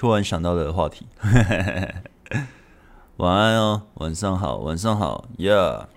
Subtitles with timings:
[0.00, 1.06] 突然想到的话题。
[3.18, 5.88] 晚安哦，晚上好，晚上好，Yeah。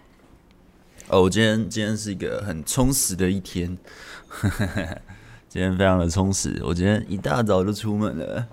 [1.07, 3.77] 哦，我今天今天是一个很充实的一天，
[5.47, 6.61] 今天非常的充实。
[6.65, 8.45] 我今天一大早就出门了，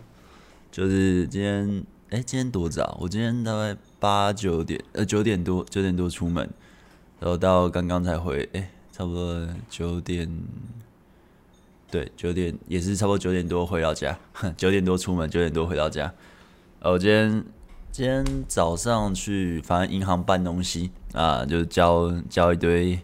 [0.71, 2.96] 就是今天，哎，今天多早？
[3.01, 6.48] 我今天大概八九点，呃，九点多，九点多出门，
[7.19, 10.30] 然后到刚刚才回，哎，差不多九点，
[11.91, 14.19] 对，九点也是差不多九点多回到家，
[14.57, 16.12] 九点多出门，九点多回到家。
[16.80, 17.45] 我今天。
[17.93, 22.97] 今天早上去，反正银行办东西啊，就交交一堆，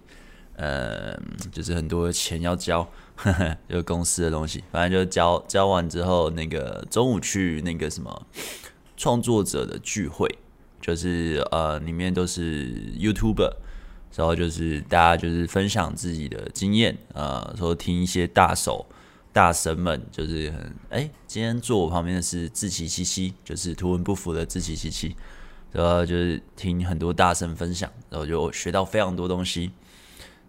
[0.55, 1.13] 呃，
[1.51, 8.27] 就是很多钱要交，呵呵，就公司的东西，反正就交交完之后，那个中午去那个什么
[8.97, 10.33] 创作者的聚会，
[10.81, 13.55] 就是呃，里面都是 YouTuber，
[14.17, 18.85] 然后就是大家就是分享自己的经验啊，说听一些大手。
[19.33, 25.15] 大神们就是很哎、今天坐我旁边的是志祺七七，就是图文不符的志祺七七，
[25.73, 29.71] 然后就是听很多大神分享，然后就学到非常多东西，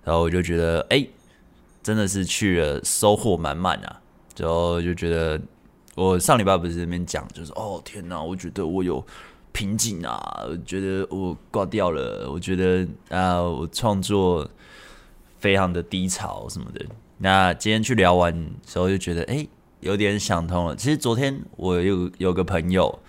[0.06, 1.06] 然后我就觉得哎、
[1.84, 4.02] 真的是去了收获满满啊，
[4.38, 5.38] 然后就觉得
[5.96, 9.06] 我上礼拜不是在那边讲，就是哦天哪，我觉得我有
[9.58, 14.48] 瓶颈啊，我觉得我挂掉了，我觉得啊，我创作
[15.40, 16.86] 非常的低潮什么的。
[17.18, 18.32] 那今天去聊完
[18.68, 19.48] 时候就觉得，哎、
[19.80, 20.76] 有点想通了。
[20.76, 23.00] 其实昨天我有有个朋友，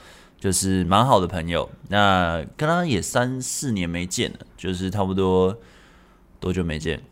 [0.40, 5.54] 就是蛮好的朋友，那跟他也三四年没见了，就是差不多
[6.40, 7.02] 多久没见？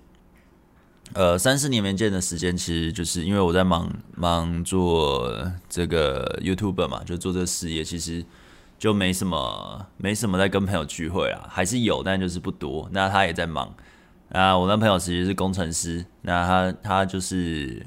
[1.12, 5.30] 呃，三四年没见的时间，其实就是因为我在忙忙做
[5.68, 8.24] 这个 YouTuber 嘛，就做这个事业，其实
[8.78, 12.88] 就没什么没什么在跟朋友聚会啊，还是有，但就是不多。
[12.92, 13.74] 那他也在忙。
[14.30, 17.86] 啊，我那朋友其实是工程师，那他他就是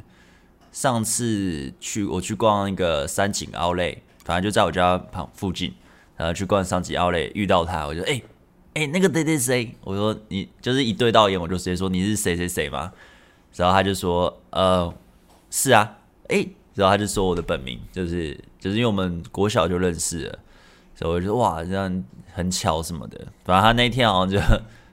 [0.72, 5.74] 上次去我去逛那个三井奥莱，反正就在我家旁附近，
[6.16, 8.22] 然后去逛三井奥莱遇到他，我就哎
[8.76, 12.94] 哎、那个谁谁谁，我说你就是一对到眼，我就直接说你是谁谁谁嘛，
[13.56, 14.92] 然后他就说呃
[15.50, 15.98] 是啊，
[16.30, 20.40] 哎、然后他就说我的本名就是就是因为我们国小就认识了，
[21.00, 24.40] 所以我就说哇这样很巧什么的，反正他那天好像就。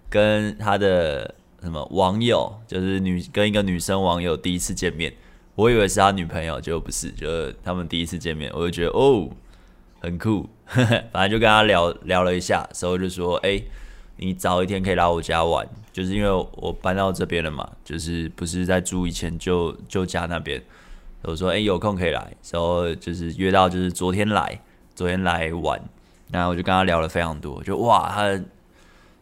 [0.08, 5.12] 跟他的什么网友，就是女跟一个女生网友第一次见面，
[5.56, 9.28] 我以为是他女朋友，结果不是，就是他们第一次见面，我就觉得哦，
[9.98, 13.60] 很酷，呵呵，反正就跟他聊聊了一下，所以就说，哎、
[14.16, 20.62] 你早一天可以来我家玩，就是因为我搬到这边了嘛，就是不是在住以前就就家那边，
[21.22, 24.62] 我说，哎、有空可以来，然后就是约到，就是昨天来，
[24.94, 25.82] 昨天来玩，
[26.30, 28.40] 然后我就跟他聊了非常多，就哇，他。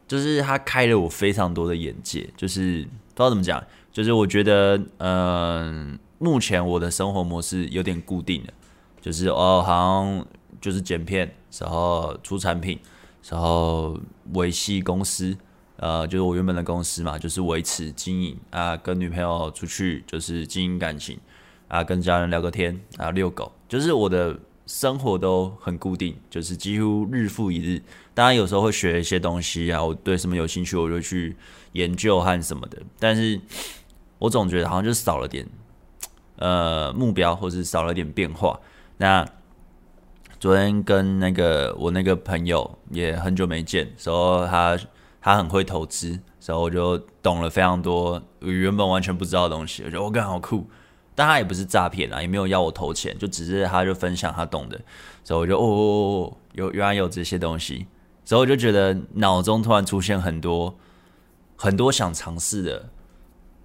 [0.06, 8.52] 就是他开了我非常多的眼界，就是不知道怎么讲，就是我觉得，嗯、目前我的生活模式有点固定的，
[9.00, 10.26] 就是哦，好像
[10.60, 12.78] 就是剪片，然后出产品，
[13.30, 13.98] 然后
[14.34, 15.34] 维系公司，
[15.78, 21.18] 呃，就是我原本的公司嘛，就是维持经营啊，跟女朋友出去就是经营感情
[21.66, 24.38] 啊，跟家人聊个天啊，遛狗，就是我的。
[24.66, 27.82] 生活都很固定，就是几乎日复一日。
[28.14, 31.36] 当然有时候会学一些东西啊，我对什么有兴趣，我就去
[31.72, 32.78] 研究和什么的。
[32.98, 33.38] 但是
[34.18, 35.46] 我总觉得好像就少了点
[36.36, 38.58] 呃目标，或是少了点变化。
[38.96, 39.26] 那
[40.40, 44.78] 昨天跟那个我那个朋友也很久没见，说他
[45.20, 49.82] 他很会投资，所以我就懂了非常多原本完全不知道的东西。
[49.84, 50.66] 我觉得我感好酷。
[51.14, 54.80] 但他也不是诈骗啊，也没有要我投钱，就只是他就分享他懂的，
[55.22, 57.86] 所以我就哦，哦，哦，有原来有这些东西，
[58.24, 60.76] 所以我就觉得脑中突然出现很多
[61.56, 62.88] 很多想尝试的，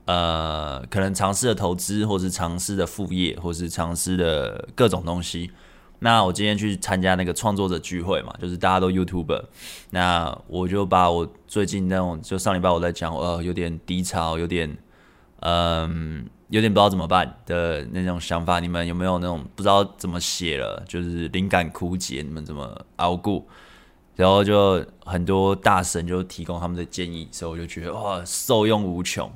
[0.06, 5.50] 呃，可能尝试的投资，或是尝试的副业，或是尝试的各种东西。
[6.02, 9.46] 那我今天去参加那个创作者聚会嘛，就是大家都 YouTuber，
[9.90, 14.78] 那我就把我最近那种，就上礼拜我在讲，呃，有点低潮，有点，
[15.40, 16.30] 嗯。
[16.50, 23.46] 有点不知道怎么办的那种想法，你们有没有那种不知道怎么写了，就是灵感枯竭，你们怎么熬过？
[24.16, 29.32] 然后就很多大神就提供他们的建议，所以我就觉得哇，受用无穷。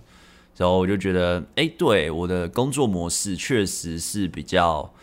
[0.57, 4.93] 然后我就觉得，哎，对，我的工作模式确实是比较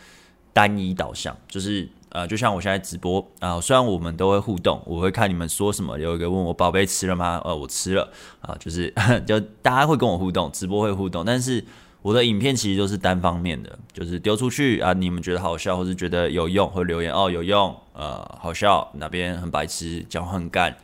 [0.53, 1.89] 单一导向，就是。
[2.13, 5.97] 呃，就像我现在直播啊、虽然我们都会互动，我会看你们说什么。
[5.97, 7.41] 有一个问我宝贝吃了吗？
[7.45, 8.93] 呃，我吃了啊、就是
[9.25, 11.65] 就大家会跟我互动，直播会互动，但是
[12.03, 20.77] 我的影片其实都是单方面的，就是丢出去啊、你们觉得好笑或是觉得有用，会留言哦，有用，呃，好笑，哪边很白痴，讲很干，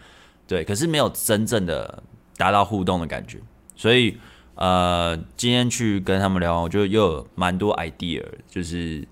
[0.47, 2.03] 对，可是没有真正的
[2.37, 3.39] 达到互动的感觉，
[3.75, 4.17] 所以
[4.55, 9.07] 呃，今天去跟他们聊，我觉得又有蛮多 idea，就是。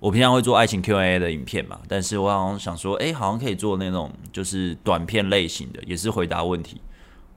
[0.00, 6.78] 我平常会做爱情 Q&A 的影片嘛，但是我好像想说，哎，好像可以做那种就是短片类型的，也是回答问题。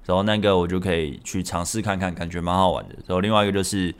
[0.07, 2.95] 然后那个我就可以去尝试看看，感觉蛮好玩的。
[3.06, 3.94] 然后另外一个就是，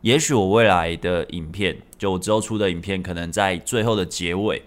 [0.00, 4.60] 也许我未来的影片，就我之后出的影片，可能在最后的结尾，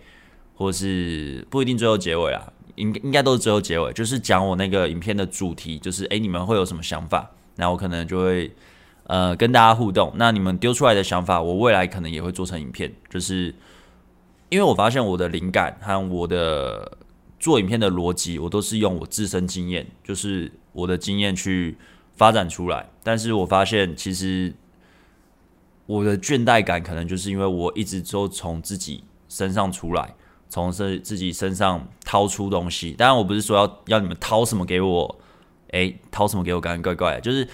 [0.56, 7.30] 或是不一定最后结尾啦，应应该都是最后结尾，就是讲我那个影片的主题，就是哎，你们会有什么想法？
[7.58, 8.50] 那我可能就会
[9.08, 10.14] 呃跟大家互动。
[10.16, 13.54] 那你们丢出来的想法，我未来可能也会做成影片，就是
[14.48, 16.98] 因为我发现我的灵感和我的
[17.38, 20.50] 做影片的逻辑，我都是用我自身经验，就是。
[20.76, 21.78] 我的经验去
[22.16, 24.54] 发展出来，但是我发现其实
[25.86, 30.14] 我的倦怠感可能就是因为我一直都从自己身上出来，
[30.50, 32.92] 从自自己身上掏出东西。
[32.92, 35.20] 当然，我不是说要要你们掏什么给我，
[35.72, 37.22] 诶，掏什么给我，感觉怪怪的。
[37.22, 37.48] 就是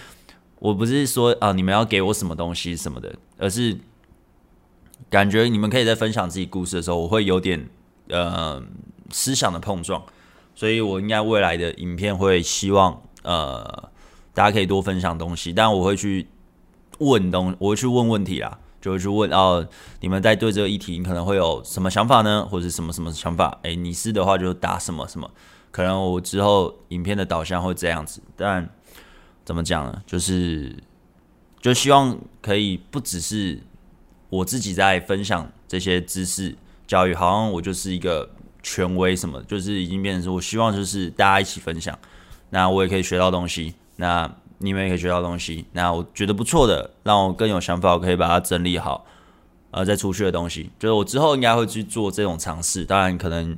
[0.59, 3.77] 我不是说啊，你们要给我什么东西什么的，而是
[5.09, 7.69] 感觉你们可以在分享自己故事的时候，我会有点
[8.09, 8.63] 呃
[9.09, 10.03] 思想的碰撞，
[10.55, 13.01] 所以我应该未来的影片会希望。
[13.23, 13.89] 呃，
[14.33, 16.27] 大家可以多分享东西，但我会去
[16.99, 19.67] 问东，我会去问问题啦，就会去问哦，
[19.99, 22.47] 你们在对这个议题，你可能会有什么想法呢？
[22.49, 23.59] 或者什么什么想法？
[23.63, 25.29] 哎，你是的话就打什么什么，
[25.71, 28.21] 可能我之后影片的导向会这样子。
[28.35, 28.67] 但
[29.43, 30.01] 怎么讲呢？
[30.05, 30.75] 就是
[31.59, 33.61] 就希望可以不只是
[34.29, 36.55] 我自己在分享这些知识
[36.87, 38.29] 教育，好像我就是一个
[38.63, 41.97] 权威什么，就是已经变成说，我希望就是大家一起分享。
[42.51, 45.65] 那我也可以学到东西，那你们也可以学到东西。
[45.71, 49.05] 那我觉得不错的，让我更有想法，我可以把它整理好，
[49.71, 52.83] 呃，再出去的东西，就是我之后应该会去做这种尝试。
[52.83, 53.57] 当然，可能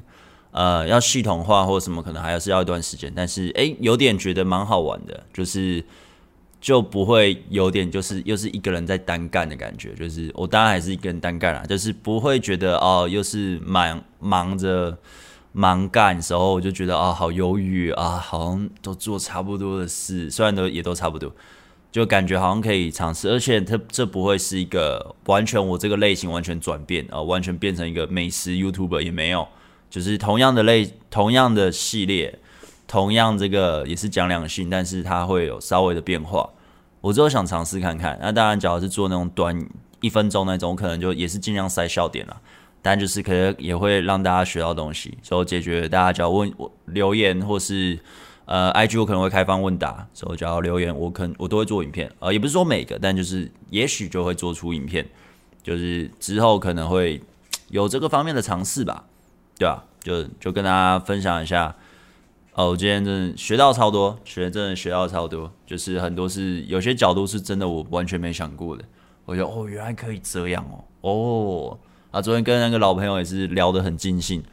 [0.51, 3.11] 呃要系统化或什么，可能还要是要一段时间。
[3.15, 5.83] 但是，诶，有点觉得蛮好玩的，就是
[6.61, 9.93] 就不会有点就是又是一个人在单干的感觉。
[9.95, 14.95] 就是我当然还是一个人单干啦，就是不会觉得哦，又是忙忙着。
[15.53, 21.31] 忙干的时候，我就觉得啊，好忧郁啊，好像都做差不多的事，虽然都也都差不多，
[21.91, 29.47] 就感觉好像可以尝试，而且它这不会是一个完全我这个类型完全转变啊，完全变成一个美食 YouTuber 也没有，
[29.89, 32.39] 就是同样的类，同样的系列，
[32.87, 36.49] 同样这个也是讲两性，但是它会有稍微的变化。
[37.01, 39.67] 我之后想尝试看看，那当然，假如是做那种短
[40.01, 42.41] 一分钟那种，可能就也是尽量塞笑点了。
[42.83, 47.97] 但就是可能也会让大家学到东西，所以解决大家只要问我留言或是
[48.45, 55.07] 呃，IG 我可能会开放问答，所以只要留言我可我都会做影片，呃，也不是说每个，但就是也许就会做出影片，
[55.63, 57.21] 就是之后可能会
[57.69, 59.05] 有这个方面的尝试吧，
[59.57, 59.85] 对吧？
[60.01, 61.73] 就就跟大家分享一下，
[62.53, 68.83] 哦，我今天真的学到超多，学真的学到超多，就是很多是有些角度是真的我完全没想过的，
[69.23, 71.79] 我觉得哦，原来可以这样哦，哦。
[72.13, 74.43] 啊，昨天跟那个老朋友也是聊得很尽兴，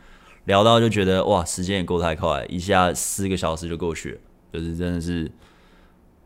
[0.47, 4.19] 聊到就觉得哇，时间也过太快，一下四个小时就过去了，
[4.55, 5.31] 就是真的是，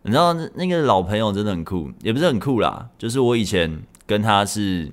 [0.02, 4.92] 你知道那个老朋友真的很酷，也不是很酷啦，就是我以前跟他是，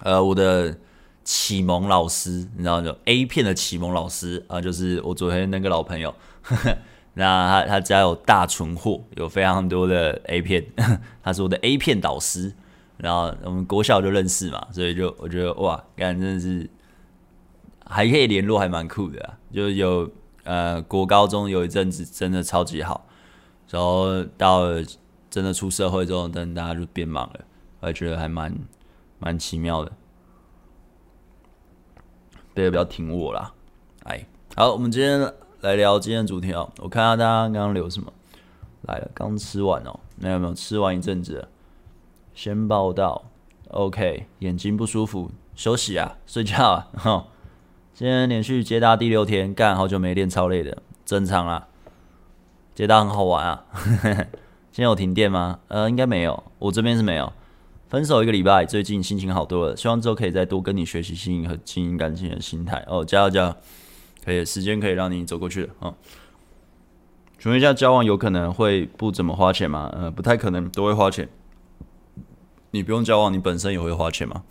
[0.00, 0.74] 呃，我的
[1.24, 6.78] 启蒙老师，你知道就 A 片的启蒙老师啊，就是我昨天那个老朋友，呵 呵
[7.12, 10.64] 那他他家有大存货，有非常多的 A 片，
[11.22, 12.54] 他是我的 A 片导师。
[12.98, 16.68] 然后我们国小就认识嘛，所以就我觉得哇，感觉真的是
[17.86, 19.38] 还可以联络，还蛮酷的啊。
[19.52, 20.10] 就有
[20.42, 23.06] 呃，国高中有一阵子真的超级好，
[23.70, 24.82] 然后到了
[25.30, 27.40] 真的出社会之后，等大家就变忙了，
[27.80, 28.52] 我还觉得还蛮
[29.18, 29.92] 蛮奇妙的。
[32.54, 33.52] 大家不要挺我啦，
[34.04, 34.26] 哎，
[34.56, 36.72] 好，我们今天来聊今天主题哦。
[36.78, 38.12] 我看下大家刚刚留什么
[38.82, 41.46] 来了，刚吃完哦，没有没有吃完一阵子。
[42.38, 43.24] 先报道
[43.70, 47.26] ，OK，眼睛不舒服，休息啊，睡觉啊，哈。
[47.92, 51.66] 今天连续接搭第六天，干好久没练，超累的，正常啦。
[52.76, 53.64] 接搭很好玩啊，
[54.70, 55.58] 今天有停电吗？
[55.66, 57.32] 呃，应该没有，我这边是没有。
[57.88, 62.84] 分手一个礼拜，最近心情好多了，希望之后可以再多跟你学习经营和经营感情的心态。
[62.86, 63.56] 哦，加油加油，
[64.24, 65.70] 可以，时间可以让你走过去的。
[65.80, 65.92] 嗯，
[67.40, 69.90] 请问一下，交往有可能会不怎么花钱吗？
[69.92, 71.28] 呃，不太可能，都会花钱。
[72.70, 74.42] 你不用交往，你本身也会花钱嘛，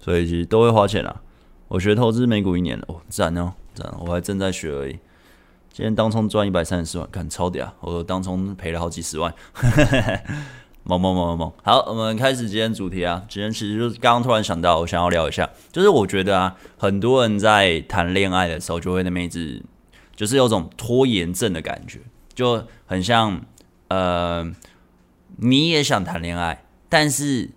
[0.00, 1.22] 所以其实都会花钱啦。
[1.68, 3.90] 我学投资美股一年了，哦，赞哦，赞！
[3.98, 4.92] 我还正在学而已。
[5.72, 7.72] 今天当冲赚一百三十四万，看超屌！
[7.80, 9.32] 我当冲赔了好几十万，
[10.84, 11.52] 猛猛猛猛猛！
[11.62, 13.24] 好，我们开始今天主题啊。
[13.26, 19.62] 今天其实就是刚刚突然想到，我想要聊一下，就是我觉得啊，很多人在谈恋爱的时候，就会那么一直，
[20.14, 22.00] 就是有种拖延症的感觉，
[22.34, 23.40] 就很像
[23.88, 24.52] 呃，
[25.38, 27.48] 你也想谈恋爱，但是。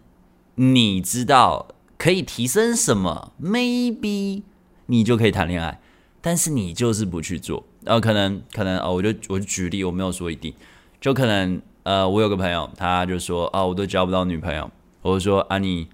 [0.55, 4.43] 你知道可以提升什么，maybe
[4.85, 5.81] 你就可以谈恋爱，
[6.21, 10.53] 但是你就是不去做，然后可能可能哦，我就我就举例，我没有说一定，
[11.01, 14.71] 就可能呃，我有个朋友，他就说啊，我都交不到女朋友，
[15.01, 15.87] 我就说啊你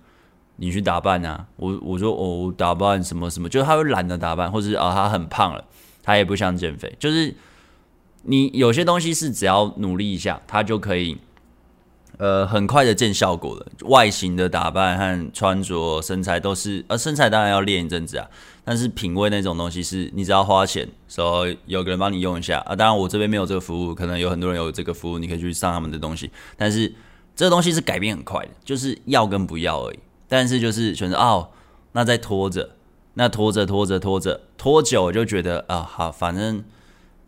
[0.58, 5.65] 你去打扮啊，我我说哦，我打扮什么什么，就是他会懒得打扮，或者是啊他很胖了，
[6.03, 7.36] 他也不想减肥，就是
[8.24, 11.18] 你有些东西是只要努力一下，他就可以。
[12.22, 18.30] 呃，很快的见效果的，外形的打扮和穿着、身材都是，呃，身材当然要练一阵子啊，
[18.63, 22.75] 但是品味那种东西是，你只要花钱，所以有个人帮你用一下啊。
[22.75, 26.30] 当然我这边没有这个服务，可能有很多人有这个服务，你可以去上他们的东西。
[26.56, 26.94] 但是
[27.36, 29.98] 这个东西是改变很快的，就是要跟不要而已。
[30.28, 31.50] 但是就是选择哦，
[31.94, 32.75] 那再拖着，
[33.16, 36.63] 那拖着拖着拖着拖久，我就觉得啊，好，反正。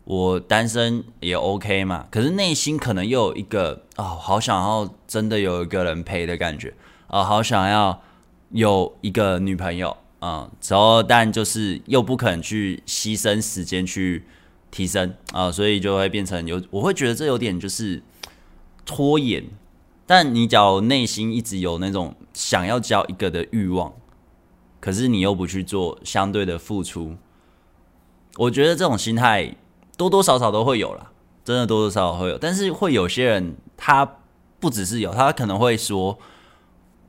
[0.04, 6.74] 我单身也 OK 嘛，可是内心可能又有一个哦，好想要真的有一个人陪的感觉
[7.06, 8.02] 啊、好想要
[8.50, 14.24] 有一个女朋友啊，然、后但就是又不肯去牺牲时间去
[14.70, 18.02] 提升啊、所以就会变成有，我会觉得这有点就是
[18.84, 19.44] 拖延。
[20.06, 23.94] 但你假如内心一直有那种想要交一个的欲望，
[24.80, 27.16] 可是你又不去做相对的付出，
[28.36, 29.56] 我觉得这种心态。
[29.96, 31.10] 多多少少都会有啦，
[31.44, 34.04] 真的多多少少会有，但是会有些人他
[34.58, 36.18] 不只是有，他可能会说，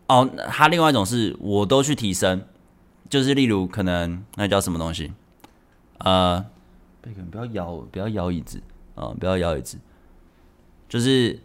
[0.08, 2.46] 哦，他另外一种是我都去提升，
[3.10, 5.14] 就是例如可能那叫什么东西，
[6.00, 6.46] 呃，
[7.02, 8.62] 贝肯不要摇，不要摇椅子
[8.94, 9.80] 啊、哦，不要摇椅子，
[10.88, 11.40] 就是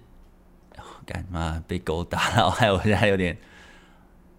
[1.07, 3.39] 干嘛被狗打了，害我现在有点，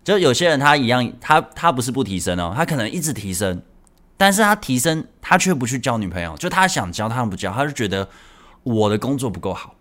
[0.04, 3.62] 就有些人他一样，他他不是不提升哦，他可能一直提升。
[4.22, 8.08] 但是他提升，他却不去交女朋友，就他想交，他不交，他就觉得
[8.62, 9.74] 我的工作不够好，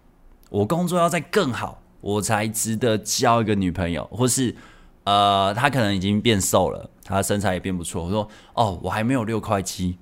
[0.49, 4.56] 我工作要再更好，我才值得交一个女朋友，或是
[5.04, 8.02] 呃，他可能已经变瘦了，他身材也变不错。
[8.02, 9.99] 我说哦，我还没有六块肌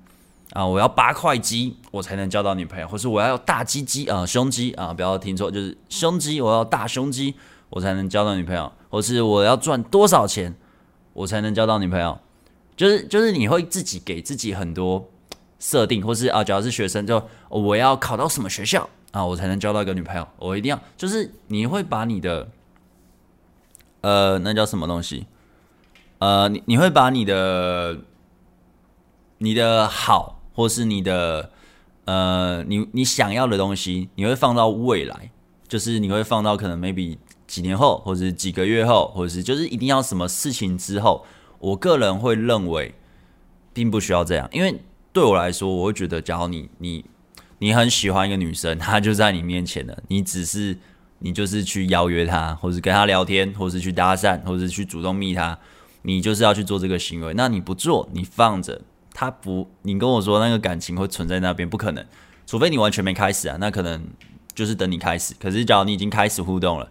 [0.53, 7.35] 啊，我要八块肌，我才能交到女朋友，或是我要大鸡鸡啊，胸肌啊，不要听错，就是胸肌，我要大胸肌，
[7.69, 10.55] 我才能交到女朋友，或是我要赚多少钱，
[11.11, 12.17] 我才能交到女朋友。
[12.79, 15.05] 就是就是你会自己给自己很多
[15.59, 22.47] 设定，或是啊，假如是学生就我要考到什么学校啊，我才能交到一个女朋友，我一定要就是你会把你的
[23.99, 25.27] 呃那叫什么东西
[26.19, 27.97] 呃你你会把你的
[29.39, 31.51] 你的好或是你的
[32.05, 35.31] 呃你你想要的东西，你会放到未来，
[35.67, 41.25] 就是你会放到可能 maybe 几年后，或者是几个月后，或者是就是一定要什么事情之后。
[41.59, 42.95] 我个人会认为，
[43.73, 47.05] 并不需要这样，因为对我来说，我会觉得，假如你你
[47.59, 50.77] 你很喜欢一个女生，她就在你面前了，你只是
[51.19, 55.57] 你就是去邀约她，或是跟她聊天，或是去搭讪，或是去主动密她，
[56.03, 57.33] 你就是要去做这个行为。
[57.35, 58.81] 那你不做，你放着，
[59.13, 62.05] 她不，你跟我说那个感情会存在那边，不可能，
[62.45, 64.07] 除非你完全没开始啊，那可能
[64.53, 65.33] 就是等你开始。
[65.39, 66.89] 可是，假如你已经开始互动了，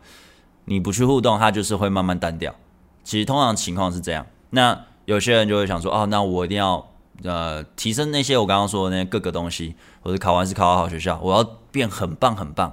[0.66, 2.54] 你不去互动，它就是会慢慢淡掉。
[3.02, 4.26] 其实通常情况是这样。
[4.50, 6.88] 那有些人就会想说，哦，那我一定要
[7.24, 12.72] 呃提升那些我刚刚说的那些各个东西，或者考完试考好好学校，我要变很棒很棒。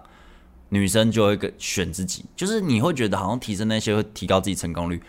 [0.70, 5.02] 女生就会选自己，就是你会觉得好像提升那些会提高自己成功率，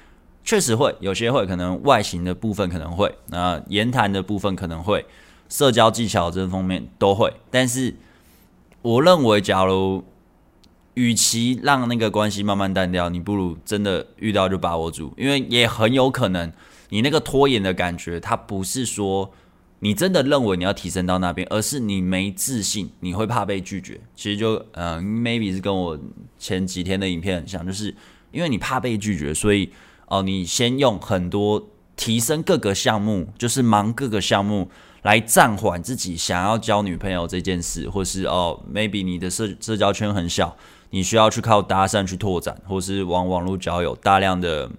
[0.44, 5.04] 确实会，有些会，可能外形的部分可能会，那言谈的部分可能会，
[5.48, 7.32] 社交技巧这方面都会。
[7.50, 7.96] 但是
[8.82, 10.04] 我认为，假如
[10.96, 16.50] 与其让那个关系慢慢淡掉，你不如真的遇到就把握住，因为也很有可能
[16.88, 19.30] 你那个拖延的感觉，它不是说
[19.80, 24.00] 你真的认为你要提升到那边，而是你没自信，你会怕被拒绝。
[24.14, 25.98] 其实就嗯、呃、maybe 是跟我
[26.38, 27.94] 前几天的影片很像，就是
[28.32, 29.70] 因为你怕被拒绝，所以
[30.08, 34.70] 哦、你先用很多提升各个项目，就是忙各个项目
[35.02, 40.56] 来暂缓自己想要交女朋友这件事，或是哦 maybe 你的社社交圈很小。
[40.96, 44.70] 你需要去靠搭讪去拓展，或是往网络交友，大量的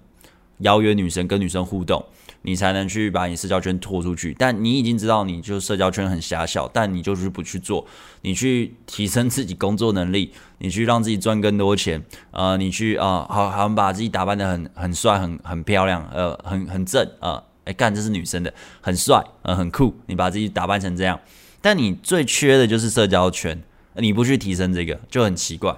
[0.58, 2.04] 邀约女生跟女生互动，
[2.42, 4.34] 你才能去把你社交圈拓出去。
[4.36, 7.86] 但你已经知道，你就社交圈很狭小，但你就是不去做，
[8.22, 21.20] 你去提升自己工作能力，你去让自己赚更多钱，呃，你去啊，好好把自己打扮得很很帅，很很漂亮，呃，很很正啊，哎、干这是女生的，很帅，呃，很酷，你把自己打扮成这样，
[21.60, 23.62] 但你最缺的就是社交圈，
[23.94, 25.76] 你不去提升这个，就很奇怪。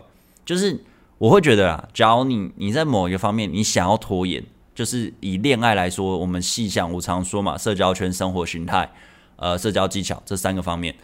[0.50, 0.76] 就是
[1.18, 8.90] 我会觉得啊，假如你你在某一个方面你想要拖延，就是以恋爱来说，我们细想，我常说嘛，社交圈、生活形态、
[9.36, 10.96] 呃，社交技巧这三个方面，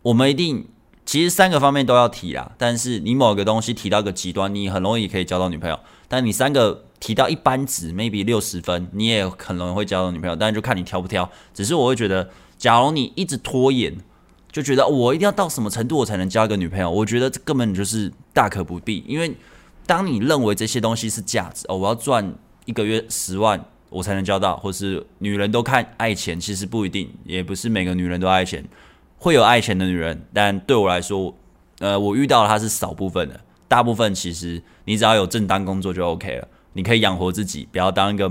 [0.00, 0.66] 我们一定
[1.04, 2.52] 其实三个方面都要提啦。
[2.56, 5.76] 但是你某个东西提到一个极端，你很容易可以交到女朋友；
[6.08, 11.30] 但你三个提到一般值，maybe 六十分，你也很容易会交到女朋友，但是就看你挑不挑。
[11.52, 13.98] 只是我会觉得，假如你一直拖延，
[14.54, 19.02] 就觉得我一定要到什么程度我才能交一个女朋友，我觉得这根本就是大可不必。
[19.04, 19.34] 因为
[19.84, 22.32] 当你认为这些东西是价值哦，我要赚
[22.64, 28.64] 一个月十万我才能交到，或是女人都看爱钱，其实不一定，也不是每个女人都爱钱，
[29.18, 31.34] 会有爱钱的女人，但对我来说，
[31.80, 33.40] 呃，我遇到她是少部分的。
[33.66, 38.30] 大部分其实你只要有正当工作就 OK 了，你可以养活自己，不要当一个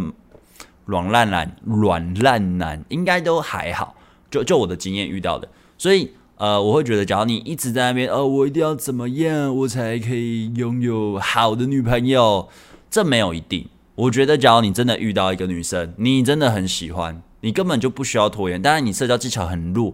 [0.85, 3.93] 软烂男、软烂男，应该都还好。
[4.31, 5.47] 就就我的经验遇到的，
[5.83, 12.47] 所以呃，我会觉得，假如你一直在那边，呃，我一定要怎么样，我才可以拥有好的女朋友，
[12.89, 13.67] 这没有一定。
[13.95, 18.61] 我觉得，假如你真的遇到一个女生，你真的很喜欢，你根本就不需要拖延。
[18.61, 19.93] 当然，你社交技巧很弱。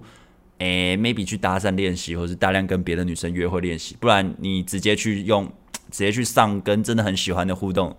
[0.59, 5.45] 诶，maybe 去搭讪练习，或是大量跟别的女生约会练习，不然你直接去用，
[5.89, 7.97] 直接去上跟真的很喜欢的互动，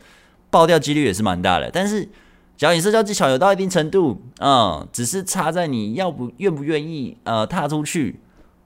[0.48, 1.68] 爆掉几率也是蛮大的。
[1.72, 2.08] 但是，
[2.60, 8.20] 只要你社交技巧有到一定程度，嗯，只是差在你要不愿不愿意呃踏出去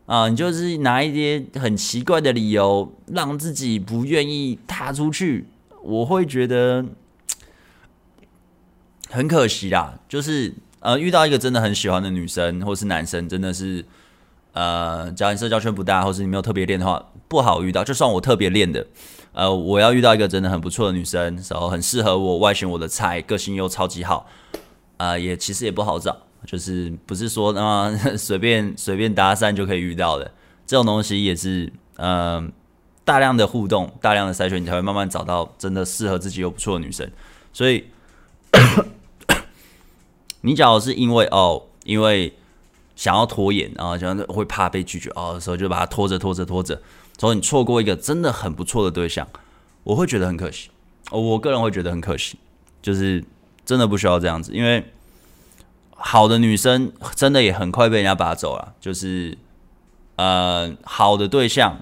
[0.07, 5.47] 啊，你就是拿一些很奇怪的理由让自己不愿意踏出去，
[5.85, 6.85] 我会觉得
[9.11, 10.55] 很可惜啦，就是。
[10.81, 13.83] 呃，遇到一个真的很喜欢的女生或是男生，真的是，
[14.53, 17.83] 呃，假如你社交圈不大，或是你没有特别练的话，不好遇到。
[17.83, 18.87] 就算我特别练的，
[19.35, 24.27] 呃，我要遇到一个真的很不错的女生，然后很适合我，外形我的菜，个性又超级好，
[24.97, 30.31] 啊、也其实也不好找，就是不是说啊随便随便搭讪就可以遇到的，
[30.67, 32.49] 这种东西也是，嗯、呃，
[33.05, 37.11] 大量的互动，大量的筛选，你才会慢慢找到真的适合自己又不错的女生，
[37.53, 37.85] 所以。
[40.43, 42.31] 你假如是因为哦，因为
[42.95, 46.79] 想要拖延啊，想要会怕被拒绝哦的时候，就把它拖着拖着拖着，
[47.19, 49.27] 所以你错过一个真的很不错的对象，
[49.85, 50.71] 我会觉得很可惜。
[51.11, 52.39] 我个人会觉得很可惜，
[52.83, 53.25] 就是
[53.65, 54.85] 真的不需要这样子，因为
[55.91, 58.75] 好的女生真的也很快被人家拔走了。
[58.81, 59.37] 就是
[60.17, 61.81] 呃，好的对象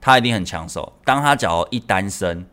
[0.00, 2.46] 他一定很抢手，当他假如一单身，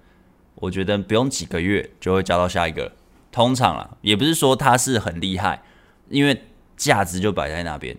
[0.55, 2.91] 我觉得不用几个月就会交到下一个。
[3.31, 5.61] 通常啊，也不是说他是很厉害，
[6.09, 6.43] 因为
[6.77, 7.97] 价值就摆在那边。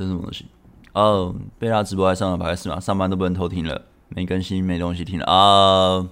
[0.00, 0.46] 这是什么东西？
[0.94, 2.80] 哦，贝拉直播还上了百四吗？
[2.80, 6.08] 上班都不能偷听了，没更新，没东西听了啊、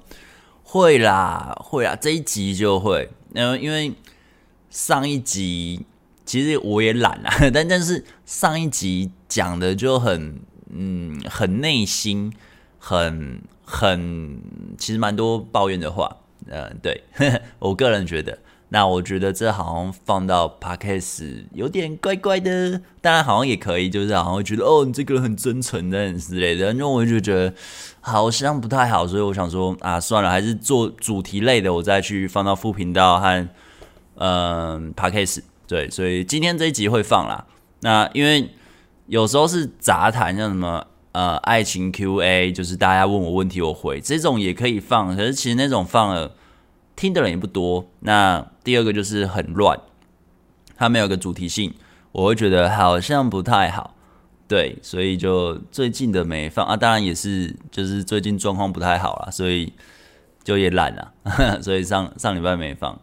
[0.62, 3.09] 会啦，会啦，这一集就会。
[3.33, 3.94] 嗯，因为
[4.68, 5.87] 上一集
[6.27, 12.31] 其实我也懒啊， 但但是上一集讲的就很嗯，很内心，
[12.79, 13.40] 很。
[13.70, 14.40] 很，
[14.79, 18.38] 其实蛮多抱怨的话，嗯，对呵呵， 我个人觉得，
[18.70, 27.52] 那我觉得这好像放到 Podcast 有点怪怪的，当然好像也可以，就是好像觉得哦，你这个人很真诚的之类的，因为我就觉得
[28.00, 33.48] 好像不太好，所以我想说啊，算了，还是做主题类的，我再去放到副频道和
[34.16, 37.46] 嗯 Podcast，对，所以今天这一集会放啦，
[37.81, 38.50] 那因为
[39.07, 40.85] 有时候是杂谈，像什么。
[41.12, 46.33] 呃，爱情 Q&A 就是大家问我问题我回，这种也可以放，可是其实那种放了
[46.98, 47.87] 听的人也不多。
[48.00, 49.78] 那第二个就是很乱，
[50.76, 51.72] 它没有个主题性，
[52.11, 53.94] 我会觉得好像不太好。
[54.48, 59.72] 对，所以就最近的没放啊，当然也是就是最近状况不太好啦，所以
[60.42, 61.12] 就也懒了，
[61.62, 62.98] 所以上上礼拜没放。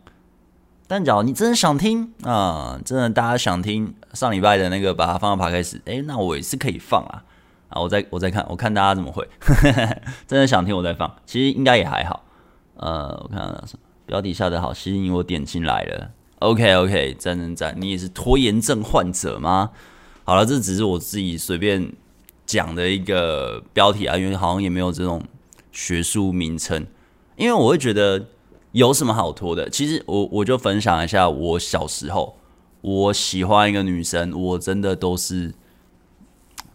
[0.88, 7.24] 但假如你真的想听啊，真的大家想听上礼拜的那个，把它放到 Podcast，哎，那我也是可以放啊。
[7.70, 9.28] 啊，我再我再看，我看大家怎么回，
[10.28, 12.24] 真的想听我再放，其实应该也还好。
[12.76, 13.40] 呃，我看
[14.06, 16.12] 标题下的好吸引我点进来了。
[16.40, 19.72] OK OK，赞赞赞，你也是拖延症患者吗？
[20.24, 21.92] 好了，这只是我自己随便
[22.46, 25.24] 讲的一个标题啊，因为好像也没有这种
[25.72, 26.86] 学术名称。
[27.36, 28.26] 因为我会觉得
[28.72, 29.70] 有什么好拖的？
[29.70, 32.38] 其实我我就分享一下，我小时候
[32.82, 35.54] 我喜欢一个女生，我真的都是。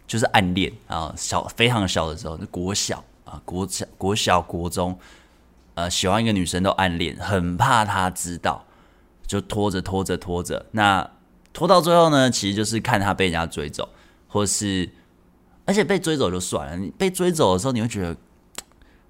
[0.07, 4.93] 就是暗恋啊，小非常小的时候，国小啊，国小、国小、国中，
[5.81, 8.65] 呃，喜欢一个女生都暗恋，很怕她知道，
[9.25, 11.09] 就拖着拖着拖着，那
[11.51, 13.89] 拖到最后呢，其实就是看她被人家追走，
[14.27, 14.87] 或是，
[15.65, 18.15] 而且被追走就算了，你被追走的时候，你会觉得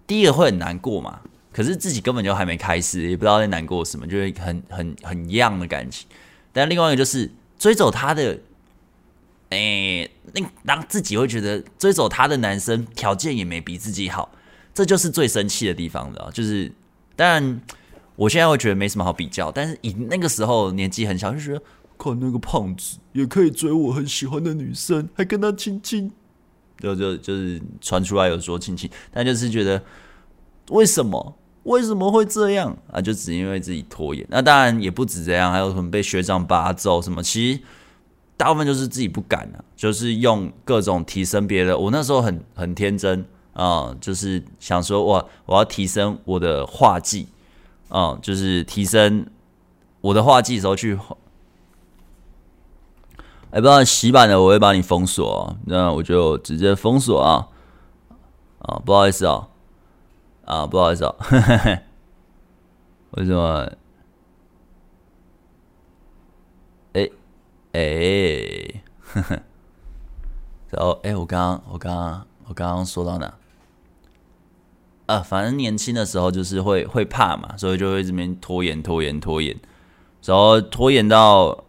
[0.07, 1.19] 第一个会很难过嘛，
[1.51, 6.07] 可是自己根本就还没开始，也不知道在难过什么，就会很很很一样的感情。
[6.53, 7.29] 但另外一个就是
[7.59, 8.39] 追走她的。
[9.53, 14.31] 哎、那当自己会觉得追走他的男生条件也没比自己好，
[14.73, 16.29] 这就是最生气的地方了。
[16.33, 16.71] 就是，
[17.15, 17.61] 但，
[18.15, 21.61] 我现在会觉得没什么好比较，但是以那个时候年纪很小，就觉得
[21.97, 26.11] 看那个胖子也可以追我很喜欢的女生，还跟他亲亲，
[26.79, 29.81] 就就就是传出来有说亲亲，但就是觉得
[30.69, 32.99] 为什么为什么会这样啊？
[32.99, 34.25] 就只因为自己拖延。
[34.29, 37.59] 那当然也不止这样，还有什么被学长霸揍什么，其实
[38.35, 41.79] 大部分就是自己不敢啊，就是用各种提升别人。
[41.79, 43.23] 我那时候很很天真
[43.53, 47.27] 啊、就是想说哇，我要提升我的画技
[47.89, 49.25] 啊、就是提升
[49.99, 50.97] 我的画技的时候去。
[53.51, 57.49] 哎，不知道洗版的我会把你封锁，那我就直接封锁啊
[58.59, 59.49] 啊，不好意思啊
[60.45, 61.13] 啊，不好意思啊，
[63.11, 63.69] 为什么？
[66.93, 67.09] 哎
[67.73, 69.39] 哎，呵呵，
[70.71, 73.33] 然后哎，我刚刚我刚刚我刚刚说到哪？
[75.13, 79.55] 啊，反正年轻的时候就是会会怕嘛，所以就会这边拖延拖延拖延，
[80.23, 81.65] 然后拖延到。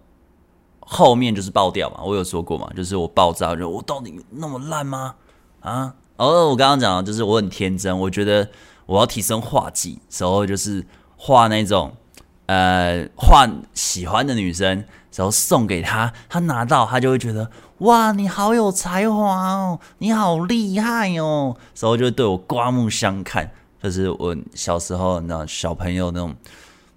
[0.84, 5.14] 后面就是爆掉嘛，我有说过嘛，就是我爆炸，就我到底那么烂吗？
[5.60, 8.46] 啊，哦，我刚刚讲的就是我很天真，我觉得
[8.84, 10.84] 我要提升画技，时候就是
[11.16, 11.96] 画那种
[12.44, 14.84] 呃画喜欢的女生，
[15.16, 17.50] 然后送给她，她拿到她就会觉得
[17.82, 23.50] 哇，你好有才华哦，你好厉害哦，然后就对我刮目相看，
[23.82, 26.34] 就是我小时候那小朋友那种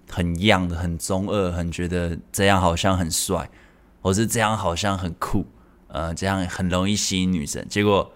[0.08, 3.48] 很样的、很中二，很觉得这样好像很帅。
[4.00, 5.44] 我是这样，好像很酷，
[5.88, 7.66] 呃，这样很容易吸引女生。
[7.68, 8.12] 结果，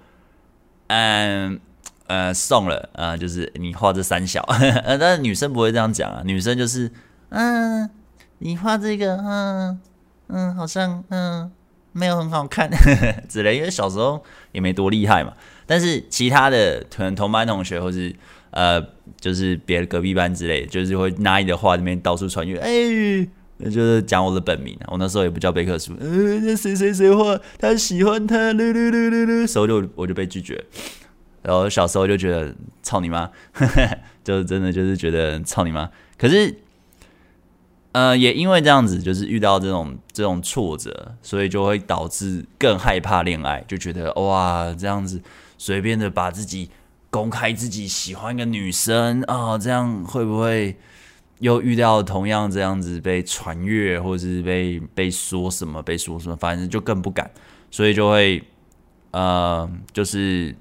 [0.87, 1.59] 嗯，
[2.07, 4.47] 呃，送了，呃，就是你画这三小，
[4.87, 6.93] 但是女生不会这样讲啊，女生就是，
[7.31, 7.91] 嗯，
[8.39, 9.81] 你画这个，嗯，
[10.29, 11.51] 嗯，好像，嗯，
[11.93, 12.71] 没有很好看
[13.29, 14.23] 之类，因为小时候
[14.53, 15.33] 也没多厉害嘛。
[15.67, 18.15] 但是其他的可能同班同学，或是
[18.51, 18.81] 呃，
[19.21, 23.29] 就是别的隔壁班之类，就是会拿你的画那边到处传阅，哎。
[23.63, 26.09] 就是讲我的本名，我那时候也不叫贝克书，呃，
[26.41, 30.65] 那谁谁谁画，他喜欢他，噜噜噜噜噜，所以就我就被拒绝。
[31.43, 33.31] 然后小时候就觉得操你妈，
[34.25, 35.91] 就真的就是觉得操你妈。
[36.17, 36.55] 可是，
[37.93, 45.21] 呃，也因为这样子，就是遇到这种这种挫折，所以就会导致更害怕恋爱，就觉得哇，这样子
[45.59, 46.71] 随便的把自己
[47.11, 50.77] 公开自己喜欢一个女生啊，这样会不会？
[51.41, 57.31] 又遇到同样这样子被传阅，或者是被被说什么，被说什么，反正就更不敢，
[57.71, 58.45] 所以就会，
[59.13, 60.55] 呃，就是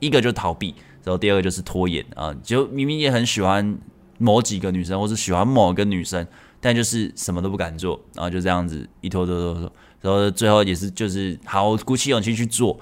[0.00, 3.78] 一个就逃避，然后第二个就是拖延啊、就明明也很喜欢
[4.16, 6.26] 某几个女生，或是喜欢某个女生，
[6.62, 12.80] 但就是什么都不敢做，然后就这样子一拖拖拖拖，然后最后也是就是好鼓起勇气去做，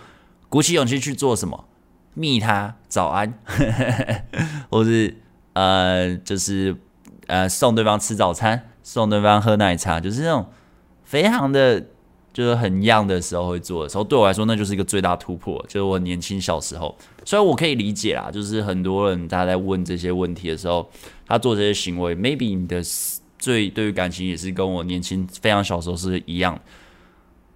[0.49, 1.64] 鼓起勇气去做什么，
[2.14, 3.35] 密他早安，
[4.71, 5.16] 或是
[5.55, 6.77] 呃就是。
[7.27, 10.45] 呃，送对方吃早餐，送对方喝奶茶，就是那种
[11.05, 11.81] 非常的，
[12.33, 15.64] 就是很 young 的时候会做的时候，对我来说那就是一个最大突破。
[15.69, 20.90] 就是我年轻小时候，所以我可以理解啦，就是很多人他在问这些问题的时候，
[21.25, 22.83] 他做这些行为，maybe 你的
[23.40, 26.57] 最对于感情也是跟我年轻非常小时候是一样。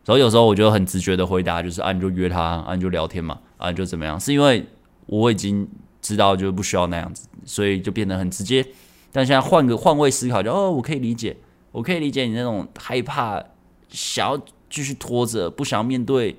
[0.05, 4.19] 所以有时候我就很直觉的回答，就是啊，你就约他，啊，你就聊天嘛，啊，你就怎么样？
[4.19, 4.67] 是因为
[5.07, 5.69] 我已经
[6.03, 8.67] 知道就不需要那样子，所以就变得很直接。
[9.13, 11.37] 但现在换个换位思考就，哦，我可以理解，
[11.73, 13.43] 我可以理解你那种害怕，
[13.89, 16.37] 想要继续拖着，不想面对，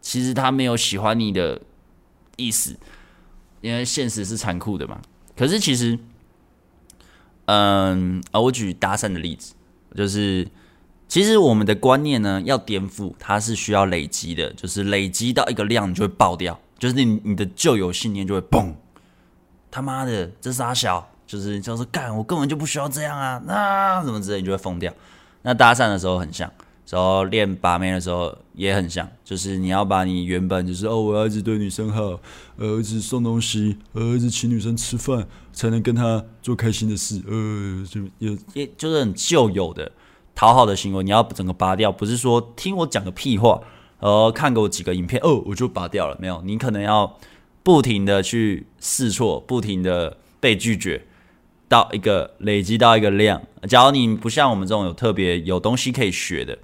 [0.00, 1.60] 其实他没有喜欢你的
[2.36, 2.76] 意思，
[3.60, 5.00] 因为现实是残酷的嘛。
[5.36, 5.98] 可是其实，
[7.50, 9.54] 嗯，啊，我举搭讪的例子，
[9.94, 10.46] 就是
[11.08, 18.74] 其实我们的观念呢，要颠覆，它是需要累积的，就是累积到一个量，你就会爆掉，就是你你的旧有信念就会崩，
[19.70, 21.08] 他妈的，这傻小。
[21.30, 24.92] 就是就是干，我根本就不需要这样啊，那什么之类，你就会疯掉。
[25.42, 26.52] 那搭讪的时候很像，
[26.90, 32.20] 然后练把妹的时候也很像，就是你要把你原本就是哦，我要一直对女生好，
[32.56, 39.92] 呃，一直送东西，呃，一直请女生吃饭，才能跟她做开心的事，呃，就有也就是很旧有的
[40.34, 43.60] 讨好的行为，你要整个拔掉，不是说听我讲个屁话，
[44.00, 47.16] 然后看过几个影片哦，我就拔掉了，没有，你可能要
[47.62, 51.06] 不停的去试错，不停的被拒绝。
[51.68, 56.58] 到一个累积到一个量，假如你不像我们这种有特别有东西可以学的，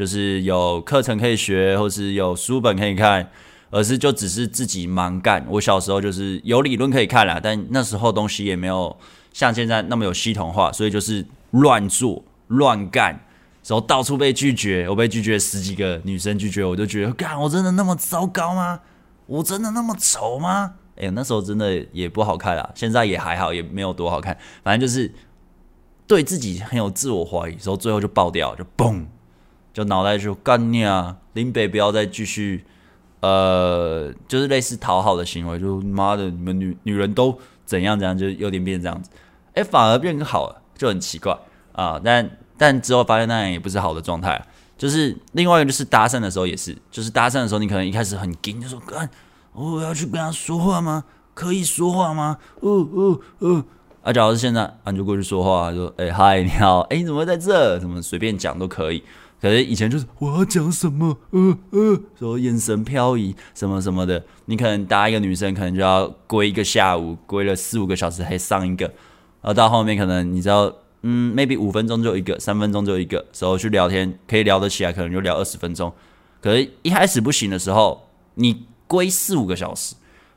[0.00, 3.30] 就是有课程可以学，或是有书本可以看，
[3.68, 5.44] 而是就只是自己盲干。
[5.46, 8.96] 我小时候就是有理论可以看啦，但那时候东西也没有
[9.34, 13.08] 像现在那么有系统化，所以就是乱做乱干，
[13.66, 14.88] 然后到处被拒绝。
[14.88, 18.80] 我被拒绝十几个女生拒绝，我就觉得，干，我真的那么糟糕吗？
[19.26, 20.76] 我真的那么丑吗？
[20.96, 24.34] 哎、欸，那时候真的也不好看啦，现在也还好，也没有多好看。
[24.64, 25.12] 反正就是
[26.06, 29.04] 对自己很有自我怀疑，然后最后就爆掉，就嘣，
[29.80, 31.16] 就脑袋就干你啊！
[31.32, 32.66] 林北不要再继续
[33.20, 39.08] 呃，就是类似讨好的行为，就妈的，你们女女人都怎样怎样，就有点变这样子，
[39.54, 41.34] 哎，反而变更好了，就很奇怪
[41.72, 41.98] 啊。
[42.04, 49.08] 但但之后发现那样也不是好的状态，就是另外一个就是搭讪的时候也是，就是搭讪的时候你可能一开始很紧，就说干，
[49.54, 51.04] 我要去跟他说话吗？
[51.32, 52.36] 可以说话吗？
[52.60, 53.64] 哦哦哦。
[54.02, 57.78] 啊，假如是现在，啊，你就过去说话，说，哎，嗨，你好，哎，你怎么会在这？
[57.78, 59.02] 怎么随便讲都可以。
[59.40, 64.22] 可是以前就是我要讲什么，呃呃，说眼神飘移什么什么的。
[64.44, 70.72] 你可能搭一个女生，可能就要龟一个下午，龟了四五个小时还上一个，然后到后面可能你知道，
[71.02, 75.92] 嗯，maybe 五分钟就一个，三分钟就一个，时候去聊天可以聊得起来，可能就聊二十分钟。
[76.40, 79.94] 可是一开始不行的时候，你龟四五个小时，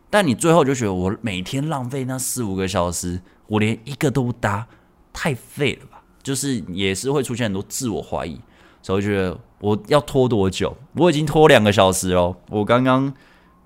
[0.09, 3.21] 但你最后就觉得我每天浪费那四五个小时。
[3.47, 4.65] 我连一个都不搭，
[5.11, 6.01] 太废了吧？
[6.23, 8.39] 就是也是会出现很多自我怀疑，
[8.83, 10.77] 所以我觉得我要拖多久？
[10.95, 12.35] 我已经拖两个小时了。
[12.51, 13.11] 我刚刚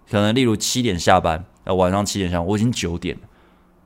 [0.10, 3.22] 可能例如七点下班，呃，晚上七点下班，我已经九点了，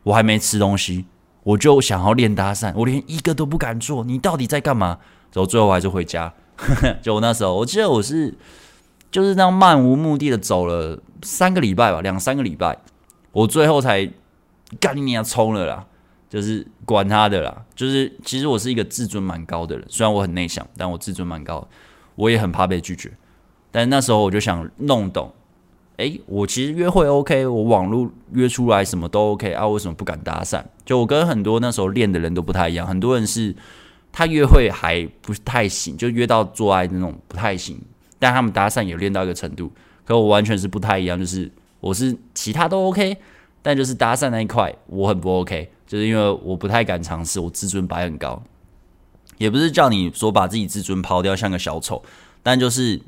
[0.03, 1.05] 我还没吃东西，
[1.43, 4.03] 我就想要练搭讪，我连一个都不敢做。
[4.03, 4.99] 你到底在干嘛？
[5.31, 6.31] 走最后还是回家。
[7.01, 8.37] 就我那时候，我记得我是
[9.09, 12.77] 就是那样漫无目的的走了三个礼拜吧，两三个礼拜，
[13.31, 14.11] 我最后才
[14.79, 15.87] 干你娘冲了啦。
[16.31, 21.67] 就是管他的啦，就是其实我是一个自尊蛮高的人，虽然我很内向，但我自尊蛮高，
[22.15, 23.11] 我也很怕被拒绝。
[23.69, 25.29] 但那时候我就想弄懂，
[25.97, 30.63] 诶，我其实约会 OK，我网络约出来什么都 OK 啊，为什么不敢搭讪？
[30.85, 33.53] 就我跟很多那时候练的人都不太一样，很多人是
[34.13, 37.77] 他约会还不太行，就约到做爱那种不太行，
[38.17, 39.69] 但他们搭讪也练到一个程度。
[40.05, 43.17] 可我完全是不太一样，就是我是其他都 OK，
[43.61, 45.69] 但就是搭讪那一块我很不 OK。
[45.91, 48.41] 就是因为我不太敢尝试，我自尊摆很高，
[49.37, 52.01] 也不是叫你说把自己自尊抛掉像个小丑，
[52.41, 53.01] 但就是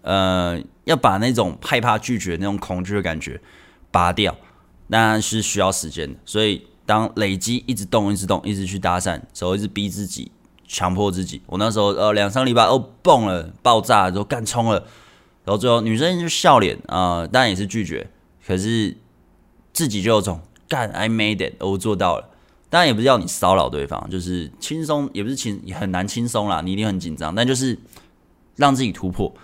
[0.00, 3.38] 呃要把那种害怕拒绝那种恐惧的感觉
[3.90, 4.34] 拔掉，
[4.86, 6.18] 那是需要时间的。
[6.24, 10.32] 所以当累积一直动、一直动、一直去搭讪，手一直逼自己、
[10.66, 11.42] 强迫自己。
[11.44, 14.78] 我那时候呃两三礼拜哦蹦了、爆炸了，都干冲了，
[15.44, 18.08] 然后最后女生就笑脸啊、呃，当然也是拒绝，
[18.46, 18.96] 可是
[19.74, 22.29] 自己就有种干 I made it，我做到了。
[22.70, 26.60] 当然也不是要你骚扰对方，就是轻松，也不是轻，也很难轻松啦。
[26.60, 27.76] 你一定很紧张，但就是
[28.54, 29.34] 让自己突破。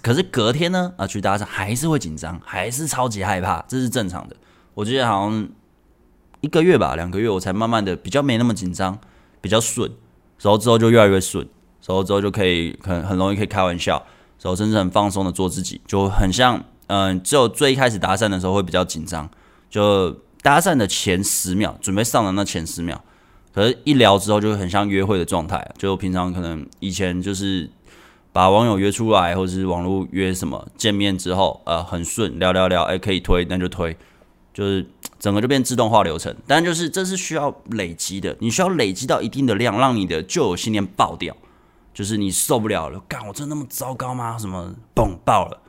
[0.00, 4.36] 可是隔天呢，啊，去搭讪还是会紧张，还是超级害怕，这是正常的。
[4.74, 5.48] 我觉得好像
[6.42, 8.96] 一个月吧，两个月，我才慢慢的比较没那么紧张，
[9.40, 9.90] 比较顺。
[10.40, 11.44] 然后之后就越来越顺，
[11.84, 13.96] 然后之后就可以很很容易可以开玩笑，
[14.40, 19.28] 然后真正很放松的做自己，就很像嗯、只有最开始搭讪的时候会比较紧张，
[19.68, 20.16] 就。
[20.44, 23.02] 搭讪的前十秒，准备上的那前十秒，
[23.50, 25.66] 可是一聊之后就很像约会的状态。
[25.78, 27.70] 就平常可能以前就是
[28.30, 33.96] 把网友约出来，或者是网络约什么见面之后，呃，很顺，聊聊聊，哎，可以推，那就推，
[34.52, 34.86] 就是
[35.18, 36.36] 整个就变自动化流程。
[36.46, 41.34] 但就是这是需要累积的，你需要累积到一定的量，让你的旧有信念爆掉，
[41.94, 44.36] 就是你受不了了，干，我真的那么糟糕吗？
[44.36, 45.62] 什么，嘣，爆了，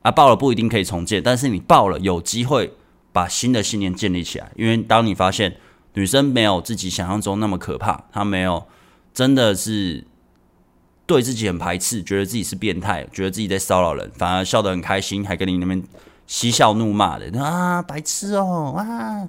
[0.00, 2.72] 啊，爆了不一定可以重建，但是你爆了有机会。
[3.18, 5.56] 把新的信念建立起来，因为当你发现
[5.94, 8.64] 女生没有自己想象中那么可怕，她没有
[9.12, 10.06] 真的是
[11.04, 15.82] 对自己很排斥，觉得自己是变态，觉得自己在骚扰人，反而笑得很开心，还跟你那边
[16.28, 19.28] 嬉笑怒骂的啊，白痴哦，哇，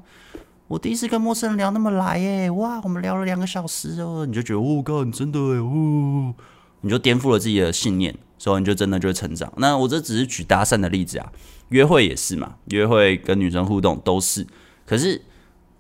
[0.68, 6.36] 我第一次跟陌生人聊那么来耶，哇，我们聊了两个小时哦，你就觉得哦，哥，真的，哦，
[6.82, 9.52] 你就颠覆了自己的信念，所以你就真的就会成长。
[9.58, 11.32] 那我这只是举搭讪的例子啊。
[11.70, 14.46] 约会也是嘛，约会跟女生互动都是。
[14.86, 15.22] 可是，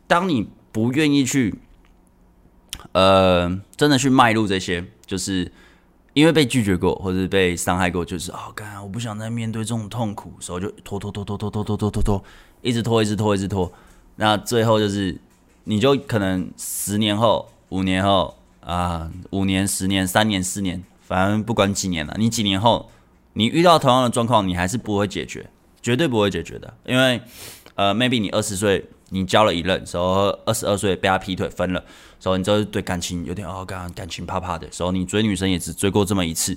[0.07, 1.55] 当你不愿意去，
[2.91, 5.51] 呃，真的去迈入这些，就是
[6.13, 12.23] 因为被拒绝过或者被伤害过，就是哦，干，我不想再面对这种痛苦，所以就拖拖拖拖拖拖拖拖拖拖，
[12.61, 13.71] 一直拖，一直拖，一直拖。
[14.17, 15.19] 那最后就是，
[15.63, 22.91] 你就可能十年后、五年后啊，五年、十年、三年、四年，反正不管几年了，你几年后，
[23.33, 25.49] 你遇到同样的状况，你还是不会解决。
[25.89, 27.19] 绝对不会解决的，因为，
[27.73, 31.83] 呃，maybe 你二十岁你交了一任，时候二十二岁被他劈腿分了，
[32.19, 36.53] 时候你就是对感情有点哦，感感情怕怕的，时候你追女生也只追过这么一次，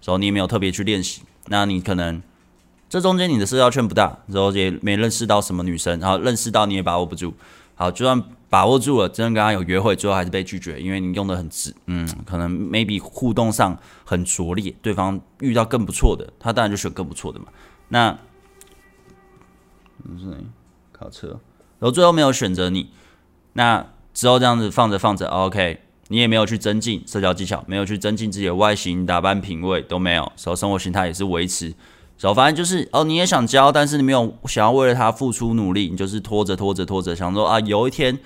[0.00, 2.20] 时候你也没有特别去练习，那你可能
[2.88, 7.32] 这中间你的社交圈不大，然后也没认识到什么女生，然后认识到你也把握不住，
[7.76, 17.46] 好，就算把握住了，真的跟他有约会，最后还是被拒绝，因为你用的很直，嗯，可能 maybe 互动上很拙劣，对方遇到更不错的，他当然就选更不错的嘛，
[17.86, 18.18] 那。
[20.18, 20.36] 是
[20.92, 21.28] 考车，
[21.78, 22.90] 然后最后没有选择你，
[23.54, 31.74] 那之后这样子放着放着，OK，你也没有去增进社交技巧，没有去增进自己的外形、打扮、品味都没有，然后生活形态也是维持
[32.20, 38.16] 然后反正就是哦，你也想交，但是你没有想要为了他付出努力，你就是拖着拖着拖着，想说啊，有一天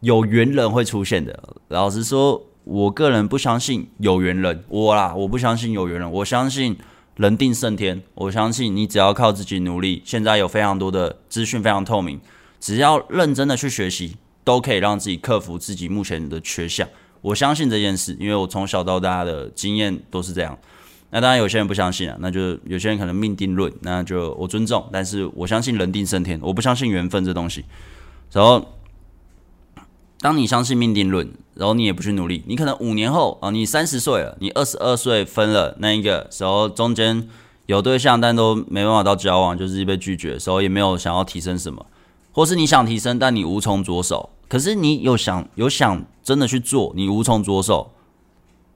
[0.00, 1.38] 有缘人会出现的。
[1.68, 6.78] 老实说，我个人不相信有缘人，我啦，我不相信有缘人，我相信
[7.16, 12.20] 人定胜天，我相信你只要靠自己努力，现在有非常多的资讯非常透明，
[12.58, 16.88] 只要认真的去学习，都可以让自己克服自己目前的缺项。
[17.20, 20.58] 我相信这件事，因为我从小到大的经验都是这样。
[21.10, 27.64] 那当然，有些人不相信啊，那就有些人可能命定论，那就我尊重，但是我相信人定胜天，我不相信缘分这东西。
[28.32, 28.66] 然后，
[30.22, 37.28] 当你相信命定论，然后你也不去努力，你可能五年后啊，你三十岁了，你二十二岁分了那一个时候，中间
[37.66, 41.84] 有对象，但都没办法到交往，就是被拒绝的时候，也没有想要提升什么，
[42.30, 44.30] 或是你想提升，但你无从着手。
[44.48, 47.90] 可是你有想有想真的去做，你无从着手。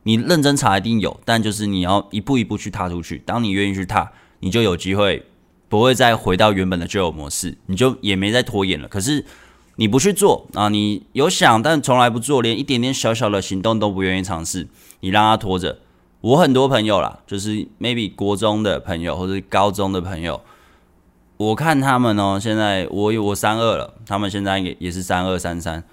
[0.03, 3.23] 你认真查一定有，但就是你要一步一步去踏出去。
[3.27, 5.25] 当你愿意去踏，你就有机会
[5.69, 8.87] 不会再回到原本的旧有模式，你就也没再拖延了。
[8.87, 9.25] 可是
[9.77, 14.69] 你不去做啊，你有想但从来不做，连一点点小小的行动都不愿意尝试，
[15.01, 15.79] 你让他拖着。
[16.23, 20.41] 我很多朋友啦，就是 maybe 国中的朋友或者高中的朋友，
[21.37, 25.85] 我看他们哦，现在我有我三二了，他们现在也也是三二三三。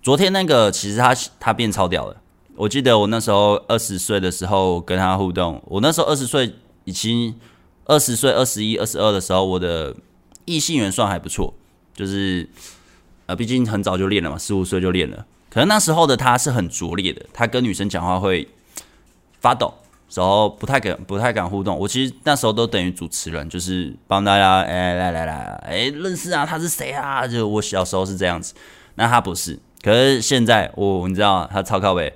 [0.00, 2.16] 昨天那个其实他他变超屌了。
[2.56, 7.34] 我记得我那时候二十岁的时候跟他互动，我那时候二十岁，已经
[7.84, 9.94] 二十岁、二十一、二十二的时候，我的
[10.44, 11.52] 异性缘算还不错，
[11.92, 12.48] 就是
[13.26, 15.24] 呃，毕竟很早就练了嘛，十五岁就练了。
[15.50, 18.48] 可能那时候的他是很拙劣的，他跟女生讲话会
[19.40, 19.72] 发抖，
[20.12, 21.78] 然后不太敢、不太敢互动。
[21.78, 25.34] 我其实那时候都等于主持人，就是帮大家哎来来来，
[25.64, 27.26] 哎认识啊，他是谁啊？
[27.26, 28.54] 就我小时候是这样子，
[28.96, 29.58] 那他不是。
[29.82, 32.12] 可是现在我你知道他超靠北。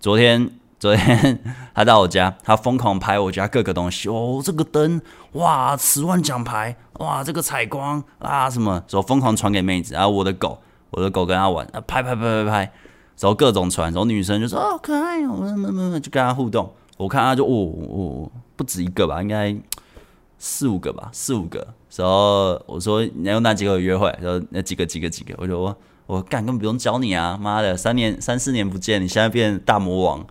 [0.00, 1.38] 昨天，昨天
[1.74, 4.08] 他到我家，他疯狂拍我家各个东西。
[4.08, 4.98] 哦，这个灯，
[5.32, 9.92] 哇，十万奖牌，哇，这个采光啊，什么，然后疯狂传给妹子。
[9.92, 10.58] 然后我的狗，
[10.90, 12.58] 我的狗跟他玩，啊，拍拍拍拍拍，
[13.18, 16.72] 然后各种传，然后女生就说哦，可爱哦，就跟他互动。
[16.96, 19.54] 我看他就哦哦，不止一个吧，应该
[20.38, 21.58] 四五个吧，四五个。
[21.94, 24.08] 然后我说你有哪几个约会？
[24.22, 25.76] 然后那几个几个几个，我就说。
[26.06, 27.38] 我干，根本不用教你啊！
[27.40, 30.26] 妈的，三年三四年不见，你现在变大魔王。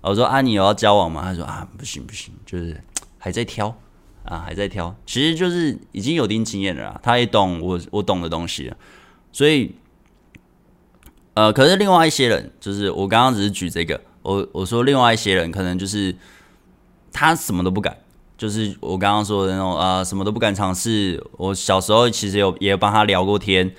[0.00, 1.22] 我说啊，你有要交往吗？
[1.22, 2.80] 他说啊，不行不行，就是
[3.18, 3.76] 还在挑
[4.24, 4.94] 啊，还在挑。
[5.04, 8.76] 其实就是已经有点经验了啦，他也懂我我懂的东西了。
[9.32, 9.74] 所以，
[11.34, 16.14] 呃，可是另外一些人，就是我刚刚只是举这个，我我说另外一些人可能就是
[17.12, 17.96] 他什么都不敢，
[18.36, 21.22] 就是我刚刚说的那种啊、什么都不敢尝试。
[21.36, 23.74] 我小时候其实有也有帮他聊过天。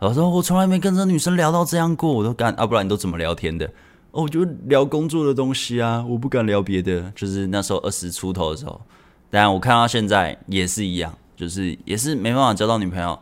[0.00, 3.70] 我说我从来没跟这女生聊到这样过，我都敢啊，不然你都怎么聊天的？
[4.12, 7.10] 哦，我就聊工作的东西啊，我不敢聊别的。
[7.16, 8.80] 就是那时候二十出头的时候，
[9.30, 13.18] 但我看到现在也是一样，就是也是没办法交到女朋友，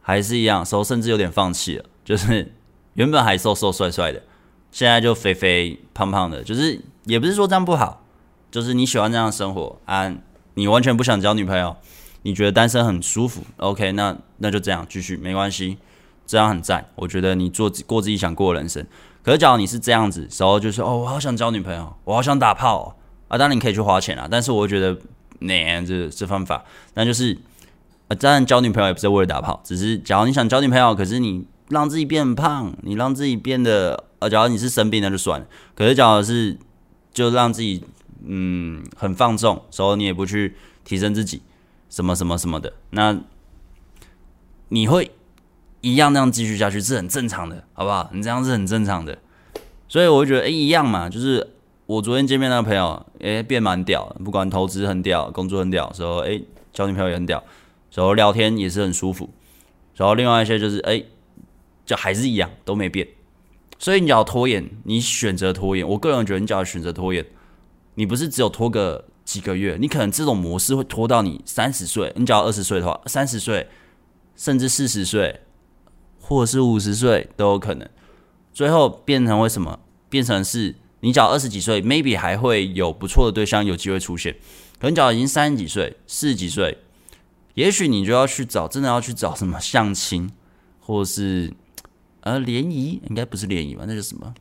[0.00, 1.84] 还是一样，时候甚至有点放弃了。
[2.04, 2.52] 就是
[2.94, 4.22] 原本还瘦瘦帅帅的，
[4.70, 8.04] 现在就肥肥胖胖的，就是也不是说这样不好，
[8.50, 10.14] 就是你喜欢这样的生活啊，
[10.54, 11.74] 你完全不想交女朋友，
[12.22, 15.78] 你觉得单身很舒服，OK，那那就这样继续没关系。
[16.26, 18.84] 这样很赞，我觉得你做过自己想过的人生。
[19.26, 22.94] 可是，假如你是这样子，时候就是哦，我好想交女朋友，我好想打炮哦，
[23.26, 24.28] 啊，当然你可以去花钱啊。
[24.30, 24.96] 但是，我觉得，
[25.40, 27.36] 那这这方法，那就是，
[28.06, 35.46] 呃，当然交女朋友也不是为了打炮，只是假如你想交女朋友，可是你让自己变胖，你让自己变得，呃，假如你是生病那就算了。
[35.74, 36.56] 可是，假如是
[37.12, 37.82] 就让自己
[38.24, 41.42] 嗯很放纵，时候你也不去提升自己，
[41.90, 43.18] 什么什么什么的，那
[44.68, 45.10] 你会。
[45.86, 48.10] 一样那样继续下去是很正常的，好不好？
[48.12, 49.16] 你这样是很正常的，
[49.86, 51.08] 所以我会觉得，哎、一样嘛。
[51.08, 51.48] 就是
[51.86, 57.40] 我昨天见面那个朋友，哎、变蛮屌，不管投资很屌，工作很屌，时候，哎、交女朋友也很屌，
[57.92, 59.30] 时候聊天也是很舒服。
[59.94, 61.00] 然后另外一些就是，哎、
[61.84, 63.06] 就还是一样都没变。
[63.78, 67.24] 所以你要拖延，你选择拖延，我个人觉得你只要选择拖延，
[67.94, 72.12] 你不是只有拖个几个月，你可能这种模式会拖到你三十岁。
[72.16, 73.68] 你只要二十岁的话，三十岁
[74.34, 75.42] 甚至四十岁。
[76.28, 77.88] 或者是五十岁都有可能，
[78.52, 79.78] 最后变成为什么？
[80.08, 84.34] 变成是你只要二十几岁，maybe 还会有不错的对象有机会出现。
[84.80, 86.78] 可能只要已经三十几岁、四十几岁，
[87.54, 90.28] 也许你就要去找，真的要去找什么相亲，
[90.80, 91.52] 或者是
[92.22, 93.84] 呃联谊，应该不是联谊吧？
[93.86, 94.34] 那是什么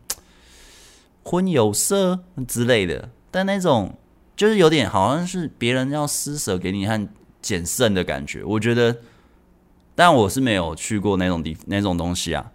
[1.23, 3.11] 婚友社之类的。
[3.29, 3.95] 但那种
[4.35, 7.07] 就是有点好像是别人要施舍给你和
[7.43, 8.97] 捡剩的感觉，我觉得。
[9.95, 12.51] 但我是没有去过那种地那种东西啊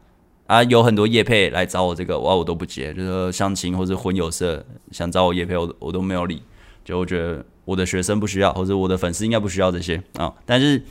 [0.47, 6.43] 啊，有很多业配来找我这个，哇，我都不接，就是相亲或者婚友社想找我业配，我我都没有理。
[6.85, 10.83] 就我觉得我的学生不需要，或者我的粉丝应该不需要这些啊、但是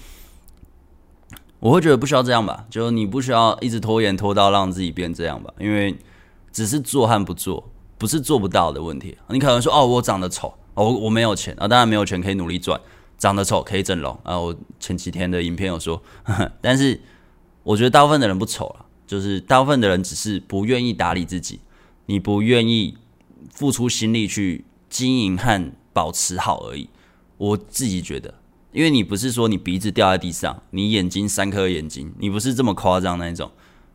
[1.59, 5.93] 我会觉得不需要这样吧，就你不需要一直拖延拖到让自己变这样吧，因为
[6.53, 9.17] 只是做和不做，不是做不到的问题。
[9.27, 12.79] 你可能说哦，我长得丑，哦，我我没有钱啊，当然没有钱可以努力赚，
[13.19, 14.39] 长得丑可以整容啊。
[14.39, 16.99] 我前几天的影片有说，呵呵，但是
[17.61, 21.59] 我觉得大部分的人不丑了，就是大部分的人只是不愿意打理自己，
[22.07, 22.97] 你不愿意
[23.53, 26.89] 付出心力去经营和保持好而已。
[27.37, 28.33] 我自己觉得。
[28.71, 33.49] 因为你不是说你鼻子掉在地上，你眼睛三颗眼睛，你不是这么夸张那一种。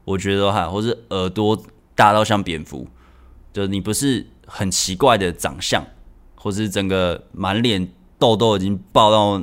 [0.04, 1.62] 我觉得哈，或是耳朵
[1.94, 2.88] 大到像蝙蝠，
[3.52, 5.86] 就你不是很奇怪的长相，
[6.34, 9.42] 或是整个满脸痘痘已经爆到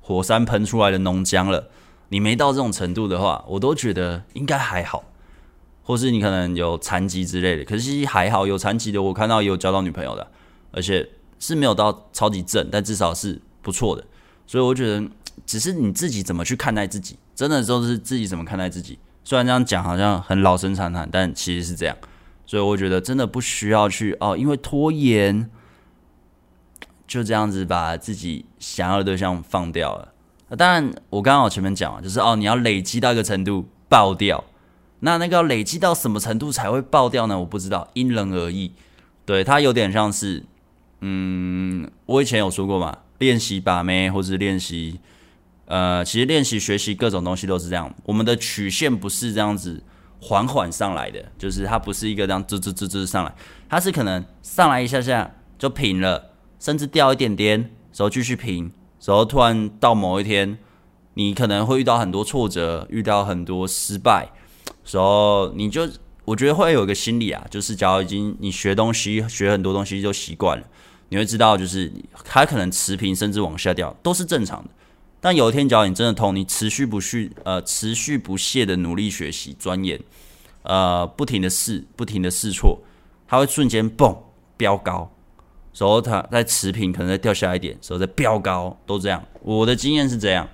[0.00, 1.68] 火山喷出来的浓浆了，
[2.08, 5.04] 你没到这种程度的话，我都觉得应该还好。
[5.82, 10.26] 或是你可能有残疾之类的，可是还好，有残疾的我看到也有交到女朋友的，
[10.70, 11.08] 而且
[11.38, 14.04] 是没有到超级正，但至少是不错的。
[14.46, 15.08] 所以我觉得，
[15.46, 18.98] 只是你自己怎么去看待自己，真的都是自己怎么看待自己。
[19.24, 21.96] 虽然这样讲好像很老生常谈，但其实是这样。
[22.44, 25.48] 所以我觉得真的不需要去哦，因为拖延
[27.08, 30.14] 就这样子把自己想要的对象放掉了。
[30.56, 34.44] 当然，我刚刚我前面讲了，就是哦，你要累积到一个程度爆掉。
[35.00, 37.38] 那那个要累积到什么程度才会爆掉呢？
[37.40, 38.72] 我不知道，因人而异。
[39.24, 40.44] 对，它有点像是，
[41.00, 42.98] 嗯，我以前有说过嘛。
[43.18, 45.00] 练习把妹，或是练习，
[45.66, 47.92] 呃，其实练习学习各种东西都是这样。
[48.04, 49.82] 我们的曲线不是这样子
[50.20, 53.34] 缓缓上来的，就是它不是一个这样滋滋滋滋上来，
[53.68, 55.28] 它是可能上来一下下
[55.58, 56.27] 就平了，
[56.58, 58.70] 甚至掉一点点，然后继续平，
[59.04, 60.58] 然后突然到某一天，
[61.14, 64.30] 你可能会遇到很多挫折，遇到很多失败，
[64.90, 65.88] 然后你就
[66.24, 70.64] 我觉得会有一个心理啊，就是假如已经你学东西学很多东西就习惯了。
[71.10, 71.90] 你会知道，就是
[72.22, 74.68] 它可能持平甚至往下掉，都是正常的。
[75.20, 79.98] 但有一天，只要你真的通，你持续不续呃持续不懈的努力学习钻研，
[80.64, 82.78] 呃不停的试，不停的试错，
[83.26, 84.14] 它会瞬间蹦
[84.58, 85.10] 飙高，
[85.78, 89.22] 然后它在持平，可能再掉下来一点，然后再飙高，都这样。
[89.42, 90.48] 我的经验是这样，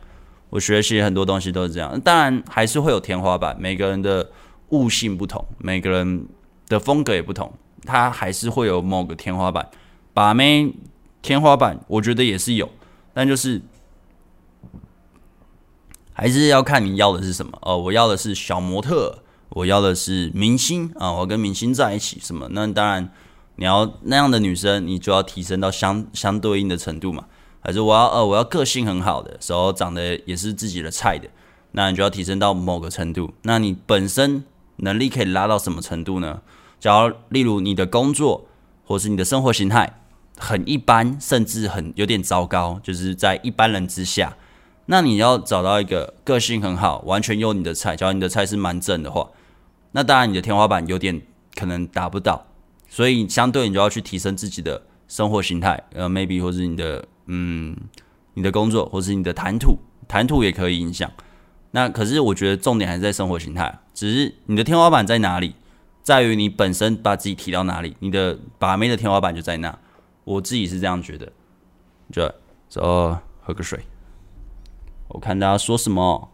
[0.51, 1.99] 我学习很多东西都是这样。
[2.01, 4.31] 当然还是会有天花板，每个人的
[4.69, 6.27] 悟性不同，每个人
[6.69, 7.53] 的风格也不同，
[7.85, 9.69] 它还是会有某个天花板。
[10.13, 10.73] 把妹
[11.23, 12.71] 天花板，我觉得也是有，
[13.13, 13.63] 但就是
[16.13, 17.79] 还是要看你要的是什么哦。
[17.79, 22.47] 我要的是小模特，我要的是明星啊，我跟明星在一起什么？
[22.53, 23.11] 那当然，
[23.57, 27.27] 你要那样的女生，你就要提升到相相对应的程度嘛。
[27.61, 31.29] 还是我要呃，我要个性很好的，时候长得也是自己的菜的，
[31.73, 33.33] 那你就要提升到某个程度。
[33.43, 34.45] 那你本身
[34.77, 36.43] 能力可以拉到什么程度呢？
[36.79, 38.47] 假如例如你的工作
[38.85, 40.01] 或是你的生活形态。
[40.37, 44.37] 很一般，甚至很有点糟糕，就是在一般人之下。
[44.87, 49.31] 那你要找到一个个性很好、完全有你的菜，假如你的菜是蛮正的话，
[49.93, 51.23] 那当然你的天花板有点
[51.55, 52.47] 可能达不到，
[52.95, 57.77] 所以相对你就要去提升自己的生活形态，呃，maybe 或是你的嗯，
[58.35, 59.77] 你的工作，或是你的谈吐，
[60.07, 61.11] 谈吐也可以影响。
[61.73, 65.57] 那可是我觉得重点还是在生活形态，只是你的天花板在哪里，
[66.05, 69.77] 在于你本身把自己提到哪里，你的把妹的天花板就在那。
[70.23, 71.33] 我自己是这样觉得，
[72.13, 72.33] 就
[72.69, 73.81] 走喝个水。
[75.09, 76.31] 我看大家说什么。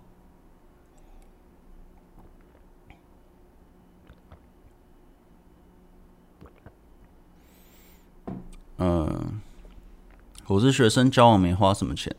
[8.82, 9.38] 嗯，
[10.46, 12.16] 我是学生，交往没花什么钱。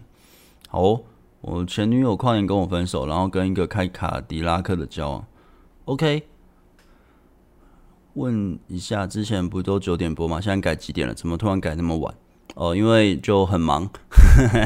[0.70, 1.02] 好，
[1.42, 5.26] 我前女友跨年跟我分手，然后跟一个开卡迪拉克的交往。
[5.86, 6.28] OK。
[8.14, 10.40] 问一下，之前不都九点播吗？
[10.40, 11.16] 现在改几点了？
[11.16, 12.14] 怎么突然改那么晚？
[12.54, 13.90] 哦，因为就很忙，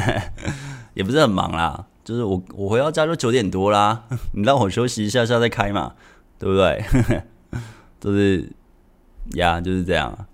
[0.95, 4.03] 也不是很忙啦，就是我我回到家就九点多啦。
[4.35, 5.93] 你让我休息一下下再开嘛，
[6.37, 6.83] 对不对？
[8.01, 8.51] 就是
[9.35, 10.27] 呀，就是这样。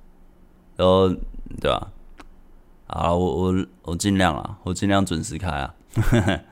[0.76, 1.14] 然后
[1.60, 1.92] 对吧？
[2.88, 5.74] 好，我我我尽量啊，我尽量准时开啊。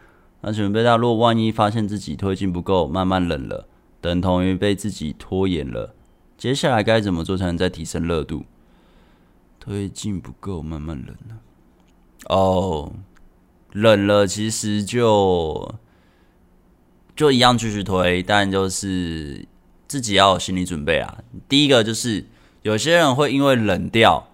[0.41, 3.67] 那准备到，如果万一发现自己推进不够，慢慢冷了，
[3.99, 5.93] 等同于被自己拖延了。
[6.37, 8.45] 接下来该怎么做才能再提升热度？
[9.59, 11.37] 推进不够，慢慢冷了。
[12.29, 12.93] 哦，
[13.73, 15.75] 冷了，其实就
[17.13, 19.45] 就一样继续推，但就是
[19.89, 21.17] 自己要有心理准备啊。
[21.49, 22.25] 第一个就是
[22.61, 24.28] 有些人会因为冷掉，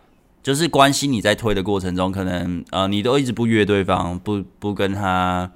[0.46, 5.52] 就是关系你在推的过程中，可能呃你都一直不约对方，不不跟他。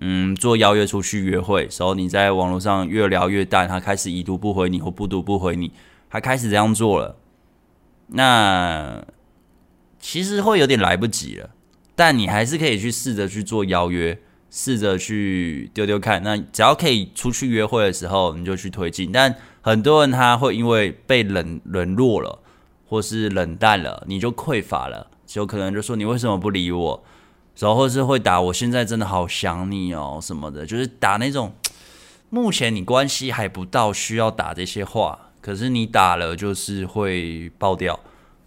[0.00, 5.72] 嗯，做邀约出去约会，时候你在网络上越聊越淡，他开始已读不回你或不读不回你，
[6.08, 7.16] 他开始这样做了，
[8.06, 9.04] 那
[9.98, 11.50] 其实会有点来不及了，
[11.96, 14.16] 但你还是可以去试着去做邀约，
[14.48, 16.22] 试着去丢丢看。
[16.22, 19.10] 那只要可以出去约会的时候，你就去推进。
[19.10, 22.38] 但很多人他会因为被冷冷落了，
[22.88, 27.04] 或是冷淡了，你就匮乏了，就可能就说你为什么不理我？
[27.58, 31.52] 然后或是会打我现在真的好想你哦什么的，就是打那种
[32.30, 38.00] 目前你关系还不到需要打这些话，可是你打了就是会爆掉。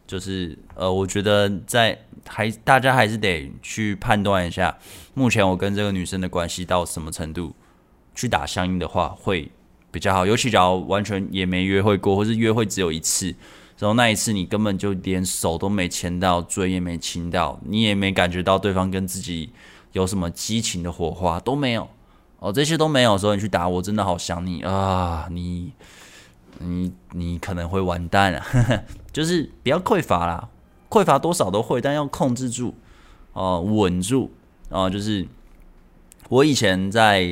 [0.08, 4.78] 就是呃，我觉得在还大家还是得去判断一下，
[5.14, 7.56] 目前我跟这个女生的关系到什么程度，
[8.14, 9.50] 去打相应的话会
[9.90, 10.26] 比较好。
[10.26, 13.34] 尤其假如完全也没约会过，或是约会只有一次，
[13.82, 19.52] 然后那一次你根本就连手都没牵到，嘴也没亲到，你也没感觉到对方跟自己
[19.92, 21.90] 有什么激情的火花都没有
[22.40, 25.74] 哦，这些都没有的时候，你去打我真的好想你啊，你。
[26.64, 30.48] 你你可能会完蛋啊，呵呵，就是不要匮乏啦，
[30.92, 32.76] 匮乏多少都会，但要控制住，
[33.34, 34.30] 哦、稳住，
[34.70, 35.28] 啊、呃，就是
[36.30, 37.26] 我以前在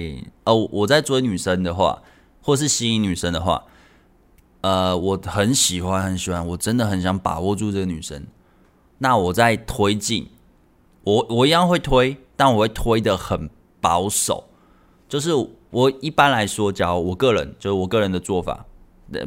[0.46, 2.02] 哦、我在追女生的话，
[2.42, 3.66] 或是吸引女生的话，
[4.62, 8.28] 呃，我很喜欢很喜欢，我真的很想把握住这个女生，
[9.00, 10.30] 那我在推进，
[11.04, 13.50] 我我一样会推，但我会推得很
[13.80, 14.50] 保守，
[15.08, 15.32] 就是
[15.70, 18.66] 我一般来说，假如我个人就是我个人的做法。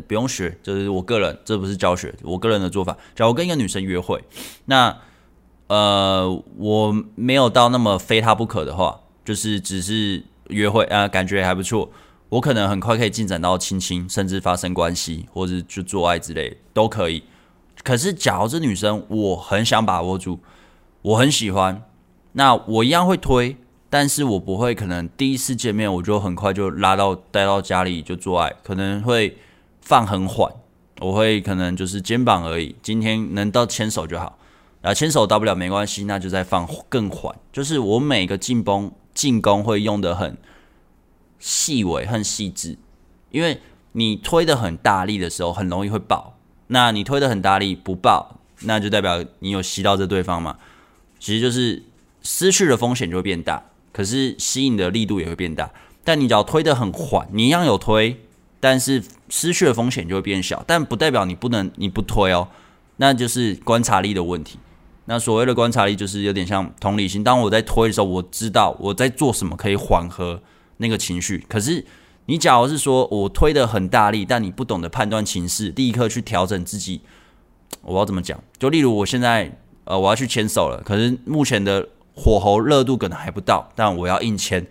[0.06, 2.96] 不用学，就是我个人，这不是教学，我个人的做法。
[3.16, 4.22] 假如跟一个女生约会，
[4.66, 4.96] 那
[5.66, 11.90] 呃，我没有到那么非她不可的话，就是只是约会啊、感觉还不错，
[12.32, 17.22] 我可能很快可以进展到亲亲，甚至发生关系，或者就做爱之类都可以。
[17.84, 20.40] 可是，假如这女生我很想把握住，
[21.02, 21.82] 我很喜欢，
[22.32, 23.56] 那我一样会推，
[23.90, 29.36] 但是我不会可能第一次见面我就很快就拉到带到家里就做爱，可能会。
[29.84, 30.48] 放很缓，
[31.00, 32.76] 我会可能就是肩膀而已。
[32.80, 34.38] 今天能到牵手就好，
[34.80, 37.34] 啊，牵手到不了没关系，那就再放更缓。
[37.52, 40.38] 就是我每个进攻进攻会用得很
[41.42, 42.78] 细微、很细致，
[43.32, 46.38] 因为你推得很大力的时候，很容易会爆。
[46.68, 50.56] 那你推得很大力不爆，那就代表你有吸到这对方嘛。
[51.18, 51.82] 其实就是
[52.22, 55.70] 失去的风险就会变大，可是吸引的力度也会变大。
[56.04, 58.20] 但你只要推得很缓，你一样有推。
[58.60, 62.46] 但是失去的风险就会变小，但不代表你不能你不推哦，
[62.98, 64.60] 那就是观察力的问题。
[65.06, 67.24] 那所谓的观察力就是有点像同理心。
[67.24, 70.40] 当我在推的时候，我知道我在做什么可以缓和
[70.78, 71.44] 那个情绪。
[71.48, 71.84] 可是
[72.26, 77.00] 你假如是说我推得很大力，但你不懂得判断情势，立刻去调整自己，
[77.82, 78.38] 我要怎么讲？
[78.58, 84.66] 就例如我现在呃我要去牵手了，可是目前的火候热度可能还不到，但我要硬牵，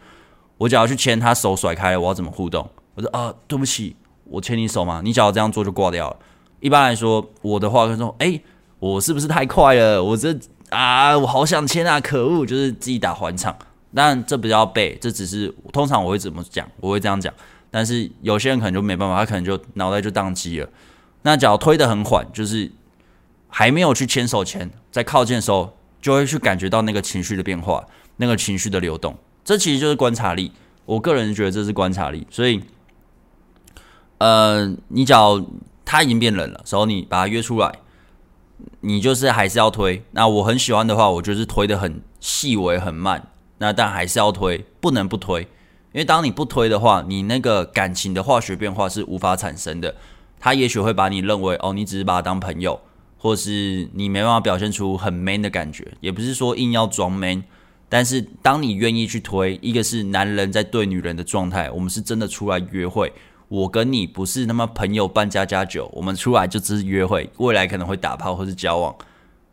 [0.58, 2.70] 我只要去牵，他手甩开，我要怎么互动？
[2.96, 3.96] 我说啊，对不起，
[4.26, 6.18] 我牵你手嘛，你只要这样做就挂掉了。
[6.60, 8.40] 一般来说，我的话就说，哎、
[8.80, 10.04] 我是不是太快了？
[10.04, 10.38] 我这
[10.70, 13.58] 啊，我好想牵啊，可恶，就是自己打还场。
[13.94, 17.34] 但这不叫背，这只是通常我会怎么讲，我会这样讲。
[17.70, 20.70] 但是有些人可能就没办法，他可能就脑袋就宕机了。
[21.24, 22.72] 那只要推得很缓，就是
[23.48, 27.86] 还没有去牵手前，在靠近的时候，就会去感觉到那个情绪的变化，
[28.18, 29.18] 那个情绪的流动。
[29.44, 30.52] 这其实就是观察力。
[30.86, 32.62] 我个人觉得这是观察力，所以。
[34.18, 35.44] 呃，你只要
[35.84, 37.72] 他已经变冷了，时候你把他约出来，
[38.82, 40.04] 你就是还是要推。
[40.12, 43.30] 那我很喜欢的话，我就是推得很细微很慢。
[43.62, 45.42] 那但还是要推，不能不推，
[45.94, 49.94] 因为当你不推的话，你那个感情的化学变化是无法产生的。
[50.40, 52.82] 他也许会把你认为哦，你只是把他当朋友，
[53.20, 55.88] 或是你没办法表现出很 man 的感觉。
[56.00, 57.44] 也不是说硬要装 man，
[57.88, 63.14] 但是当你愿意去推，一个是男人在对女人的状态，我们是真的出来约会。
[63.48, 68.96] 我跟你不是那么朋友扮家家酒，我们出来就只是约会，未来可能会打炮或是交往，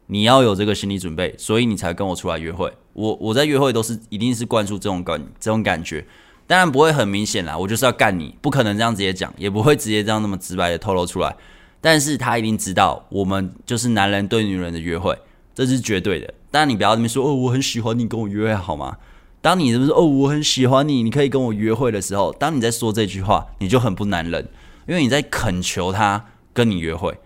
[0.09, 2.73] 你要有这个心理准备，所以你才跟我出来约会。
[2.93, 6.05] 我我在约会都是一定是灌输这种感这种感觉，
[6.47, 11.37] 当然不会很明显啦，我就是要干你，不可能这样直接讲，也不会直接这样那么直白的透露出来，
[11.81, 15.17] 但是他一定知道我们就是男人对女人的约会，
[15.55, 16.35] 这是绝对的。
[16.51, 18.97] 当然你不要那边说哦，我很喜欢你跟我约会好吗？
[19.41, 24.49] 当你是不是哦，我很喜欢你，你可以跟我约会的时候，当你在说这句话，你就很不男人，
[24.89, 27.17] 因为你在恳求他跟你约会，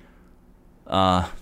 [0.84, 1.32] 啊、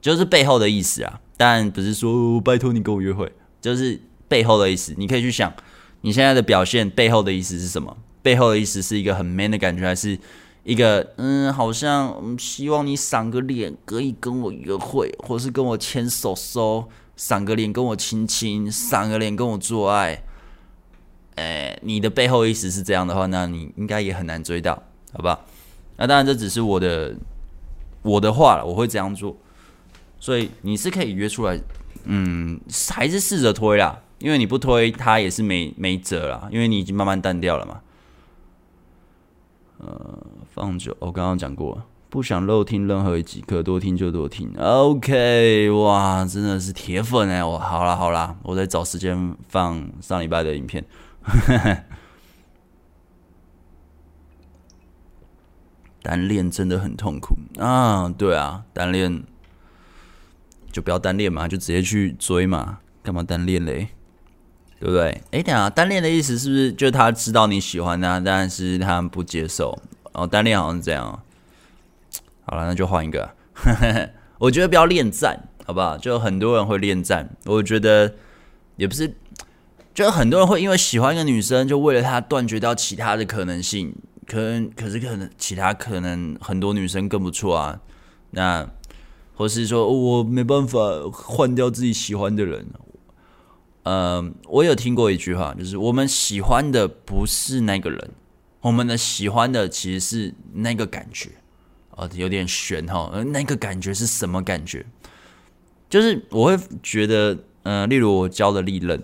[0.00, 1.20] 就是背后的意思啊。
[1.36, 4.94] 但不是说、拜托你跟我约会，就是背后的意思。
[4.96, 5.52] 你可以去想，
[6.02, 7.96] 你现在的表现背后的意思是什么？
[8.22, 10.18] 背后的意思是一个很 man 的感觉，还是
[10.64, 16.88] 一个嗯，好像希望你赏个脸可以跟我约会，或是跟我牵手手？
[17.16, 20.22] 赏个脸跟我亲亲，赏个脸跟我做爱，
[21.34, 24.82] 哎，你的背后意思是这样的话，那你应该也很难追到，
[25.12, 25.40] 好吧？
[25.98, 27.14] 那当然这只是我的
[28.00, 29.36] 我的话了，我会这样做，
[30.20, 31.58] 所以你是可以约出来
[32.04, 32.60] 嗯，
[32.90, 37.80] 还是试着推啦，因为你不推，他也是没没辙啦，因为你已经慢慢淡掉了嘛。
[39.78, 40.18] 呃，
[40.54, 44.52] 放久，我刚刚讲过，不想漏听任何一集，可多听就多听。
[44.58, 47.42] OK，哇，真的是铁粉哎！
[47.42, 50.84] 我好啦好啦，我再找时间放上礼拜的影片。
[56.02, 58.08] 单恋真的很痛苦啊！
[58.08, 59.22] 对啊，单恋
[60.72, 63.88] 就不要单恋嘛，就直接去追嘛，干嘛单恋嘞？
[64.78, 65.20] 对不对？
[65.30, 69.78] 哎，等下，单恋的意思是不是就是他知道你喜欢他，但是他不接受？
[70.12, 71.22] 哦，单恋好像是这样。
[72.46, 73.30] 好了，那就换一个。
[74.38, 75.98] 我觉得不要恋战，好不好？
[75.98, 78.14] 就很多人会恋战，我觉得
[78.76, 79.14] 也不是，
[79.92, 83.94] 就很多人会因为喜欢一个女生，就为了她断绝掉其他的可能性。
[84.26, 87.80] 可能，可是可能其他可能很多女生更不错啊。
[88.30, 88.66] 那
[89.40, 90.78] 或是说我没办法
[91.10, 92.66] 换掉自己喜欢的人。
[93.84, 98.10] 嗯，我有听过一句话，就是我们喜欢的不是那个人，
[98.60, 101.30] 我们的喜欢的其实是那个感觉。
[101.92, 104.84] 哦，有点悬哈，那个感觉是什么感觉？
[105.88, 109.02] 就是我会觉得，嗯，例如我交的历任，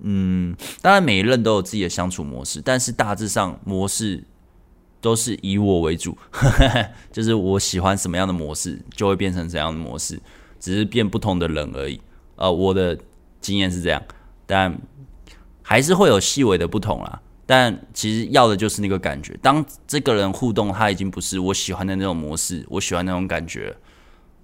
[0.00, 4.24] 嗯，当然每一任都有自己的相处模式，但是大致上模式
[5.00, 6.16] 都是以我为主，
[7.12, 10.20] 就是我喜欢什么样的模式，就会变成怎样的模式，
[10.58, 12.00] 只是变不同的人而已。
[12.36, 12.98] 呃，我的。
[13.42, 14.02] 经验是这样，
[14.44, 14.78] 但
[15.62, 17.22] 还是会有细微的不同啦。
[17.46, 19.34] 但其实要的就是那个感觉。
[19.40, 23.74] 当这个人互动，他已经不是我喜欢的那种模式，我喜欢那种感觉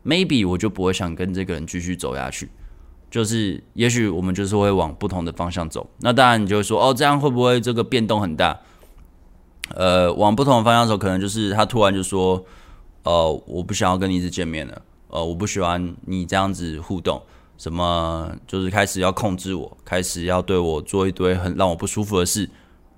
[0.03, 2.49] ，maybe 我就不会想跟这个人继续走下去。
[3.11, 5.87] 就是也许我们就是会往不同的方向走。
[5.99, 8.59] 那当然你就会说，哦，这样会不会这个变动很大？
[9.75, 12.45] 呃，往不同的方向走，可能就是他突然就说，
[13.03, 17.21] 呃，我不想要跟你一直见面了，呃，我不喜欢你这样子互动。
[17.59, 22.49] 什么就是开始要控制我，开始要对我做一堆很让我不舒服的事，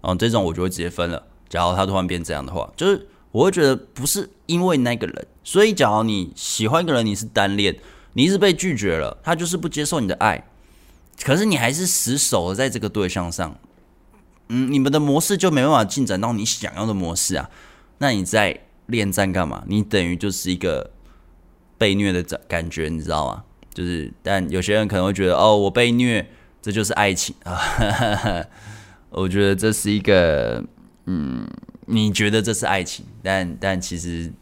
[0.00, 1.22] 嗯这种我就会直接分了。
[1.48, 7.78] 假如他突然变这样的话，就是我会觉得不是因为那个人，所以假如你喜欢一个人，你是单恋，
[8.14, 10.44] 你一直被拒绝了，他就是不接受你的爱，
[11.22, 13.56] 可是你还是死守在这个对象上，
[14.48, 17.50] 嗯，你们的模式就没办法进展到你想要的模式啊。
[17.98, 19.64] 那你在恋战干嘛？
[19.66, 20.90] 你等于就是一个
[21.76, 23.44] 被虐的感感觉，你知道吗？
[23.74, 26.28] 就是，但有些人可能会觉得，哦，我被虐，
[26.60, 27.60] 这就是爱情啊。
[29.10, 30.64] 我觉得这是一个，
[31.06, 31.46] 嗯，
[31.86, 34.32] 你觉得这是爱情，但但其实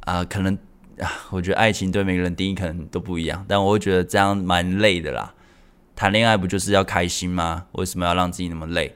[0.00, 0.56] 啊，可能
[0.98, 3.44] 啊，我觉得爱情对每个人定义可能都不一样。
[3.46, 5.34] 但我会觉得这样蛮累的啦。
[5.96, 7.64] 谈恋爱不就是要开心吗？
[7.72, 8.94] 为什么要让自己那么累？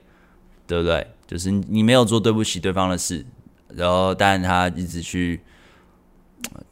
[0.66, 1.04] 对不对？
[1.26, 3.26] 就是你没有做对不起对方的事，
[3.68, 5.40] 然后但他一直去，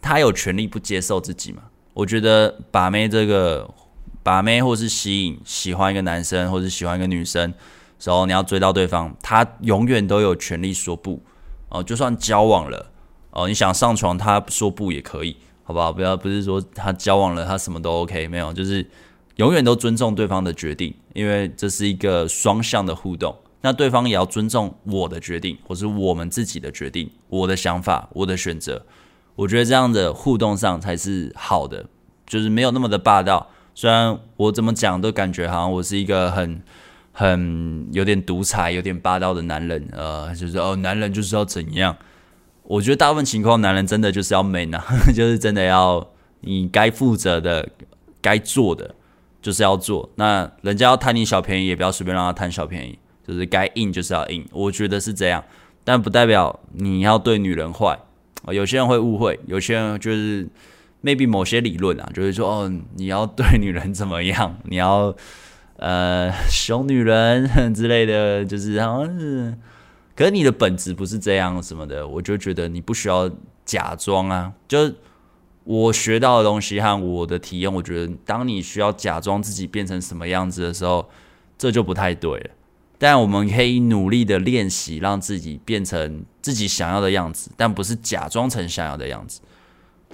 [0.01, 1.63] 他有权利不接受自己嘛？
[1.95, 3.69] 我觉得把妹这个
[4.23, 7.53] 把妹，或是吸引喜欢一个男生，或是喜欢一个女生，
[7.99, 11.21] 时候你要追到对方，他永远都有权利说不
[11.71, 11.83] 哦。
[11.83, 12.91] 就算交往了
[13.31, 15.93] 哦，你想上床，他说不也可以，好不好？
[15.93, 18.89] 不要不是说他交往了，他什么都 OK，没有，就是
[19.39, 23.35] 永远都尊重对方的决定，因为这是一个双向的互动。
[23.61, 28.85] 那对方也要尊重我的决定，或是我们自己的决定，我的想法，我的选择。
[29.37, 31.87] 我觉得这样的互动上才是好的，
[32.27, 33.49] 就是没有那么的霸道。
[33.75, 36.61] 虽然我怎么讲都感觉好像我是一个很、
[37.13, 41.97] 很有点独裁、有点霸道的男人，呃，就是哦，男人就是要怎样？
[42.65, 44.85] 我觉得大部分情况，男人真的就是要 man 啊，
[45.15, 46.09] 就是真的要
[46.41, 47.69] 你该负责的、
[48.21, 48.95] 该做的
[49.49, 50.07] 就是要做。
[50.17, 54.47] 那人家要贪你小便宜，也不要随便让他贪小便宜，就是该硬就是要硬。
[54.53, 55.43] 我觉得是这样，
[55.85, 57.99] 但不代表你要对女人坏。
[58.49, 60.47] 有些人会误会，有些人就是
[61.03, 65.17] maybe 某些理论啊，就是说哦，你要对女人怎么样，你要
[65.77, 69.57] 呃凶女人 之类的，就是好像是，
[70.15, 73.31] 可是你的本质不是这样什么的，我就觉得你不需要
[73.65, 74.53] 假装啊。
[74.69, 74.93] 就
[75.69, 81.07] 我学到的东西和我的体验，我觉得当你需要假装自己变成什么样子的时候，
[81.59, 82.51] 这就不太对了。
[82.97, 89.43] 但我们可以努力的练习，让自己变成自己想要的样子，但不是假装成想要的样子。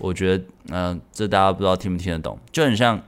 [0.01, 3.01] 我觉得，嗯、这大家不知道听不听得懂，就很像，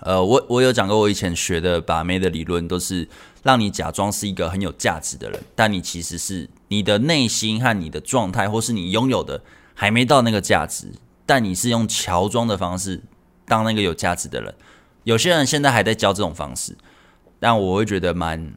[0.00, 3.06] 呃，我我有讲过，我以前学的把妹的理论，都是
[3.42, 9.42] 让你假装是一个很有价值的人，但你其实是你的内心和你的状态，或是你拥有的
[9.74, 10.88] 还没到那个价值，
[11.26, 13.02] 但你是用乔装的方式
[13.46, 14.54] 当那个有价值的人。
[15.04, 16.76] 有些人现在还在教这种方式。
[17.40, 18.54] 但我会觉得蛮，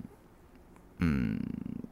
[0.99, 1.37] 嗯，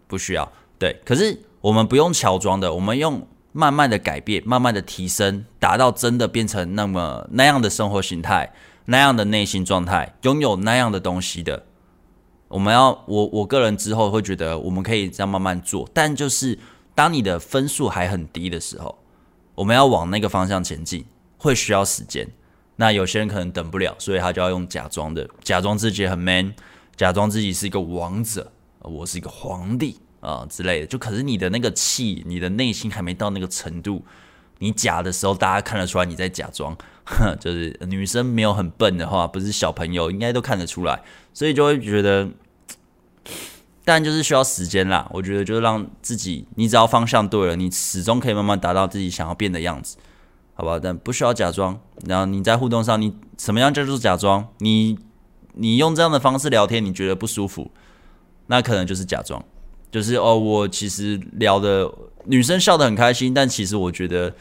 [0.08, 0.50] 不需要，
[0.80, 1.02] 对。
[1.04, 8.54] 可是我们不用乔装的，我们用慢慢的改变，慢慢的提升，达到真的变成那么那样的生活形态，
[8.86, 11.66] 那样的内心状态，拥有那样的东西的，
[12.48, 16.58] 我们要我我个人之后会觉得我们可以这样慢慢做，但就是
[16.94, 18.98] 当你的分数还很低的时候，
[19.56, 21.06] 我们要往那个方向前进，
[21.38, 22.28] 会需要时间。
[22.76, 26.54] 那有些人可能等不了，所以他就要用假装的，假装自己很 man，
[26.96, 28.52] 假装自己是一个王者，
[28.82, 30.00] 我是一个皇帝。
[30.22, 34.04] 啊、之类的，就可是你的那个气，你的内心还没到那个程度，
[34.58, 36.76] 你假的时候，大家看得出来你在假装。
[37.40, 41.00] 就是女生没有很笨的话，不是小朋友，应该都看得出来，
[41.32, 42.28] 所以就会觉得，
[43.86, 45.08] 但就是需要时间啦。
[45.14, 49.96] 我觉得就是让自己，你只要方向对了，你始终可以慢慢达到自己想要变的样子，
[50.56, 50.78] 好不好？
[50.78, 51.80] 但不需要假装。
[52.06, 54.46] 然后你在互动上，你什么样叫做假装？
[54.58, 54.98] 你
[55.54, 57.72] 你用这样的方式聊天，你觉得不舒服，
[58.48, 59.42] 那可能就是假装。
[59.92, 61.90] 就是哦，我其实聊的
[62.26, 64.36] 女生笑得很开心，但其实我觉得，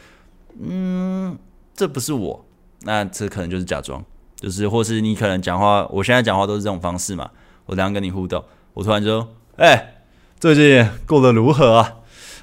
[0.61, 1.37] 嗯，
[1.73, 2.45] 这不是我，
[2.81, 4.03] 那这可能就是假装，
[4.35, 7.29] 就是或是你可能讲话，我现在讲话都是这种方式嘛。
[7.67, 8.43] 我等下跟你互动，
[8.75, 10.03] 我突然就，哎、
[10.37, 11.93] 最近过得如何啊？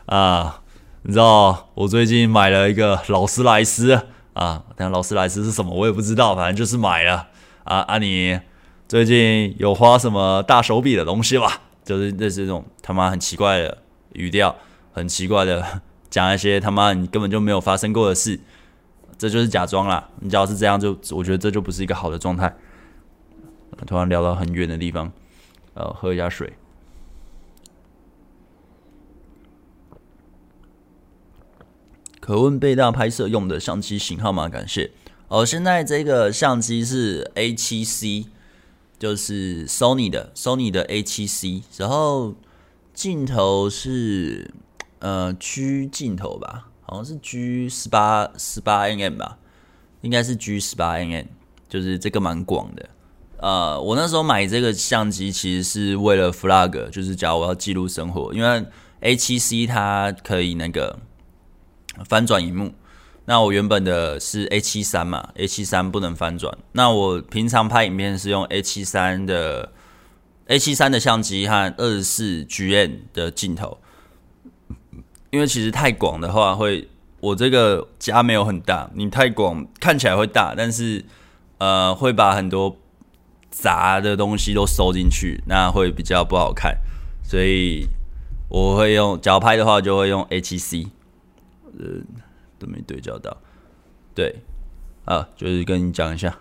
[0.06, 0.62] 啊，
[1.02, 3.92] 你知道我最近买了一个劳斯莱斯
[4.32, 7.28] 啊，但劳斯莱斯是什么我也不知道，反正就是买了
[7.64, 7.98] 啊啊！
[7.98, 8.40] 你
[8.88, 11.60] 最近有花什么大手笔的东西吧？
[11.84, 13.78] 就是这是这种他妈很奇怪的
[14.14, 14.56] 语调，
[14.94, 15.62] 很奇怪的
[16.08, 18.40] 讲一些他妈你根本就没有发生过的事，
[19.18, 20.08] 这就是假装啦。
[20.20, 22.50] 你只要是这样，就我觉得这就不是一个好的状态。
[23.86, 25.12] 突然聊到很远的地方，
[25.74, 26.52] 呃，喝一下水。
[32.20, 34.48] 可问贝大拍摄用的相机型号吗？
[34.48, 34.90] 感谢。
[35.28, 38.26] 哦，现在这个相机是 A7C。
[38.98, 42.36] 就是 Sony 的 Sony 的 A7C，然后
[42.94, 44.54] 镜头是
[45.00, 49.38] 呃 G 镜头吧，好像是 G 十八十八 mm 吧，
[50.02, 51.26] 应该是 G 十八 mm，
[51.68, 52.90] 就是这个蛮广的。
[53.42, 58.64] 呃，我那时候买这个相机其实是为了 Vlog，就是假如我要记录生活，因为
[59.00, 60.96] A7C 它可以那个
[62.08, 62.72] 翻转荧幕。
[63.24, 66.56] 那我原本的是 A 七三嘛，A 七三不能翻转。
[66.70, 69.72] 那我平常拍影片是用 A 七三的
[70.46, 73.78] A 七三的相机和二十四 G N 的镜头，
[75.30, 76.88] 因为其实太广的话会，
[77.18, 81.04] 我这个家没有很大，你太广看起来会大，但是
[81.58, 82.76] 呃会把很多
[83.52, 86.76] 杂的东西都收进去，那会比较不好看，
[87.22, 87.86] 所以
[88.48, 90.86] 我会用，脚拍的话就会用 H C，
[91.78, 92.02] 呃。
[92.62, 93.36] 都没对焦到，
[94.14, 94.36] 对，
[95.04, 96.38] 啊，就是跟你讲一下，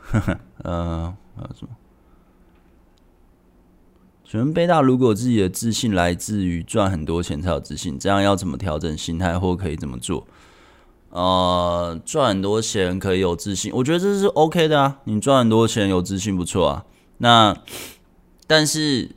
[0.64, 1.70] 嗯， 还有什么？
[4.24, 10.28] 请问贝大，如果自己的自信来自于赚很多钱才有自信，这样要怎么调整心态，或可以怎么做？
[11.10, 15.00] 呃，赚很多钱可以有自信，我觉得这是 OK 的啊。
[15.06, 16.86] 你赚很多钱有自信不错啊。
[17.22, 17.56] 那
[18.48, 19.12] 但是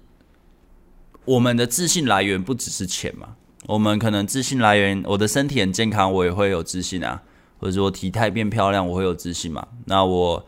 [1.25, 3.37] 我们的自信来源不只是钱嘛？
[3.67, 7.23] 我们可能自信来源，我的身体很健康，我也会有自信啊；
[7.59, 9.67] 或者说体态变漂亮，我会有自信嘛。
[9.87, 10.47] 那我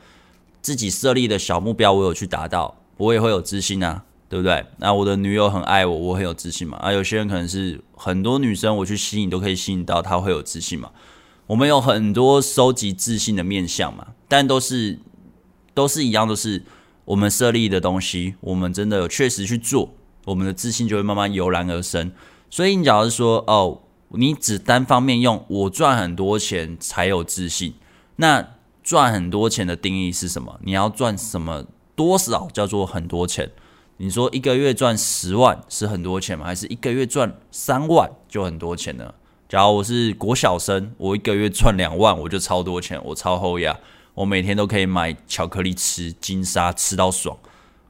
[0.61, 4.67] 自己设立的小目标，我有去达到，我也会有自信啊，对不对？
[4.77, 6.77] 那我的女友很爱我，我很有自信嘛。
[6.77, 10.91] 啊，有些人可能是很多女生，我去吸引都可以吸引到，她会有自信嘛。
[11.47, 14.99] 我们有很多收集自信的面相嘛，但都是
[15.73, 16.63] 都是一样，都是
[17.07, 19.95] 我们设立的东西，我们真的有确实去做，
[20.27, 22.13] 我们的自信就会慢慢油然而生。
[22.51, 23.81] 所以你假如说哦，
[24.11, 27.75] 你只单方面用我赚很多钱才有自信，
[28.17, 28.47] 那
[28.83, 30.61] 赚很多钱的定义是什么？
[30.63, 33.51] 你要赚什么多少叫做很多钱？
[33.99, 36.45] 你说一个月赚十万是很多钱吗？
[36.45, 39.15] 还是一个月赚三万就很多钱呢？
[39.49, 43.79] 假如我是国小生，我一个月赚两万我就超多钱，我超厚呀，
[44.17, 47.39] 我每天都可以买巧克力吃，金沙吃到爽，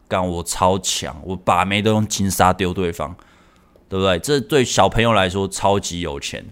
[0.06, 3.16] 干我超强，我把妹都用金沙丢对方。
[3.88, 4.18] 对不对？
[4.18, 6.44] 这对小朋友来说超级有钱，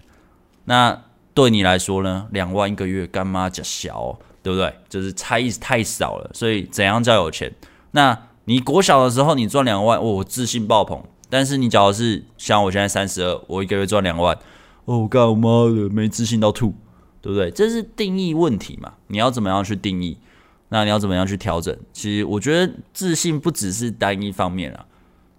[0.63, 1.03] 那
[1.33, 2.27] 对你来说呢？
[2.31, 4.73] 两万一个月干妈假小，对不对？
[4.87, 6.31] 就是差异太少了。
[6.33, 7.53] 所以怎样叫有钱？
[7.91, 11.03] 那你国小的时候你赚两万，我自信爆棚。
[11.29, 14.39] 但是你假如是像我现在三十二，我一个月赚两万，
[14.85, 16.73] 哦，干我妈的没自信到吐，
[17.25, 17.49] 对不对？
[17.49, 18.93] 这是定义问题嘛？
[19.07, 20.15] 你要怎么样去定义？
[20.69, 21.75] 那你要怎么样去调整？
[21.91, 24.85] 其实我觉得自信不只是单一方面啊，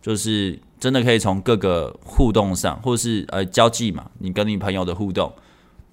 [0.02, 0.58] 就是。
[0.78, 5.32] 真的可以从各个互动上，或是呃交际嘛，你跟你朋友的互动，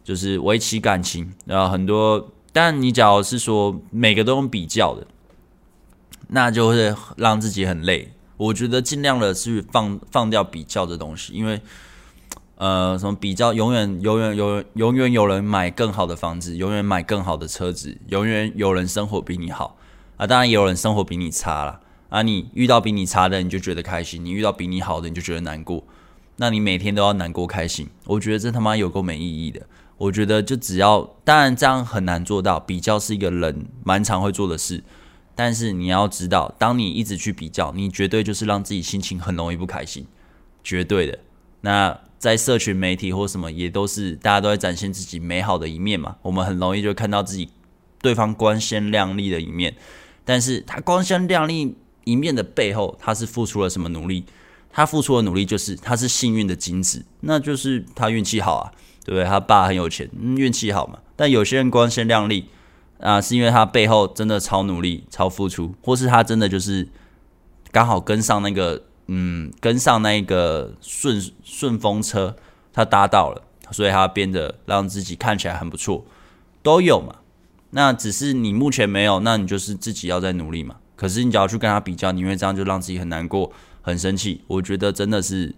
[0.04, 2.30] 就是维系感情，然后很多。
[2.52, 5.08] 但你假如是说每个都用比较的，
[6.28, 8.12] 那就会让自己很累。
[8.36, 11.62] 我觉得尽量的是放放掉比较的东西，因为
[12.56, 19.78] 呃，什么比较，永远永远有永远有人买更好的房子，永远买更好的车子，永远有人生活比你好
[20.18, 21.80] 啊，当然也有人生活比你差啦。
[22.10, 25.84] 啊，你遇到比你差的，你就觉得开心；你遇到比你好的，你就觉得难过。
[26.36, 29.62] 那你每天都要难过开心，我觉得这他妈有够没意义的。
[29.98, 32.60] 我觉得就只要，当然这样很难做到。
[32.60, 34.84] 比较是一个人蛮常会做的事，
[35.36, 40.06] 但是你要知道，当你一直去比较，你绝对就是让自己心情很容易不开心，
[40.64, 41.20] 绝对的。
[41.62, 46.16] 那在社群媒体或什么，也都是大家都在展现自己美好的一面嘛。
[46.22, 47.50] 我们很容易就看到自己
[48.02, 49.76] 对方光鲜亮丽的一面，
[50.24, 54.24] 但是他光鲜亮丽一面的背后，他是付出了什么努力？
[54.72, 58.72] 他付出的努力就是他是幸运的金子，那就是他运气好啊，
[59.04, 59.26] 对不对？
[59.26, 61.00] 他爸很有钱，运气好嘛。
[61.18, 62.46] 但有些人光鲜亮丽
[63.02, 66.88] 啊，是因为他背后真的超努力、超付出，或是他真的就是
[67.70, 72.36] 刚好跟上那个，嗯，跟上那个顺顺风车，
[72.72, 73.42] 他搭到了，
[73.72, 76.06] 所以他变得让自己看起来很不错，
[76.62, 77.16] 都有嘛。
[77.72, 80.76] 那只是你目前没有，那你就是自己要再努力嘛。
[80.96, 83.52] 可是你只要去跟他比较，你因为这样就让自己很难过。
[83.86, 85.54] 很生气，我觉得真的是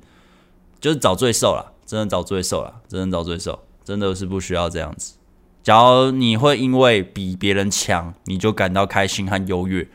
[0.79, 5.13] 就是找罪受了，真的找罪受了，真的找罪受，真的是不需要这样子。
[5.61, 9.87] 假如你会因为比别人强，你就感到开心和优越，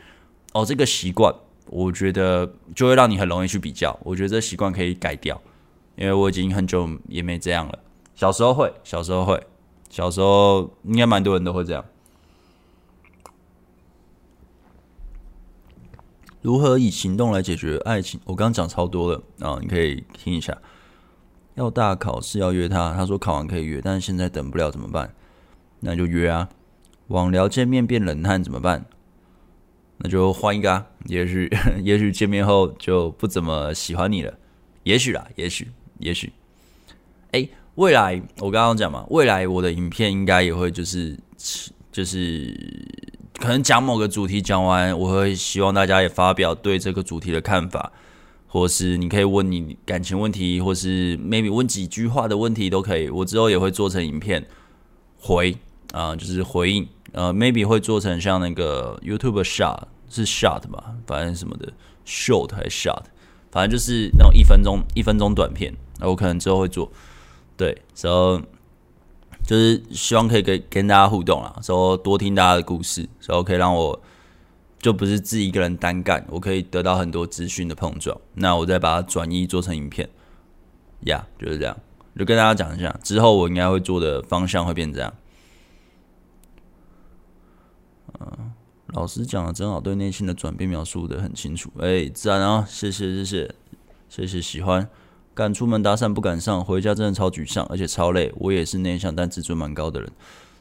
[0.53, 1.35] 哦，这个习惯，
[1.71, 3.97] 我觉得就会让你很容易去比较。
[4.03, 5.41] 我觉得这习惯可以改掉，
[5.95, 7.79] 因为我已经很久也没这样了。
[8.13, 9.41] 小时候会，小时候会，
[9.89, 11.83] 小时候应该蛮多人都会这样。
[16.41, 18.19] 如何以行动来解决爱情？
[18.25, 20.57] 我刚刚讲超多了啊，你可以听一下。
[21.55, 25.13] 要大考试要约他，他说考完可以约，但是现在等不了怎么办？
[25.79, 26.49] 那就约啊。
[27.07, 28.85] 网聊见面变冷淡怎么办？
[30.03, 30.85] 那就换一个啊。
[31.05, 31.49] 也许
[31.83, 34.33] 也许见面后就不怎么喜欢你了。
[34.83, 35.67] 也许啦，也许
[35.99, 36.31] 也许。
[37.31, 41.17] 哎，未来我刚刚讲嘛，未来我的影片应该也会就是
[41.91, 42.55] 就是。
[43.39, 47.91] 可能讲某个主题讲完，我会希望大家也发表对这个主题的看法，
[48.45, 53.09] 或是你可以问你感情问题，或是 maybe 问几句话的问题都可以。
[53.09, 54.45] 我之后也会做成影片
[55.17, 55.57] 回
[55.91, 61.71] 啊、就是回应，呃，maybe 会做成像那个 YouTube shot 是 shot 吧，反正什么的
[62.05, 63.03] short 还是 shot，
[63.51, 66.91] 反正就是那种一分钟一分钟短片，那我可能之后会做，
[67.57, 68.41] 对，然后。
[69.43, 73.99] 就是希望可以跟跟大家互动啦，说多听大家的故事，然后可以让我
[74.79, 80.07] 就不是自己一个人单干，我可以得到很多资讯的碰撞，那我再把它转移做成影片，
[81.05, 81.75] 呀、就是这样，
[82.17, 85.11] 就跟大家讲一下，之后我应该会做的方向会变这样。
[88.93, 93.55] 老师讲的真好，对内心的转变描述得很清楚，哎，自然啊，谢谢谢谢
[94.09, 94.87] 谢谢喜欢。
[95.33, 98.33] 敢出门搭讪不敢上，回家真的超沮丧，而且超累。
[98.35, 100.11] 我也是内向但自尊蛮高的人，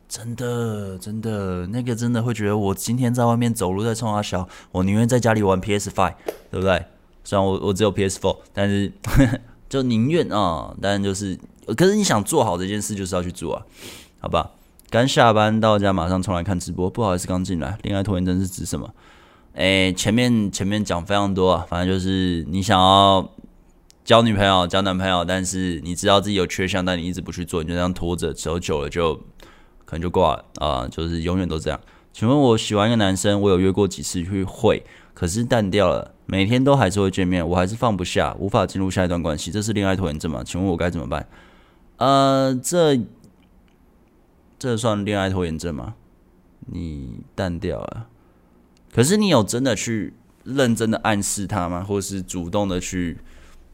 [0.09, 6.15] 真的真的，那个真的会觉得我今天在外面走路在冲阿小，我宁愿在家里玩 PS Five，
[6.53, 6.85] 对不对？
[7.25, 8.93] 虽然我我只有 PS Four，但是
[9.69, 11.37] 就宁愿啊，但就是，
[11.77, 13.67] 可是你想做好这件事，就是要去做啊，
[14.21, 14.51] 好吧？
[14.91, 17.79] 刚下班到家，马上冲来看直播，不好意思，刚进来。
[17.83, 18.93] 恋爱拖延症是指什么？
[19.55, 23.31] 诶、前面前面讲非常多啊，反正就是你想要。
[24.03, 29.15] 交女朋友、交男朋友，但是你知道自己有缺项，但你一直不去做，你就这样拖着，走久了就
[29.85, 31.79] 可能就挂了啊、就是永远都这样。
[32.13, 34.83] 请问我喜欢一个男生，我有约过几次去会，
[35.15, 40.43] 可是淡掉了，每天都还是会见面，我还是放不下，无法进入下一段关系，这是恋爱拖延症吗？
[40.45, 41.29] 请问我该怎么办？
[41.99, 42.99] 呃，这
[44.61, 45.95] 这算恋爱拖延症吗？
[46.67, 48.07] 你淡掉了，
[48.93, 50.13] 可是你有真的去
[50.45, 51.83] 认真的暗示他吗？
[51.83, 53.19] 或是主动的去？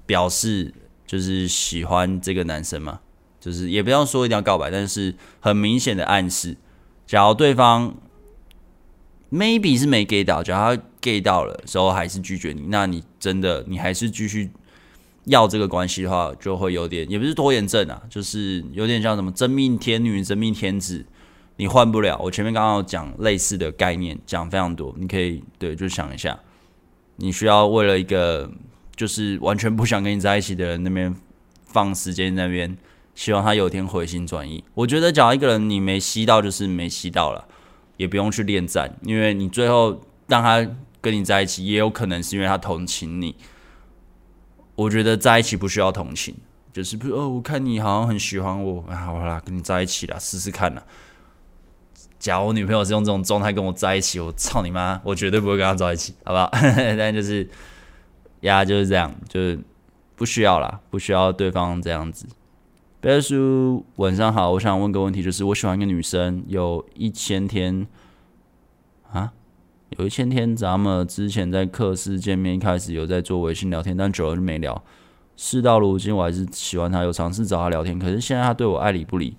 [0.06, 0.72] 表示
[1.04, 3.00] 就是喜欢这个男生吗，
[3.40, 6.56] 就是也不要说一定要告白，但是很明显的暗示。
[7.04, 7.96] 假如对方
[9.32, 14.52] maybe 是没 get 到，假如他 get 到了时候还是拒绝你，那你真的你还是继续
[15.26, 21.06] 要这个关系的话，就会有点也不是拖延症啊，就是有点像什么真命天女、真命天子，
[21.56, 22.18] 你换不了。
[22.22, 26.36] 我前面刚刚有讲类似的概念，讲非常多，你可以对就想一下，
[27.16, 28.50] 你需要为了一个。
[28.96, 31.14] 就是完全不想跟你在一起的人，那边
[31.66, 32.74] 放时间那边，
[33.14, 34.64] 希望他有天回心转意。
[34.72, 37.46] 我觉得，假如一个人你没吸到，就是没吸到了，
[37.98, 40.66] 也不用去恋战，因为你最后让他
[41.02, 43.36] 跟你在一起，也有可能是因为他同情你。
[44.76, 46.36] 我觉得在一起不需要同情，
[46.72, 50.82] 就是不哦，我看你好像很喜欢我，啊，好啦，跟你在一起啦，试试看啦。
[52.18, 56.50] 假如我女朋友是用这种状态跟我在一起，我操你妈，我绝对不会跟她在一起，好不好？
[56.96, 57.48] 但就是。
[58.40, 59.58] 呀，就是这样，就是
[60.14, 62.26] 不需要啦，不需要对方这样子。
[63.00, 67.86] 贝叔，晚上好，我想问个问题，就是我喜欢一个女生，有一千天
[69.10, 69.32] 啊，
[69.90, 74.82] 有一千天，咱们之前在课室见面，一开始有在做微信聊天，但久了就没聊。
[75.36, 79.36] 事到如今，我还是喜欢他，有尝试找他聊天，可是现在他对我爱理不理，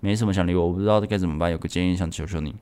[0.00, 2.56] 没什么想理我，我不知道该怎么办，有个建议想求求你。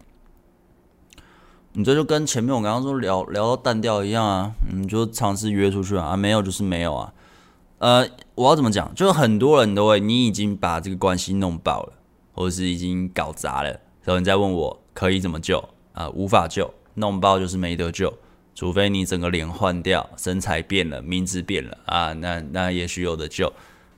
[1.73, 7.13] 你这就跟前面我刚刚说聊聊到淡掉一样啊，你就尝试约出去啊，没有就是没有啊。
[7.79, 8.95] 呃，我要怎么讲？
[8.95, 11.95] 就是很多人都会，你已经把这个关系弄爆了，
[12.33, 13.71] 或者是已经搞砸了，
[14.03, 15.63] 然后你再问我可以怎么救
[15.93, 16.09] 啊？
[16.11, 18.13] 无法救，弄爆就是没得救，
[18.55, 23.53] 除非你整个脸换掉，身材变了，名字变了啊，那那也许有得救，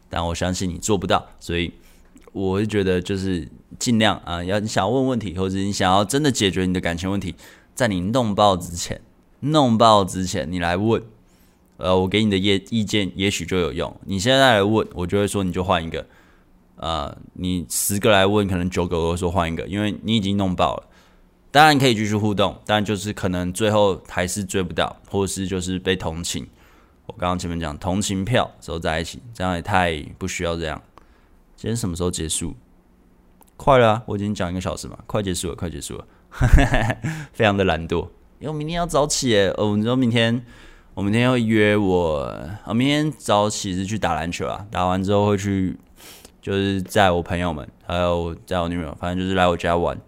[0.09, 1.73] 但我相信你做不到，所以
[2.33, 7.35] 我会觉得就是尽量啊，要你想要问问题，或者你想要真的解决你的感情问题。
[7.75, 9.01] 在你弄爆之前，
[9.41, 11.03] 弄爆之前，你来问，
[11.77, 13.95] 呃，我给你的意意见也许就有用。
[14.07, 16.07] 你现在来问，我就会说你就换一个，
[16.77, 20.89] 呃，你十个来问，可能九个都说换一个，因为你已经弄爆了。
[21.57, 26.47] 当然可以继续互动，但就是可能最后还是追不到，或是就是被同情。
[27.07, 30.83] 我刚刚前面讲同情票走在一起，这样也太不需要这样。
[31.57, 32.55] 今天什么时候结束？
[33.57, 36.07] 快了，我已经讲一个小时嘛，快结束了，快结束了。
[37.33, 38.07] 非常的懒惰，
[38.39, 39.49] 因为明天要早起诶。
[39.57, 40.45] 哦，你知道明天
[40.93, 44.67] 我明天会约我，我明天早起是去打篮球啊。
[44.71, 45.75] 打完之后会去，
[46.43, 49.99] 就是载我朋友们，还有载我女朋友，反正就是来我家玩。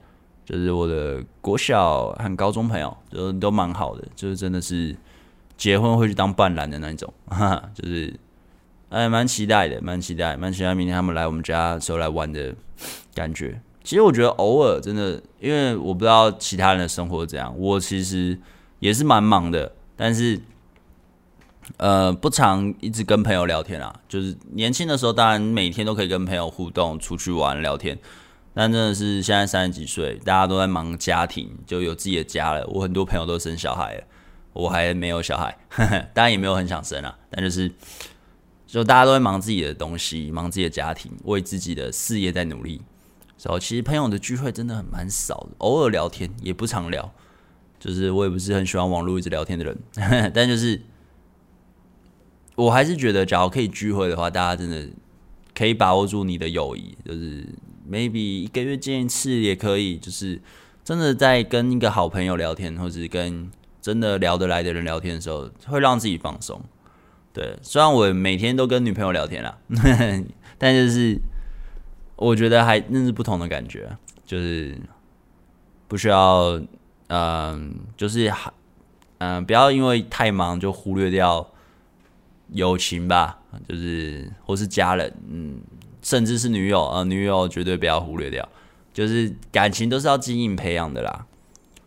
[0.48, 4.96] 就是我的国小和高中朋友，就都蛮好的，就是真的是
[5.58, 8.18] 结婚会去当伴郎的那种， 哈哈，就是
[8.88, 12.54] 哎，蛮期待的，蛮期待，蛮期待明天他们来我们家的时候来玩的
[13.14, 13.60] 感觉。
[13.84, 18.38] 其实我觉得偶尔真的，因为我不知道其他人的生活怎样，我其实
[18.78, 20.40] 也是蛮忙的，但是
[21.76, 23.94] 呃不常一直跟朋友聊天啊。
[24.08, 27.98] 就是年轻的时候，当然每天都可以跟朋友互动、出去玩、聊天。
[28.60, 32.66] 但真的是现在三十几岁，大家都在忙家庭，就有自己的家了。
[32.66, 34.04] 我很多朋友都生小孩了，
[34.52, 35.56] 我还没有小孩，
[36.12, 37.16] 当然也没有很想生啊。
[37.30, 37.70] 但就是
[38.66, 42.82] 就大家都在忙自己的东西，忙自己的家庭，为自己的事业在努力。
[43.40, 47.08] 然后其实朋友的聚会真的很蛮少的，偶尔聊天也不常聊，
[47.78, 49.78] 就是我也不是很喜欢网络一直聊天的人，
[50.34, 50.82] 但就是
[52.56, 54.88] 我还是觉得，假如可以聚会的话，大家真的
[55.54, 57.46] 可以把握住你的友谊，就是
[57.90, 60.40] maybe 一个月见一次也可以，就是
[60.84, 66.60] 真的在跟一个好朋友聊天，或者是跟真的聊得来的人聊天的时候，会让自己放松。
[67.32, 69.58] 对，虽然我每天都跟女朋友聊天啦，
[70.58, 71.18] 但就是。
[72.20, 73.88] 我觉得还那是不同的感觉，
[74.26, 74.76] 就是
[75.86, 76.60] 不需要，
[77.06, 78.28] 嗯、就是，
[79.18, 81.48] 嗯、不要因为太忙就忽略掉
[82.48, 85.60] 友情吧，就是或是家人，嗯，
[86.02, 88.48] 甚至是女友啊、女友绝对不要忽略掉，
[88.92, 91.26] 就是感情都是要经营培养的啦。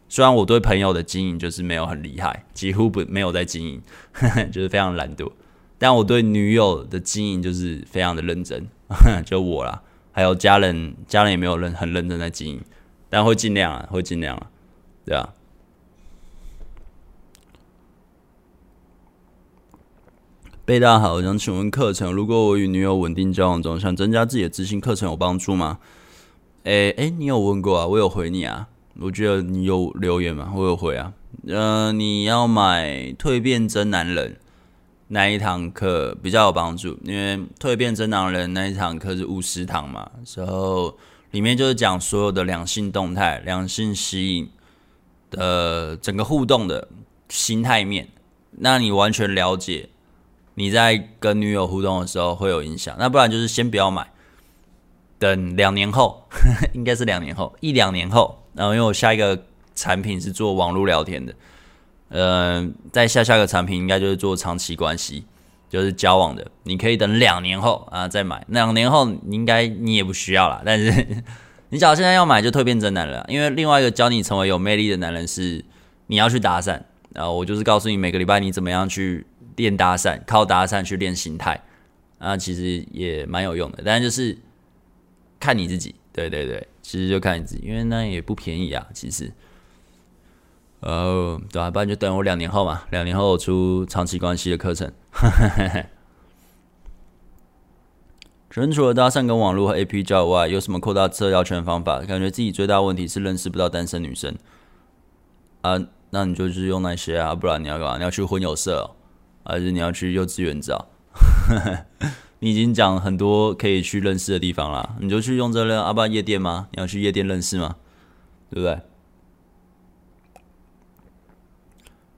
[0.09, 3.81] 虽然我对朋友的经营就是没有很厉害，几乎不没有在经营，
[4.51, 5.31] 就是非常懒惰，
[5.77, 8.67] 但我对女友的经营就是非常的认真，
[9.25, 9.81] 就我啦。
[10.11, 12.61] 还有家人，家人也没有认很认真在经营，
[13.09, 14.47] 但会尽量啊，会尽量啊，
[15.05, 15.29] 对啊。
[20.63, 25.79] 贝大好，我想请问课程，如果我与女友稳定交往中，想增加自己的自信，课程有帮助吗？
[26.63, 27.87] 哎、欸、哎、你有问过啊？
[27.87, 28.67] 我有回你啊。
[28.99, 30.53] 我觉得你有留言吗？
[30.55, 31.13] 我有回啊。
[31.47, 34.33] 呃，你要买《蜕变真男人》。
[35.07, 40.95] 那一堂课比较有帮助，因为《蜕变真男人》那一堂课是五十堂嘛，然后
[41.31, 44.49] 里面就是讲所有的两性动态、两性吸引
[45.31, 46.87] 的整个互动的
[47.27, 48.07] 心态面，
[48.51, 49.89] 那你完全了解，
[50.55, 52.95] 你在跟女友互动的时候会有影响。
[52.99, 54.07] 那不然就是先不要买，
[55.19, 56.27] 等两年后，
[56.73, 59.45] 应该是两年后，一两年后，然后因为我下一个
[59.75, 61.33] 产品是做网络聊天的。
[62.09, 65.23] 呃，再下下个产品应该就是做长期关系，
[65.69, 66.45] 就是交往的。
[66.63, 70.61] 你可以等两年后啊再买，两年后你应该你也不需要了。
[70.65, 70.91] 但是
[71.69, 73.25] 你只要现在要买，就蜕变真男人了。
[73.29, 75.63] 因为另外一个教你成为有魅力的男人是
[76.07, 76.81] 你要去搭讪，
[77.13, 79.25] 然后我就是告诉你每个礼拜你怎么样去
[79.61, 81.63] 练搭讪，靠搭讪去练心态
[82.17, 83.83] 啊，其实也蛮有用的。
[83.85, 84.37] 但就是
[85.39, 89.31] 看你自己，对对对，其实就看你自己，因为那也不便宜啊，其实。
[90.81, 94.91] 哦，对啊，不然就等我两年后嘛，两年后我出长期关系的课程。
[98.53, 101.99] 请问除了搭讪跟网络和 AP 交友外，有什么扩大社交圈的方法？
[101.99, 104.35] 感觉自己最大问题是认识不到单身女生。
[105.61, 107.97] 啊，那你就是用那些啊，不然你要干嘛？
[107.97, 108.95] 你要去婚友社哦，
[109.43, 110.87] 还是你要去幼稚园找？
[112.39, 116.67] 你已经讲很多可以去认识的地方啦，你就去用这辆阿爸夜店吗？
[116.71, 117.75] 你要去夜店认识吗？
[118.49, 118.79] 对不对？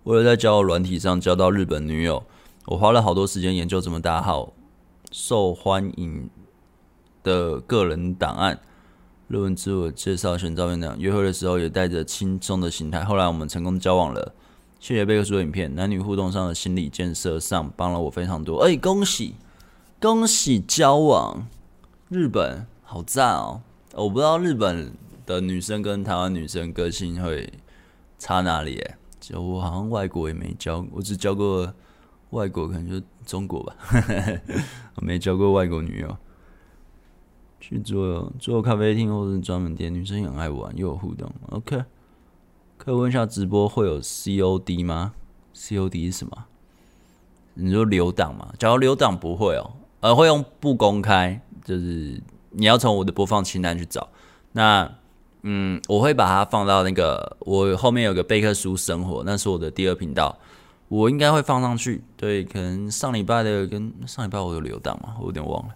[0.03, 2.23] 为了在交友软体上交到日本女友，
[2.67, 4.53] 我花了好多时间研究怎么打好
[5.11, 6.29] 受欢迎
[7.21, 8.59] 的个人档案、
[9.27, 10.97] 论文、自我介绍、选照片等。
[10.99, 13.03] 约会的时候也带着轻松的心态。
[13.03, 14.33] 后来我们成功交往了。
[14.83, 18.57] 谢谢贝克书影片，男女互动上的心理建设上帮了我非常多。
[18.65, 19.35] 哎，恭喜！
[20.01, 21.47] 恭喜交往，
[22.09, 23.61] 日本好赞哦！
[23.93, 24.91] 我不知道日本
[25.25, 27.53] 的女生跟台湾女生个性会
[28.19, 31.73] 差哪里诶，就我好像外国也没交，我只交过
[32.31, 33.73] 外国，可能就中国吧，
[34.99, 36.17] 我没交过外国女友。
[37.61, 41.31] 去做做咖啡厅或者专门店，女生也很爱玩，又有互动。
[41.51, 41.81] OK，
[42.83, 45.13] 可以问一下直播会有 COD 吗
[45.55, 46.45] ？COD 是什么？
[47.53, 48.53] 你说留档吗？
[48.59, 49.71] 假如留档不会哦。
[50.01, 54.09] 呃，会用不公开，就是你要从我的播放清单去找。
[54.51, 54.95] 那，
[55.43, 60.37] 嗯，我会把它放到那个我后面有个贝克书生活，那是我的第二频道，
[60.89, 62.03] 我应该会放上去。
[62.17, 65.73] 对，可能上礼拜的跟上礼拜我有留档嘛，我有点忘了，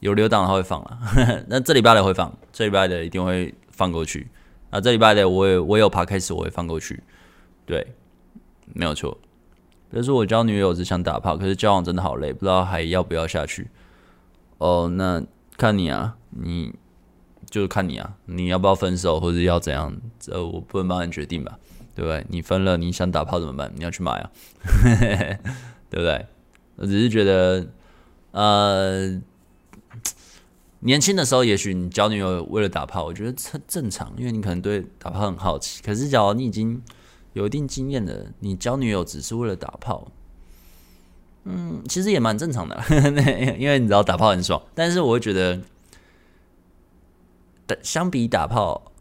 [0.00, 0.98] 有留档的话会放了。
[1.46, 4.26] 那这礼拜的会放，这礼拜的一定会放过去。
[4.72, 7.02] 啊，这礼拜的我也我有 podcast 我会放过去。
[7.66, 7.86] 对，
[8.72, 9.16] 没有错。
[9.90, 13.68] 比如说我交女友只想打炮，可是交往真的好累，不知道还要不要下去。
[14.56, 15.22] 哦，那
[15.58, 16.74] 看你啊，你
[17.50, 19.94] 就是看你啊，你要不要分手或者要怎样？
[20.18, 21.58] 这我不能帮你决定吧，
[21.94, 22.24] 对不对？
[22.30, 23.70] 你分了，你想打炮怎么办？
[23.76, 24.30] 你要去买啊，
[25.90, 26.26] 对不对？
[26.76, 27.66] 我只是觉得，
[28.30, 29.20] 呃，
[30.84, 35.80] 年轻的时候也许你交女友为了打炮，我觉得很正常，因为你可能对打炮很好奇。
[35.82, 36.82] 可是假如你已经
[37.34, 40.10] 有一定经验的，你交女友只是为了打炮，
[41.44, 42.76] 嗯，其实也蛮正常的，
[43.58, 44.60] 因为你知道打炮很爽。
[44.74, 45.60] 但是我会觉得，
[47.82, 48.92] 相比打炮，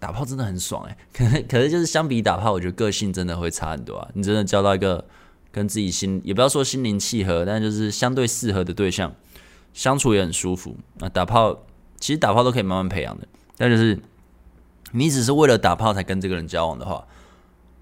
[0.00, 0.96] 打炮真的很爽哎。
[1.12, 4.08] 可 是可是就是相比打炮，我觉得个性真的会差很多啊。
[4.14, 5.06] 你真的交到一个
[5.52, 9.14] 跟自己心也不要说心灵契合，但就是相对适合的对象，
[9.74, 10.74] 相处也很舒服。
[10.94, 11.54] 那打炮
[12.00, 14.00] 其实打炮都可以慢慢培养的，但就是
[14.92, 17.06] 你只是为了打炮才跟这个人交往的话。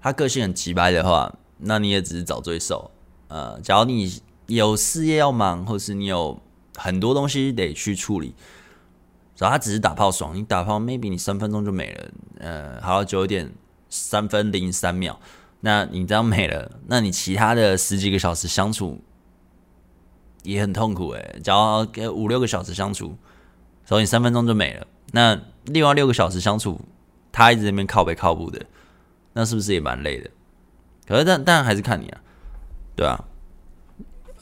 [0.01, 2.91] 他个性很直白的话，那你也只是找罪受。
[3.29, 6.37] 呃，假如你有事业要忙，或是你有
[6.75, 8.35] 很多东西得去处理，
[9.37, 12.11] 然后他只是打炮爽，你打炮 maybe 你三分钟就没了。
[12.39, 13.49] 呃，好，九点
[13.87, 15.17] 三分零三秒，
[15.61, 18.99] 那你这样没了，那你其他的十几个小时相处
[20.43, 21.39] 也很痛苦诶。
[21.43, 23.17] 假如给五六个小时相处，
[23.85, 26.79] 所以三分钟就没了，那另外六个小时相处，
[27.31, 28.63] 他一直在那边靠背靠步的。
[29.33, 30.29] 那是不是也蛮累的？
[31.07, 32.21] 可是但但还是看你啊，
[32.95, 33.25] 对啊，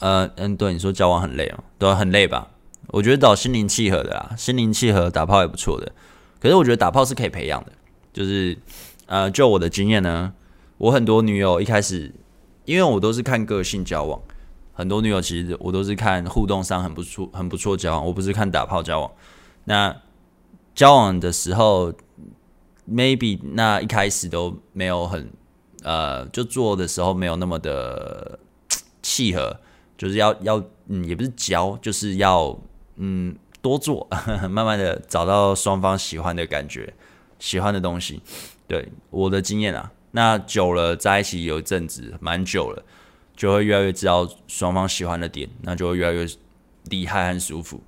[0.00, 2.50] 呃嗯，对你说交往很累哦，对，很累吧？
[2.88, 5.90] 我觉得找心灵契合的啊，心灵契合打炮也不错的。
[6.38, 7.72] 可是我觉得打炮是可以培养的，
[8.12, 8.58] 就是
[9.06, 10.34] 呃，就我的经验呢，
[10.76, 12.12] 我很多女友一开始，
[12.66, 14.20] 因为我都是看个性交往，
[14.82, 19.10] 很多女友其实我都是看互动上很不错很不错交往，我不是看打炮交往。
[19.64, 19.96] 那
[20.74, 21.92] 交往的时候。
[22.90, 25.30] maybe 那一开始都没有很
[25.84, 28.36] 呃，就做的时候没有那么的
[29.00, 29.56] 契合，
[29.96, 32.58] 就是要要嗯，也不是教，就是要
[32.96, 36.92] 嗯多做呵呵，慢慢的找到双方喜欢的感觉，
[37.38, 38.20] 喜欢的东西。
[38.66, 42.82] 对我的经验啊，那久了在一起有一阵子，蛮久了，
[43.42, 46.24] 就会越来越知道双方喜欢的点，那就会越来越
[46.84, 47.82] 厉害和舒服。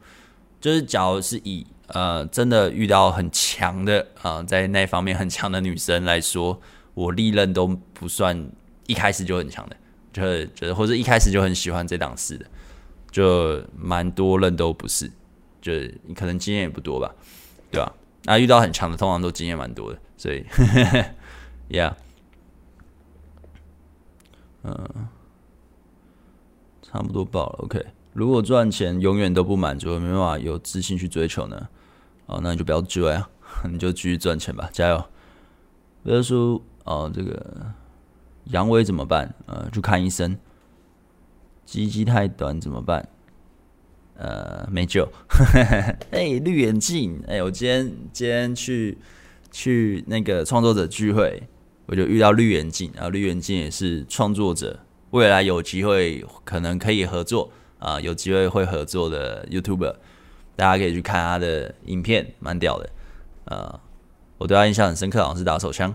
[0.61, 6.61] 就是假如是以呃，真的遇到很强的啊、在那方面很强的女生来说，
[6.95, 8.51] 我历任都不算
[8.89, 9.77] 一开始就很强的，
[10.13, 12.45] 就是就是或者一开始就很喜欢这档事的，
[13.13, 15.09] 就蛮多任都不是，
[15.63, 15.73] 就
[16.05, 17.15] 你可能经验也不多吧，
[17.71, 17.95] 对吧？
[18.25, 20.45] 那遇到很强的，通常都经验蛮多的，所以，
[21.71, 21.93] Yeah，
[24.65, 25.09] 嗯，
[26.95, 27.85] 差不多爆了，OK。
[28.13, 31.69] 如果赚钱永远都不满足，没办法有自信去追求呢？
[32.27, 33.29] 哦，那你就不要追啊，
[33.69, 35.05] 你就继续赚钱吧，加油！
[36.05, 37.67] 比如说，哦，这个
[38.45, 39.35] 阳痿怎么办？
[39.47, 40.39] 呃，去看医生。
[41.67, 43.09] 鸡鸡太短怎么办？
[44.17, 45.11] 呃，没救。
[46.13, 48.97] 哎、绿眼镜，哎、我今天今天去
[49.51, 51.43] 去那个创作者聚会，
[51.87, 54.79] 我就遇到绿眼镜，然后绿眼镜也是创作者，
[55.15, 57.53] 未来有机会可能可以合作。
[57.79, 59.95] 啊，有机会会合作的 YouTuber，
[60.57, 62.91] 大家可以去看他的影片，蛮屌的。
[63.45, 63.81] 呃，
[64.39, 65.95] 我对他印象很深刻，好像是打手枪。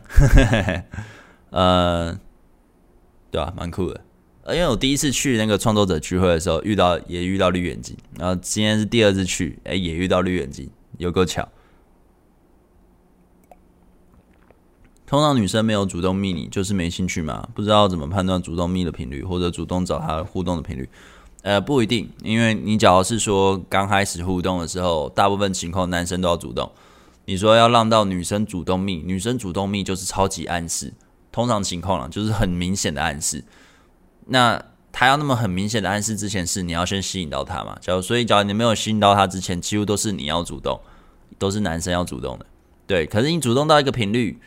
[1.49, 2.15] 呃，
[3.31, 4.01] 对啊，蛮酷的。
[4.49, 10.69] 因为我第一次去那个创作者聚会的时候，遇到也遇到绿眼睛，然后今天是第二次去，哎，也遇到绿眼睛，
[10.99, 11.49] 有够巧。
[15.09, 17.49] 通常女生没有主动密你，就是没兴趣嘛？
[17.55, 20.87] 不知道怎么判断主动密的频率，或者主动找她互动的频率？
[21.41, 26.71] 呃，不一定，因为你假如是说刚开始互动的时候，大部分情况男生都要主动。
[27.25, 30.93] 你说要让到女生主动密，女生主动密就是超级暗示。
[31.31, 33.43] 通常情况啦，就是很明显的暗示。
[34.27, 37.75] 那他要那么很明显的暗示之前，是你要先吸引到他嘛？
[37.81, 40.79] 假如所以，假如你没有吸引到他之前，几乎都是你要主动，
[41.39, 42.45] 都是男生要主动的。
[42.85, 44.39] 对，可是你主动到一个频率。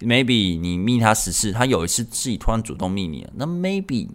[0.00, 4.08] Maybe 你密他十次，他有一次自己突然主动密你了，那 Maybe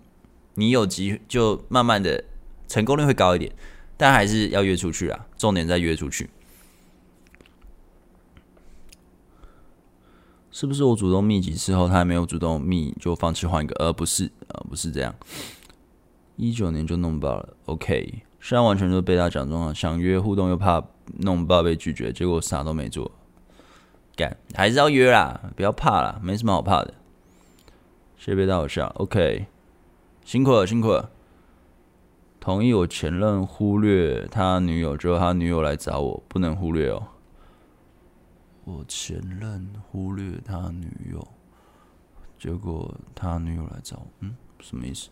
[0.55, 2.23] 你有机就慢慢的
[2.67, 3.53] 成功率会高一点，
[3.95, 6.29] 但还是要约出去啊，重点在约出去。
[10.49, 13.75] 是不是我主动密几次后，他还没有主动密就放弃换一个？
[13.75, 15.13] 而、不是，呃，不是这样。
[16.37, 20.83] 一九年就弄爆了，OK，虽然完全就被他讲中了，想约互动又怕
[21.19, 23.11] 弄爆被拒绝，结果啥都没做。
[24.15, 26.93] 干还是要约啦，不要怕啦，没什么好怕的。
[28.17, 29.45] 谢谢被大我笑，OK，
[30.23, 31.11] 辛苦了，辛苦了。
[32.39, 37.03] 同意我前任忽略他女友，之后他女友来找我，不能忽略哦。
[38.63, 41.27] 我前任忽略他女友，
[42.39, 45.09] 结果他女友来找我，嗯，什么意思？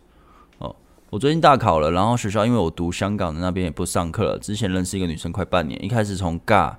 [0.59, 0.75] 哦，
[1.09, 4.39] 我最近大考了，然后学校因为我读香港的那边也不上课了。
[4.39, 6.75] 之前认识一个女生快半年，一开始从尬。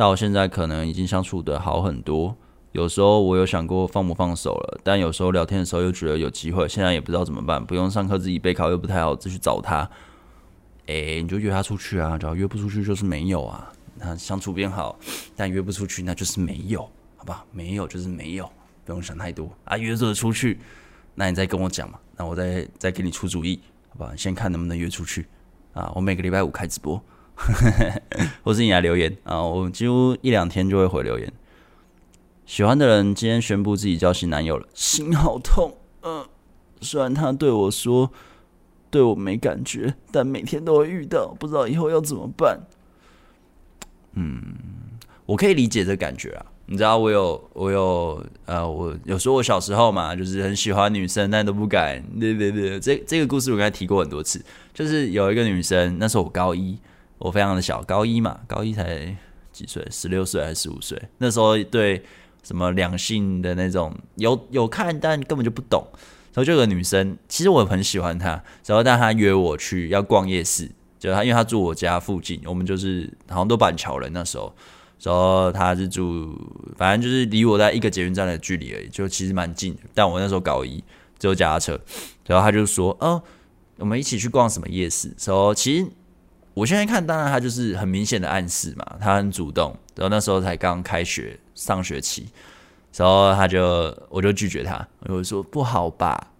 [0.00, 2.34] 到现在可能已经相处的好很多，
[2.72, 9.80] 有时候我有想过放不放手了，但有时候聊天的时候又觉得有机会，现在也不知道怎么办，不用上课自己备考又不太好，就去找他，
[10.86, 14.98] 哎、你就约他出去啊，只要约不出去就是没有啊，那相处变好，
[15.36, 18.50] 但约不出去那就是没有，好吧，没有就是没有，
[18.86, 19.52] 不用想太多。
[19.66, 20.58] 啊，约着出去，
[21.14, 23.60] 那你再跟我讲嘛，那我再再给你出主意，
[23.90, 25.26] 好吧，先看能不能约出去。
[25.74, 26.98] 啊，我每个礼拜五开直播。
[28.44, 31.32] 或是你来留言啊，我几乎一两天就会回留言。
[32.44, 35.72] 喜欢的人今天宣布自己交新男友了，心好痛。
[36.02, 36.26] 嗯、
[36.80, 38.10] 虽然他对我说
[38.90, 42.60] 对我没感觉，但每天都会遇到，不知道以后要怎么办。
[44.14, 44.42] 嗯，
[45.26, 46.46] 我可以理解这感觉啊。
[46.66, 52.02] 你知道我有我有呃，我有说我小时候嘛，就是很喜欢女生，但都不敢。
[52.18, 54.44] 对对对，这这个故事我刚才提过很多次，
[54.74, 56.78] 就是有一个女生，那时候我高一。
[57.20, 59.14] 我非常的小，高一嘛，高一才
[59.52, 61.00] 几岁，十六岁还是十五岁？
[61.18, 62.02] 那时候对
[62.42, 65.86] 什么两性的那种有有看，但根本就不懂。
[66.32, 74.54] 然后就有个女生，其实我很喜欢她，然后但她约我去要逛夜市，就她因为她住我家附近，我们就是好像都板桥人那时候，
[75.02, 76.34] 然后她是住，
[76.78, 79.76] 反正就是离我在一个捷运站的距离而已，就其实蛮近。
[79.92, 80.82] 但我那时候高一，
[81.18, 81.78] 只有脚踏车，
[82.26, 83.22] 然后她就说：“哦，
[83.76, 85.86] 我们一起去逛什么夜市？”然后其实。
[86.60, 89.74] 我现在看，当然他就是很明显的暗示嘛，他很主动。
[89.94, 92.28] 然后那时候才刚开学上学期，
[92.94, 96.32] 然后他就我就拒绝他，我就说不好吧，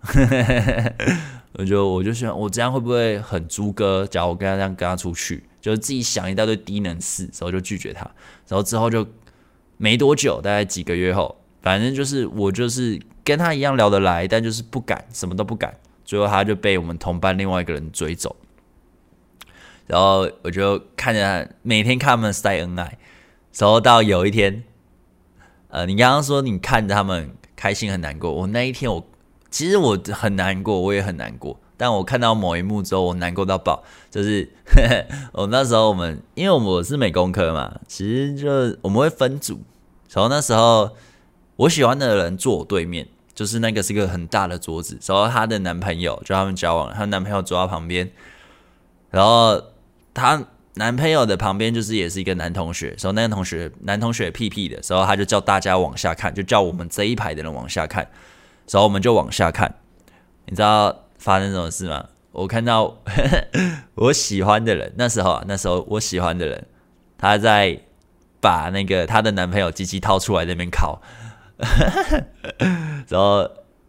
[1.56, 4.06] 我就我就想我这样会不会很猪哥？
[4.06, 8.02] 假如我跟他这样跟他出去，就是自己想一大堆低能事，然后就拒绝他。
[8.46, 9.06] 然后之后就
[9.78, 15.74] 没多久，大概几个月后，反正就是我就是跟他一样聊得来，但就是不敢，什么都不敢。
[16.04, 18.36] 最后他就被我们同班另外一个人追走。
[19.90, 22.96] 然后我就看着他，每天看他们晒恩爱，
[23.58, 24.62] 然后到有一天，
[25.66, 29.04] 呃，你刚刚说你看着他们开心很难过，我那一天我
[29.50, 31.58] 其实我很难过，我也很难过。
[31.76, 35.06] 但我看到某一幕之后，我难过到爆，就是呵呵
[35.42, 38.48] 我那时候我们因为我是美工科嘛，其实就
[38.82, 39.58] 我们会分组，
[40.12, 40.88] 然后那时候
[41.56, 48.08] 我喜欢的人坐我对面，就是那个是一个很大的桌子，然后她的男朋友就他们交往，她男朋友坐在旁边，
[49.10, 49.60] 然后。
[50.20, 50.44] 她
[50.74, 58.06] 男朋友的旁边就是也是一个男同学，所以那个同学男同学屁屁的时候，他就叫大家往下看，就叫我们这一排的人往下看，
[58.70, 59.76] 然后我们就往下看。
[60.44, 62.06] 你知道发生什么事吗？
[62.32, 62.98] 我看到
[63.96, 66.66] 我喜欢的人，那时候啊，那时候我喜欢的人，
[67.16, 67.80] 他在
[68.40, 71.00] 把那个他的男朋友鸡鸡掏出来那边烤，
[73.08, 73.40] 然后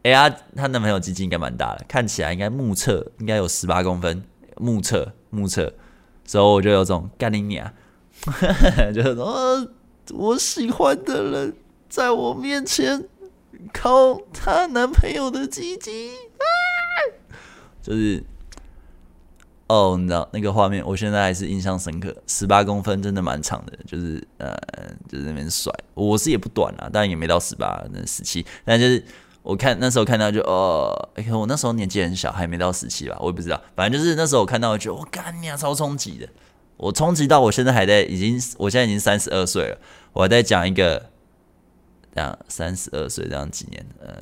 [0.04, 4.24] 哎呀，她男朋友鸡鸡应该蛮大的，看起来应该目测应该有十八公分，
[4.58, 5.72] 目测目测。
[6.32, 7.70] 之后我就有种干你娘，
[8.96, 9.68] 就是说、
[10.14, 11.54] 我喜欢的人
[11.90, 13.04] 在我面前
[13.74, 16.46] 靠她男朋友的鸡鸡，啊，
[17.84, 18.24] 就是
[19.68, 22.16] 哦，你知道那个画面，我现在还是印象深刻。
[22.28, 24.58] 十八公分真的蛮长的，就是呃，
[25.10, 29.04] 就是那边甩，我是也不短啊，但也没到十八，那十七，但就是
[29.44, 36.30] 我看那时候看到就哦，哎、欸，我那时候年纪很小，还没到十七吧，我也不知道，反正就是那时候我看到我就我干你啊，超冲击的，
[36.78, 39.78] 我冲击到我现在还在，已经我现在已经三十二岁了，
[40.14, 41.10] 我还在讲一个，
[42.14, 44.14] 这样三十二岁这样几年，呃，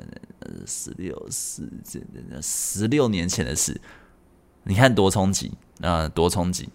[0.65, 1.99] 十六十这
[2.41, 3.79] 十六年前的事，
[4.63, 5.51] 你看多冲击
[5.81, 6.69] 啊，多冲击，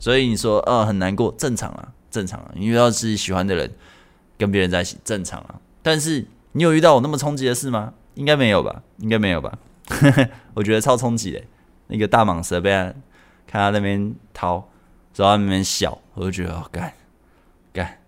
[0.00, 3.70] 所以你说呃很难过，正常啊，正常啊，因为要是喜欢的人
[4.36, 6.26] 跟别人在一起，正常啊，但是。
[6.52, 7.94] 你有遇到我那么冲击的事吗？
[8.14, 9.58] 应该没有吧，应该没有吧。
[10.54, 11.42] 我觉得超冲击的，
[11.86, 12.84] 那个大蟒蛇被他
[13.46, 14.68] 看他那边逃，
[15.12, 16.92] 走到那边笑，我就觉得好，干
[17.72, 17.98] 干，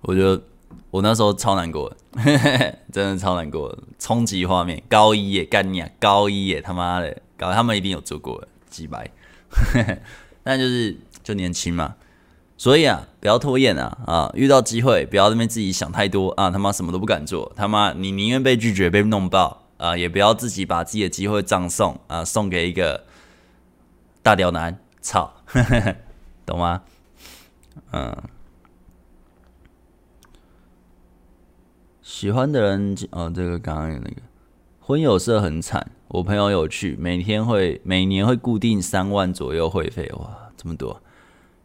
[0.00, 0.42] 我觉得
[0.90, 1.96] 我那时候超难过的，
[2.92, 9.10] 真的超难过，冲击画面，高一耶，干你啊，高一耶，他妈的，搞他们一定有做过的，几百，
[10.42, 11.94] 但就是就年轻嘛。
[12.58, 14.30] 所以啊，不要拖延啊啊！
[14.34, 16.50] 遇到机会，不要那边自己想太多啊！
[16.50, 23.04] 他妈什么都不敢做，他妈你宁愿被拒绝、被弄爆啊，也不要自己把自己的机会葬送啊，送给一个
[24.24, 25.32] 大屌男，操，
[26.44, 26.82] 懂吗？
[27.92, 28.16] 嗯，
[32.02, 34.16] 喜欢的人哦，这个刚刚有那个
[34.80, 41.00] 婚友社很惨，我朋友有去，每天会每年会固定三万左右会费，哇，这么多。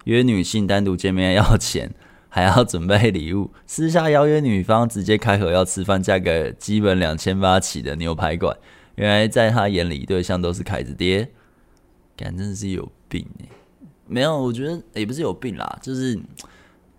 [0.05, 1.93] 约女性单独见面要钱，
[2.30, 3.51] 还要准备礼物。
[3.65, 8.57] 私下邀约女方直接开口要吃饭，价格基本两千八起的牛排馆。
[8.95, 11.30] 原来在他眼里，对象都是凯子爹，
[12.15, 13.47] 感真是有病哎！
[14.07, 16.19] 没有，我觉得也不是有病啦，就是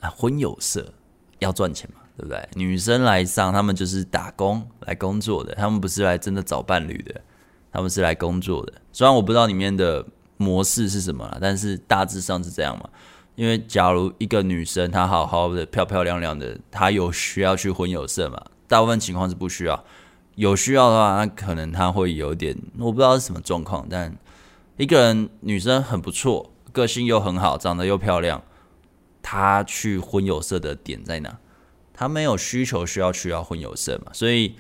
[0.01, 0.93] 啊，婚友社
[1.39, 2.49] 要赚钱嘛，对不对？
[2.55, 7.21] 女生来上，他们就是打工来工作的，他们不是来真的找伴侣的，
[7.71, 8.73] 他们是来工作的。
[8.93, 10.07] 虽然我不知道里面的。
[10.37, 11.37] 模式是什么？
[11.41, 12.89] 但是大致上是这样嘛。
[13.37, 18.41] 因为假如一个女生她好好的、漂漂亮亮的，她有需要去婚友社嘛？
[18.69, 19.85] 大部分情况是不需要。
[20.37, 23.87] 有需要的话，那可能她会有点，我不知道是什么状况。
[23.91, 24.17] 但
[24.77, 28.43] 一个人女生很不错，个性又很好，长得又漂亮，
[29.23, 31.39] 她去婚友社的点在哪？
[31.93, 34.13] 她没有需求需要去要婚友社嘛？
[34.13, 34.55] 所以。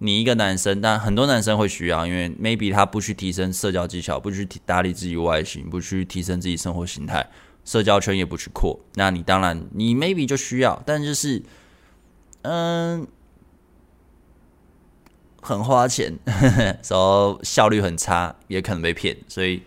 [0.00, 7.28] 你一个男生，但很多男生会需要，因为 maybe 他不去提升社交技巧，不去打理自己外形，不去提升自己生活形态，
[7.64, 11.42] 社交圈也不去扩，那你当然你 maybe 就需要，但就是，
[12.42, 13.06] 嗯，
[15.42, 19.62] 很花钱， 然后效率很差，也可能被骗，所以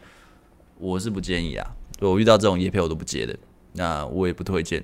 [0.77, 3.37] 我是不建议啊，我遇到这种叶片我都不接的，
[3.73, 4.81] 那我也不推荐。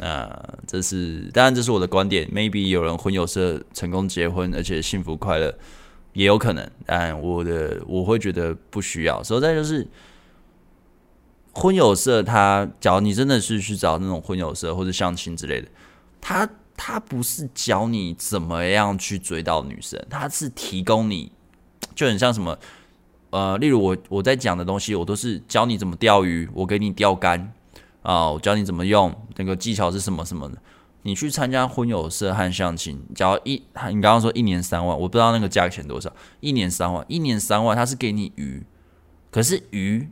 [0.00, 2.28] 啊，这是当然，这是我的观点。
[2.28, 5.52] Maybe 有人婚友社成功结婚，而且幸福快乐，
[6.12, 6.70] 也有可能。
[6.86, 9.22] 但我的我会觉得不需要。
[9.22, 9.86] 所以再就是
[11.52, 15.68] 婚友社，他假如你真的是去找那种婚友社或者相亲之类的，
[16.20, 21.32] 他他不是教你怎么样去追到女生，他是提供你，
[21.94, 22.56] 就很像什么
[23.30, 27.52] 呃，例如我我在讲的东西，我都是教你怎么钓鱼，我给你钓竿。
[28.08, 30.56] 啊，我教你怎么用那个技巧是什么什么的。
[31.02, 36.10] 你去参加婚友社和相亲，假如一，你刚刚说一年三万，我不知道那个价钱多少。
[36.40, 38.64] 一年三万，一年三万，他是给你鱼，
[39.30, 40.08] 可是鱼，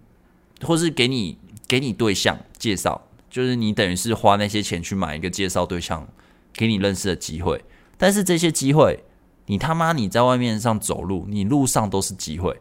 [0.61, 6.07] 或是给你给你对象介绍，就是你等于是花那些钱去买一个介绍对象
[6.53, 7.65] 给你认识的机会。
[7.97, 9.03] 但是这些机会，
[9.47, 12.61] 你他妈你在外面上走路，你路上都是机会。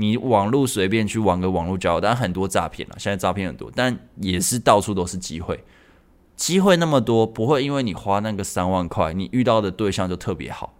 [0.00, 2.94] 你网络随便去玩个网络交友，但很多诈骗了。
[3.00, 5.64] 现在诈骗很多，但也是到处都是机会。
[6.36, 10.72] 机会那么多，不会因为你花那个三万块，你遇到的对象就特别好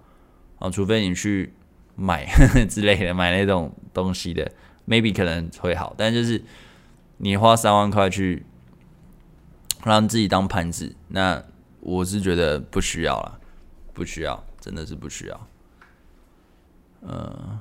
[0.60, 0.70] 啊？
[0.70, 1.52] 除非你去
[1.96, 2.26] 买
[2.70, 4.48] 之类的，买那种东西的
[4.86, 5.92] ，maybe 可能会好。
[5.98, 6.40] 但就是
[7.16, 8.46] 你花三万块去
[9.82, 11.42] 让自己当盘子，那
[11.80, 13.40] 我是觉得不需要了，
[13.92, 15.48] 不需要，真的是不需要。
[17.02, 17.58] 嗯、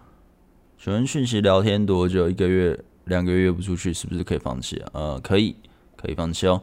[0.80, 2.30] 请问讯息聊天多久？
[2.30, 4.90] 一个月、两个月不出去，是不是可以放弃啊？
[4.94, 5.56] 呃，可以，
[5.96, 6.62] 可以放弃哦。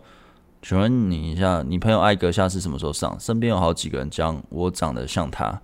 [0.63, 3.19] 请问你一下，你朋友艾格下次什么时候上？
[3.19, 5.61] 身边有好几个人讲我长得像他。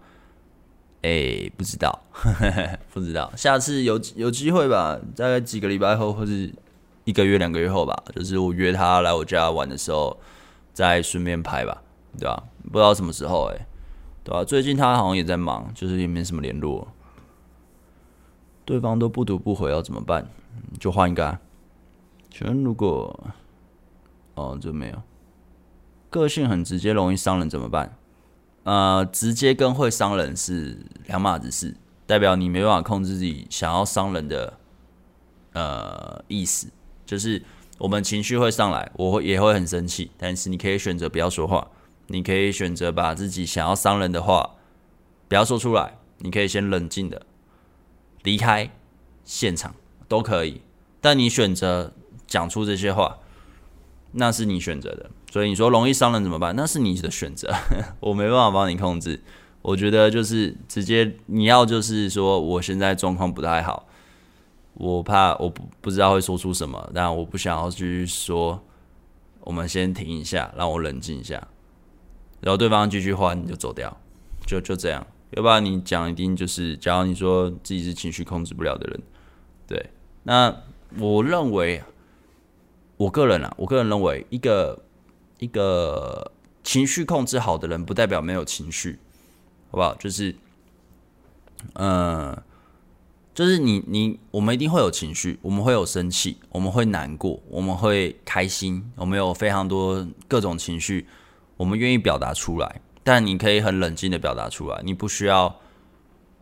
[1.02, 1.96] 哎、不知道，
[2.92, 3.32] 不知道。
[3.36, 4.98] 下次有有机会吧？
[5.16, 6.52] 大概几个礼拜后，或是
[7.04, 7.96] 一个月、两个月后吧。
[8.16, 10.18] 就是我约他来我家玩的时候，
[10.74, 11.80] 再顺便拍吧，
[12.18, 12.42] 对吧？
[12.64, 13.66] 不知道什么时候、欸，哎，
[14.24, 14.44] 对吧？
[14.44, 16.86] 最近他好像也在忙，就是也没什么联络。
[18.70, 20.24] 对方都不读不回，要怎么办？
[20.78, 21.40] 就换一个啊。
[22.30, 23.18] 请问如果
[24.36, 25.02] 哦，这没有，
[26.08, 27.98] 个性很直接，容易伤人怎么办？
[28.62, 31.74] 呃，直接跟会伤人是两码子事，
[32.06, 34.56] 代表你没办法控制自己想要伤人的
[35.54, 36.68] 呃意思。
[37.04, 37.42] 就是
[37.76, 41.66] 我们情绪会上来，我会也会很生气，但是你可以选择不要说话，
[42.06, 44.48] 你可以选择把自己想要伤人的话
[45.26, 47.26] 不要说出来，你可以先冷静的
[48.22, 48.70] 离开
[49.24, 49.74] 现场，
[50.08, 50.62] 都可以。
[51.00, 51.92] 但你选择
[52.26, 53.18] 讲出这些话，
[54.12, 55.10] 那是你选择的。
[55.30, 56.54] 所以你说容易伤人怎么办？
[56.56, 57.54] 那是你的选择，
[58.00, 59.22] 我没办法帮你控制。
[59.62, 63.86] 我觉得就是直接你要就是说，我现在状况不太好，
[64.74, 68.62] 我怕我不不知道会说出什么，但我不想要去说。
[69.42, 71.48] 我们先停一下，让我冷静一下，
[72.40, 73.96] 然后对方继续话，你就走掉，
[74.46, 75.04] 就就这样。
[75.30, 79.00] 要不然你讲一定就是，假如你说自己是情绪控制不了的人，
[79.66, 79.90] 对，
[80.24, 80.62] 那
[80.98, 81.82] 我认为，
[82.96, 84.82] 我个人啊，我个人认为，一个
[85.38, 86.32] 一个
[86.64, 88.98] 情绪控制好的人，不代表没有情绪。
[89.72, 89.94] 好不好？
[89.94, 90.34] 就是，
[91.74, 92.36] 嗯，
[93.32, 101.06] 就是你你我们一定会有情绪，我们会有生气，我们会难过，我们会开心，我们有非常多各种情绪，
[101.56, 102.80] 我们愿意表达出来。
[103.02, 105.60] 但你可以很冷静的表达出来，你不需要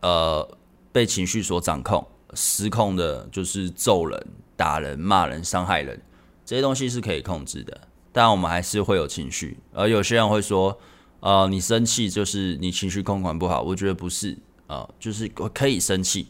[0.01, 0.57] 呃
[0.91, 6.01] 被情绪所掌控，失控的，就是揍人、打人、骂人、伤害人
[6.45, 7.87] 这些东西是可以控制的。
[8.11, 10.79] 但我们还是会有情绪，而有些人会说。
[11.21, 14.37] 呃，你生气就是你情绪控管不好，我觉得不是，
[14.67, 16.29] 呃，就是可以生气，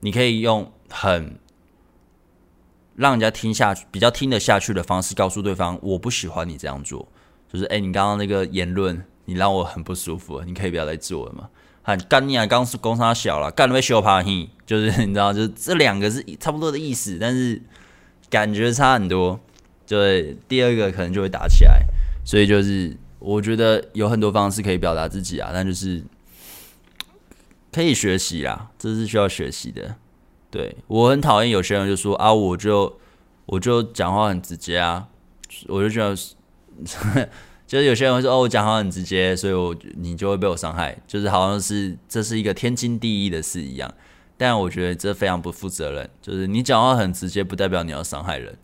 [0.00, 1.38] 你可以用很
[2.96, 7.06] 让人家听下去、比较听得下去的方式告诉对方，我不喜欢你这样做，
[7.48, 11.48] 就是哎、你刚刚那个言论，你让我很不舒服，你可以不要再做了吗？
[11.82, 17.60] 很干你啊，刚是攻杀小了，干了被羞怕你，就是你知道，就是这两个是差不多的意思，但是
[18.30, 19.38] 感觉差很多，
[19.86, 21.84] 对，第二个可能就会打起来，
[22.24, 22.96] 所以就是。
[23.20, 26.04] 我觉得有很多方式可以表达自己啊，但就是
[27.72, 29.96] 可以学习啦，这是需要学习的。
[30.50, 32.98] 对，我很讨厌有些人就说啊，我就
[33.46, 35.08] 我就讲话很直接啊，
[35.68, 36.14] 我就觉得
[37.74, 43.92] 就是有些人会说哦，我讲话很直接，所以我你就会被我伤害，就是好像是这是一个天经地义的事一样。
[44.36, 48.56] 但我觉得这非常不负责任，就是你讲话很直接，不代表你要伤害人。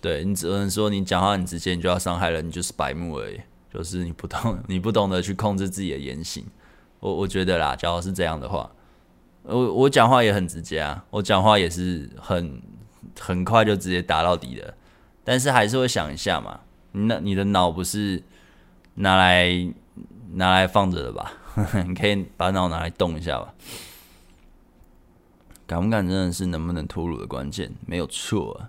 [0.00, 3.38] 对，你只能说你讲话很直接，你就要伤害人，你就是白目而已。
[3.70, 6.46] 就是你不懂， 你不懂得去控制自己的言行。
[7.00, 8.70] 我我觉得啦，假如是这样的话，
[9.42, 12.62] 我我讲话也很直接啊，我讲话也是很
[13.20, 14.74] 很快就直接打到底的。
[15.22, 16.60] 但是还是会想一下嘛，
[16.92, 18.22] 那你的脑不是
[19.00, 19.72] 拿来
[20.34, 21.32] 拿来放着的吧？
[21.86, 23.54] 你可以把脑拿来动一下吧。
[25.66, 28.68] 敢不敢真的是能不能脱乳的关键，没有错啊。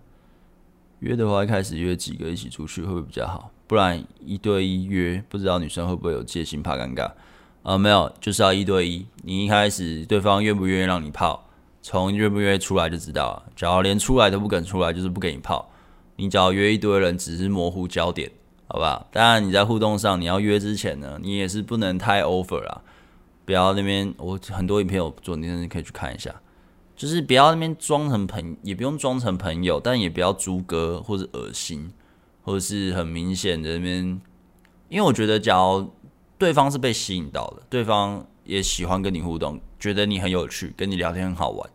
[1.00, 3.52] 约的话，一开始约几个一起出去会比较好？
[3.68, 7.06] 不然一对一约，不知道女生会不会有戒心，怕尴尬。
[7.64, 9.06] 啊、呃，没有，就是要一对一。
[9.24, 11.48] 你一开始对方愿不愿意让你泡，
[11.82, 13.44] 从愿不愿意出来就知道了。
[13.56, 15.72] 只要连出来都不肯出来，就是不给你泡。
[16.18, 18.32] 你只要约一堆人，只是模糊焦点，
[18.72, 19.06] 好不好？
[19.12, 22.82] 当然你在互动上，你要约之前呢，你也是不能太 over 啦。
[23.44, 26.34] 不要那边，我很多影片有做，你可以去看一下。
[26.96, 31.92] 就是不要那边装成朋，也不用装成朋友，但也不要猪哥或者恶心，
[32.44, 34.22] 或者是很明显的那边。
[34.88, 35.92] 因为我觉得，假如
[36.38, 41.70] 对方是被吸引到的，对方也喜欢跟你互动，觉得你很有趣，跟你聊天很好玩，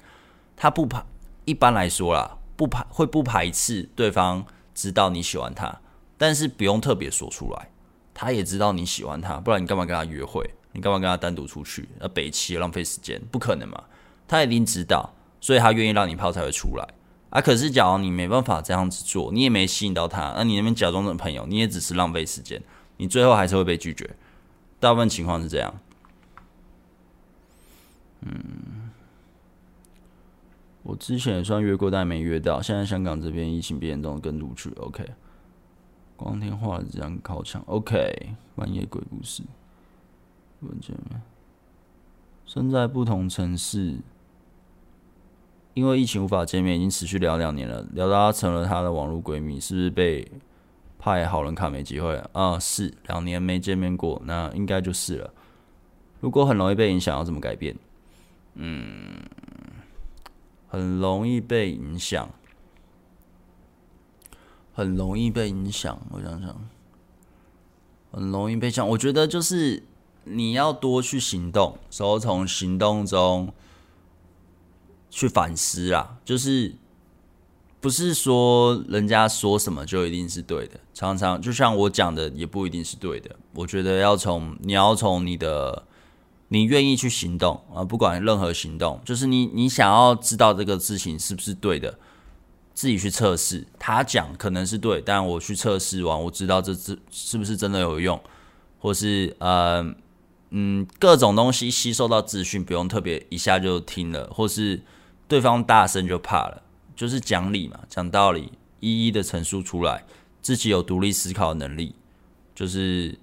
[0.57, 1.05] 他不排，
[1.45, 5.81] 一般来说啦，不排会不排斥对方知道你喜欢他，
[6.19, 7.71] 但是不用特别说出来，
[8.15, 10.49] 他也知道你喜欢他，不然你干嘛跟他约会？
[10.73, 11.89] 你干嘛跟他单独出去？
[11.99, 13.85] 那北七浪费时间，不可能嘛。
[14.29, 16.87] 他一定知道，所以他愿意让你泡才会出来
[17.31, 17.41] 啊。
[17.41, 22.63] 可是，假如你没办法这样子做，你也没吸引到他，那你那边假装成朋友，你也只是浪费时间，
[22.97, 24.17] 你最后还是会被拒绝。
[24.79, 25.75] 大部分情况是这样。
[28.23, 28.91] 嗯，
[30.83, 32.61] 我之前也算约过，但没约到。
[32.61, 34.71] 现在香港这边疫情变严重，跟路去。
[34.77, 35.05] OK，
[36.17, 37.63] 光天化日这样靠墙。
[37.67, 39.43] OK，半夜鬼故事。
[40.61, 41.17] 问见没？
[42.47, 43.99] 身在不同城市，
[45.75, 47.87] 因为疫情无法见面，已经持续聊两年了。
[47.93, 50.27] 聊到她成了她的网络闺蜜，是不是被
[50.99, 52.17] 派好人卡没机会？
[52.33, 55.35] 啊，是两年没见面过，那应该就是了。
[56.21, 57.77] 如果很容易被影响，要怎么改变？
[58.55, 59.21] 嗯，
[60.69, 62.31] 很容易被影响，
[64.77, 65.99] 很容易被影响。
[66.13, 66.69] 我想想，
[68.13, 68.89] 很容易被影响。
[68.91, 69.83] 我觉得就是。
[70.29, 73.55] 你要多去行动，然后从行动中
[75.09, 76.19] 去反思啦。
[76.25, 76.75] 就是
[77.81, 83.37] 不是说人家说什么就一定是对的，常常就像我讲的，也不一定是对的。
[83.55, 85.85] 我觉得要从你要从你的
[86.49, 91.97] 你愿意去行动啊，不管任何行动，就是你你想要知道这个事情是不是对的，
[92.77, 93.67] 自己去测试。
[93.79, 98.21] 他讲可能是对，但我去测试完，我知道这是是不是真的有用。
[98.79, 99.95] 或是呃
[100.51, 104.81] 嗯各种东西吸收到资讯，不用特别一下就听了，或是
[105.27, 106.63] 对方大声就怕了，
[106.95, 110.05] 就是讲理嘛，讲道理，一一的陈述出来，
[110.41, 111.97] 自己有独立思考能力，
[112.55, 113.19] 就是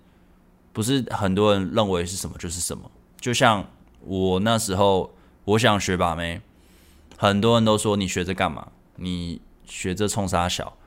[0.74, 3.66] 不是很多人认为是什么就是什么，就像
[4.02, 5.14] 我那时候
[5.46, 6.42] 我想学把妹，
[7.16, 8.68] 很多人都说你学这干嘛？
[8.96, 10.78] 你学这冲杀小？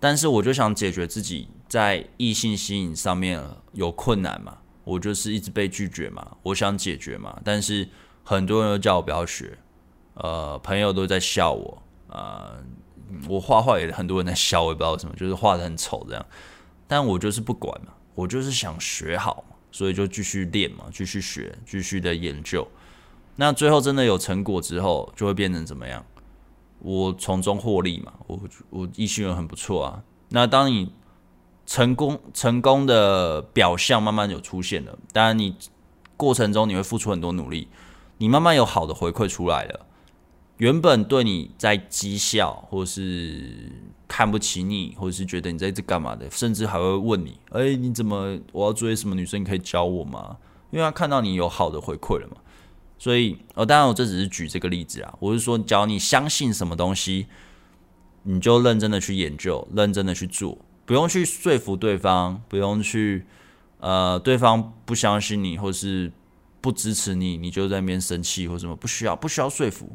[0.00, 3.42] 但是我就想解决自己在异性吸引上面
[3.72, 7.88] 有困难嘛，我就是一直被拒绝嘛，我想解决嘛，但是
[8.22, 9.58] 很多人都叫我不要学，
[10.14, 12.62] 呃，朋友都在笑我，呃，
[13.28, 16.24] 我画画也很多人在笑，我也不知道什么，就是画得很丑这样，
[16.86, 22.64] 但我就是不管嘛，我就是想学好嘛，所以就继续练嘛，继续学，继续的研究，
[23.34, 26.06] 那最后真的有成果之后，就会变成怎么样？
[26.80, 28.38] 我从中获利嘛，我
[28.70, 30.02] 我异性缘很不错啊。
[30.30, 30.92] 那当你
[31.66, 35.56] 成功成功的表象慢慢有出现了，当然你
[36.16, 37.68] 过程中你会付出很多努力，
[38.18, 39.86] 你慢慢有好的回馈出来了。
[40.58, 43.70] 原本对你在讥笑，或是
[44.08, 49.40] 看不起你，或者是觉得你在这干嘛的，甚至还会问你：“哎，你怎么我要追什么女生？
[49.40, 50.36] 你可以教我吗？”
[50.70, 52.36] 因为他看到你有好的回馈了嘛。
[52.98, 55.14] 所以，哦，当然，我这只是举这个例子啊。
[55.20, 57.26] 我是说，只要你相信什么东西，
[58.24, 63.24] 你就认真的去研究，认真的去做，不用去说服对方，不用去，
[63.78, 66.10] 呃，对方不相信你或是
[66.60, 69.94] 不支持你，你就在那边生气或什么，不需要，不需要说服。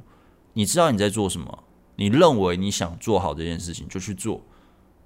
[0.53, 1.63] 你知道你在做什么，
[1.97, 4.41] 你认为你想做好这件事情，就去做，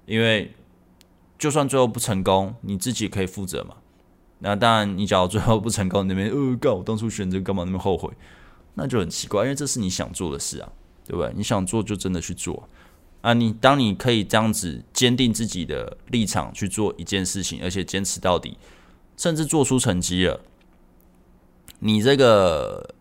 [0.06, 0.54] 因为
[1.36, 3.74] 就算最后不成功，你自己可以负责嘛。
[4.40, 8.08] 那当然，你假如最后不成功，那边呃，干我当初选择干嘛那么后悔，
[8.74, 10.72] 那就很奇怪，因为这是你想做的事啊，
[11.04, 11.32] 对不对？
[11.34, 12.68] 你想做就真的去做
[13.20, 13.34] 啊！
[13.34, 18.56] 你当你可以这样子坚定自己的立场去做一件事情，而且坚持到底，
[19.16, 20.40] 甚至做出成绩了，
[21.80, 22.94] 你这个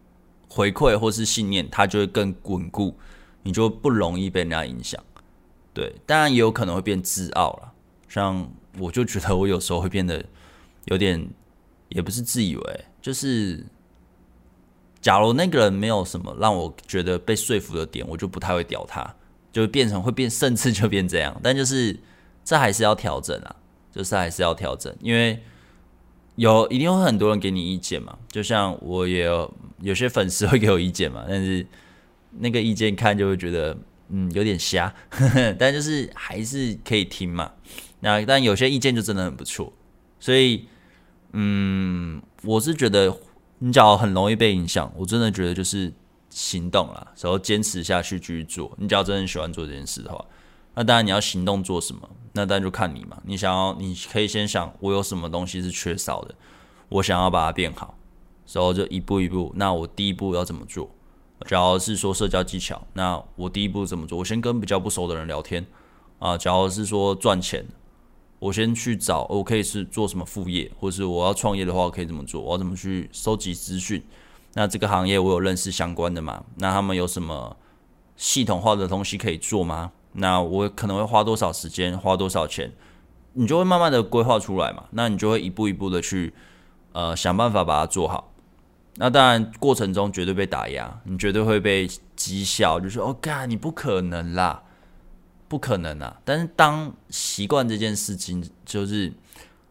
[0.50, 2.98] 回馈或是信念，它就会更稳固，
[3.44, 5.00] 你就不容易被人家影响。
[5.72, 7.74] 对，当然也有可能会变自傲了，
[8.10, 8.50] 像
[8.80, 10.26] 我就觉得我有时候会变得。
[10.88, 11.26] 有点，
[11.90, 13.66] 也不是自以为，就是，
[15.00, 19.16] 假如那个人没有什么让我觉得被说服的点，我就不太会屌他，
[19.52, 21.40] 就变成会变，甚至就变这样。
[21.42, 21.98] 但就是
[22.44, 23.56] 这还是要调整啊，
[23.92, 25.42] 就是还是要调整，因为
[26.36, 28.18] 有一定会很多人给你意见嘛。
[28.30, 29.26] 就像我也
[29.82, 31.66] 有些粉丝会给我意见嘛，但是
[32.32, 33.78] 那个意见看就会觉得
[34.10, 37.52] 嗯有点瞎，呵呵，但就是还是可以听嘛。
[38.00, 39.72] 那但有些意见就真的很不错，
[40.20, 40.68] 所以。
[41.34, 43.16] 嗯，我是觉得
[43.60, 45.94] 你只要很容易被影响，我真的觉得就是
[46.30, 48.72] 行动啦，然后坚持下去继续做。
[48.78, 50.26] 你只要真的喜欢做这件事的话，
[50.74, 53.18] 那当然你要行动做什么，那当然就看你嘛。
[53.26, 56.34] 你想要，你可以先想我有什么东西是缺少的，
[56.90, 57.98] 我想要把它变好，
[58.54, 59.52] 然后就一步一步。
[59.56, 60.90] 那我第一步要怎么做？
[61.46, 64.18] 假如是说社交技巧，那我第一步怎么做？
[64.18, 65.66] 我先跟比较不熟的人聊天
[66.20, 66.38] 啊。
[66.38, 67.66] 假如是说赚钱。
[68.40, 72.42] 我先去找，我可以是做什么副业，或是我要创业的话，我可以怎么做？
[72.42, 74.04] 我要怎么去收集资讯？
[74.54, 76.44] 那这个行业我有认识相关的吗？
[76.58, 77.58] 那他们有什么
[78.16, 79.92] 系统化的东西可以做吗？
[80.14, 82.72] 那我可能会花多少时间，花多少钱？
[83.34, 84.86] 你就会慢慢的规划出来嘛。
[84.92, 86.34] 那你就会一步一步的去
[86.94, 88.32] 呃想办法把它做好。
[88.96, 94.64] 那当然过程中绝对被打压，你绝对会被讥笑，就说哦，干你不可能啦。
[95.50, 96.20] 不可能啊！
[96.26, 99.14] 但是当习惯这件事情，就是，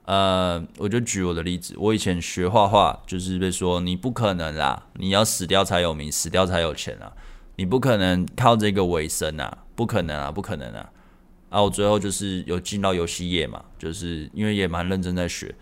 [0.06, 7.12] 呃，我就举我的例子，我以前学画画，就是被说你不可能啦，你要死掉才有名，死掉才有钱啊，
[7.56, 10.90] 你不可能靠这个为生啊，不可能啊，不可能啊！
[11.50, 15.54] 啊，我最后就是有进到游戏业嘛，就是因为也蛮认真在学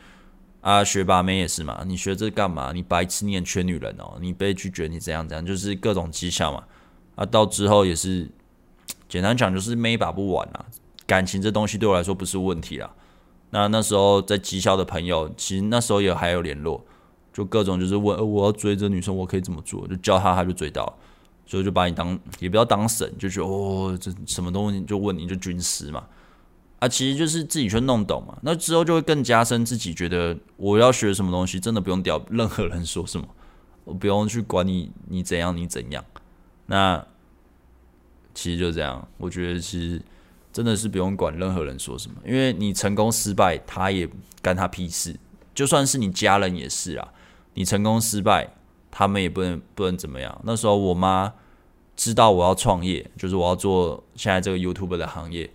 [0.60, 2.70] 啊，学霸妹也是嘛，你学这干嘛？
[2.72, 6.62] 你白痴，你也缺女人哦，你被拒绝，你怎样怎样，就是各种讥笑嘛，
[7.16, 8.30] 啊，到之后也是。
[9.09, 10.66] 简单讲就是没把不完啊，
[11.06, 12.90] 感情这东西对我来说不是问题啦。
[13.51, 16.85] 那那时候在技校的朋友，其实那时候也还有联络，
[17.32, 19.86] 就各种就是问，我要追这女生，我可以怎么做？
[19.86, 20.93] 就教他，他就追到，
[21.47, 26.05] 所以就把你当也不要当神，就觉得哦，这什么东西就问你就军师嘛，
[26.81, 28.36] 啊，其实就是自己去弄懂嘛。
[28.43, 33.28] 那之后就会更加深自己觉得我要学什么东西，真的不用屌任何人说什么，
[33.85, 36.05] 我不用去管你你怎样你怎样，
[36.66, 37.06] 那。
[38.35, 40.02] 其实就这样，我觉得其实
[40.52, 44.09] 真的是不用管任何人说什么，因为你成功失败，他也
[44.43, 45.16] 干他屁事。
[45.55, 47.09] 就算是你家人也是啊，
[47.55, 48.52] 你成功失败，
[48.90, 50.40] 他们也不能不能怎么样。
[50.44, 51.32] 那时候我妈
[51.97, 55.48] 知道我要创业，就是我要做现在这个 YouTube 的行业，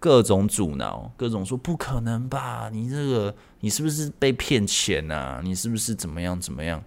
[0.00, 2.68] 各种阻挠，各种说不可能吧？
[2.72, 5.40] 你这个你是不是被骗钱啊？
[5.44, 6.82] 你是不是怎么样怎么样？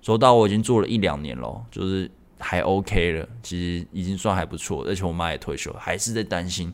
[0.00, 2.08] 说到我已经做了一两年了，就是
[2.38, 6.72] 还 OK 了，其实已经算还不错，而且我妈也退休，还是在担心。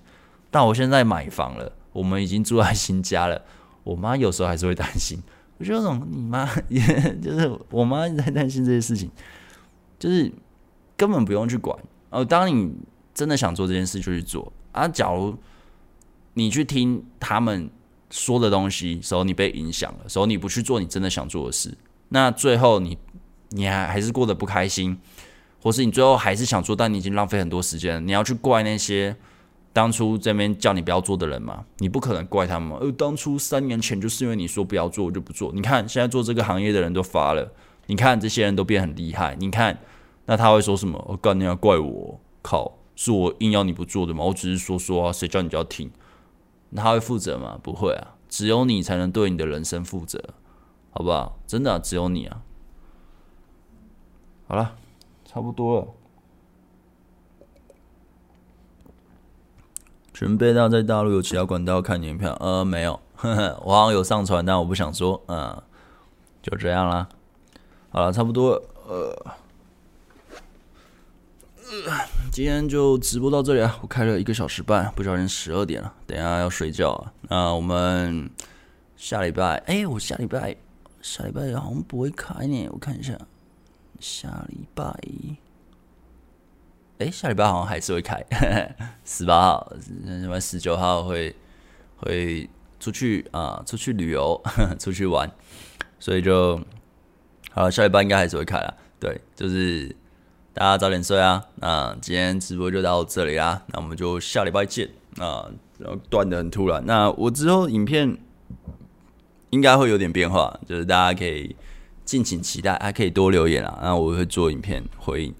[0.51, 3.41] 但我现在买房了，我们已经住在新家了，
[3.85, 5.23] 我妈有时候还是会担心。
[5.59, 6.81] 我觉得这种你妈也
[7.23, 9.11] 就是我妈一直在担心这些事情，
[9.99, 10.33] 就是
[10.97, 11.79] 根本不用去管。
[12.09, 12.73] 哦，当你
[13.15, 14.89] 真的想做这件事，就去做啊。
[14.89, 15.37] 假如
[16.35, 17.71] 你去听他们
[18.09, 21.77] 说的东西时候，你被影响了，时候你不去做你真的想做的事，
[22.09, 22.97] 那最后你
[23.51, 24.99] 你还还是过得不开心，
[25.63, 28.07] 或是你最后还是想做，但你已经浪费很多时间。
[28.07, 29.17] 你要去怪那些
[29.73, 31.65] 当初这边叫你不要做的人吗？
[31.79, 32.77] 你不可能怪他们。
[32.79, 35.53] 呃，当初三年前就是因为你说不要做，我就不做。
[35.55, 37.53] 你看现在做这个行业的人都发了，
[37.87, 39.79] 你看这些人都变很厉害，你看。
[40.27, 41.05] 那他会说什么？
[41.09, 42.21] 我干，你要怪我？
[42.41, 44.23] 靠，是我硬要你不做的吗？
[44.23, 45.91] 我只是说说啊，谁叫你就要听？
[46.69, 47.59] 那他会负责吗？
[47.61, 50.23] 不会啊，只有你才能对你的人生负责，
[50.91, 51.41] 好不好？
[51.49, 52.43] 真的，只有你啊。
[54.47, 54.77] 好了，
[55.33, 55.87] 差不多了。
[60.13, 62.37] 准备到在大陆有其他管道看年票？
[62.41, 65.23] 呃，没有，呵呵，我好像有上传，但我不想说。
[65.29, 65.63] 嗯，
[66.43, 67.09] 就这样啦。
[67.91, 68.63] 好了，差不多了。
[68.89, 69.37] 呃。
[72.33, 73.79] 今天就直播到这里啊！
[73.83, 77.13] 我开了一个小时半，不小心十二点了，等下要睡觉啊。
[77.29, 78.29] 那我们
[78.97, 80.57] 下礼拜，哎，我下礼拜
[81.01, 83.17] 下礼拜好像不会开呢，我看一下，
[84.01, 84.93] 下礼拜，
[86.99, 88.25] 哎，下礼拜好像还是会开，
[89.05, 89.73] 十八号、
[90.05, 91.37] 什么十九号会
[91.99, 92.49] 会
[92.81, 94.43] 出去啊，出去旅游，
[94.81, 95.31] 出去玩，
[95.99, 96.61] 所以就
[97.53, 98.75] 好，下礼拜应该还是会开啊。
[98.99, 99.95] 对，就是。
[100.53, 101.47] 大家早点睡啊！
[101.55, 104.91] 那今天直播就到这里啦，那我们就下礼拜见。
[105.17, 105.49] 啊，
[105.79, 106.85] 然后断得很突然。
[106.85, 108.19] 那我之后影片
[109.51, 111.55] 应该会有点变化，就是大家可以
[112.11, 113.79] 敬请期待，还可以多留言啊。
[113.81, 115.33] 那我会做影片回应，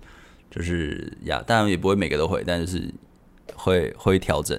[0.49, 2.89] 就是呀，当然也不会每个都会，但是
[3.57, 4.57] 会会调整。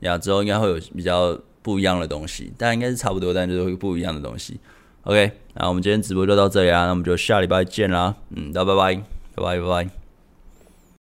[0.00, 4.58] 呀，之后应该会有比较不一样的东西，但应该是差不多，但就是会不一样的东西。
[5.02, 8.14] OK，那我们今天直播就到这里啊，那我们就下礼拜见啦。
[8.30, 9.02] 嗯，大家拜拜。
[9.34, 10.01] 拜拜拜拜。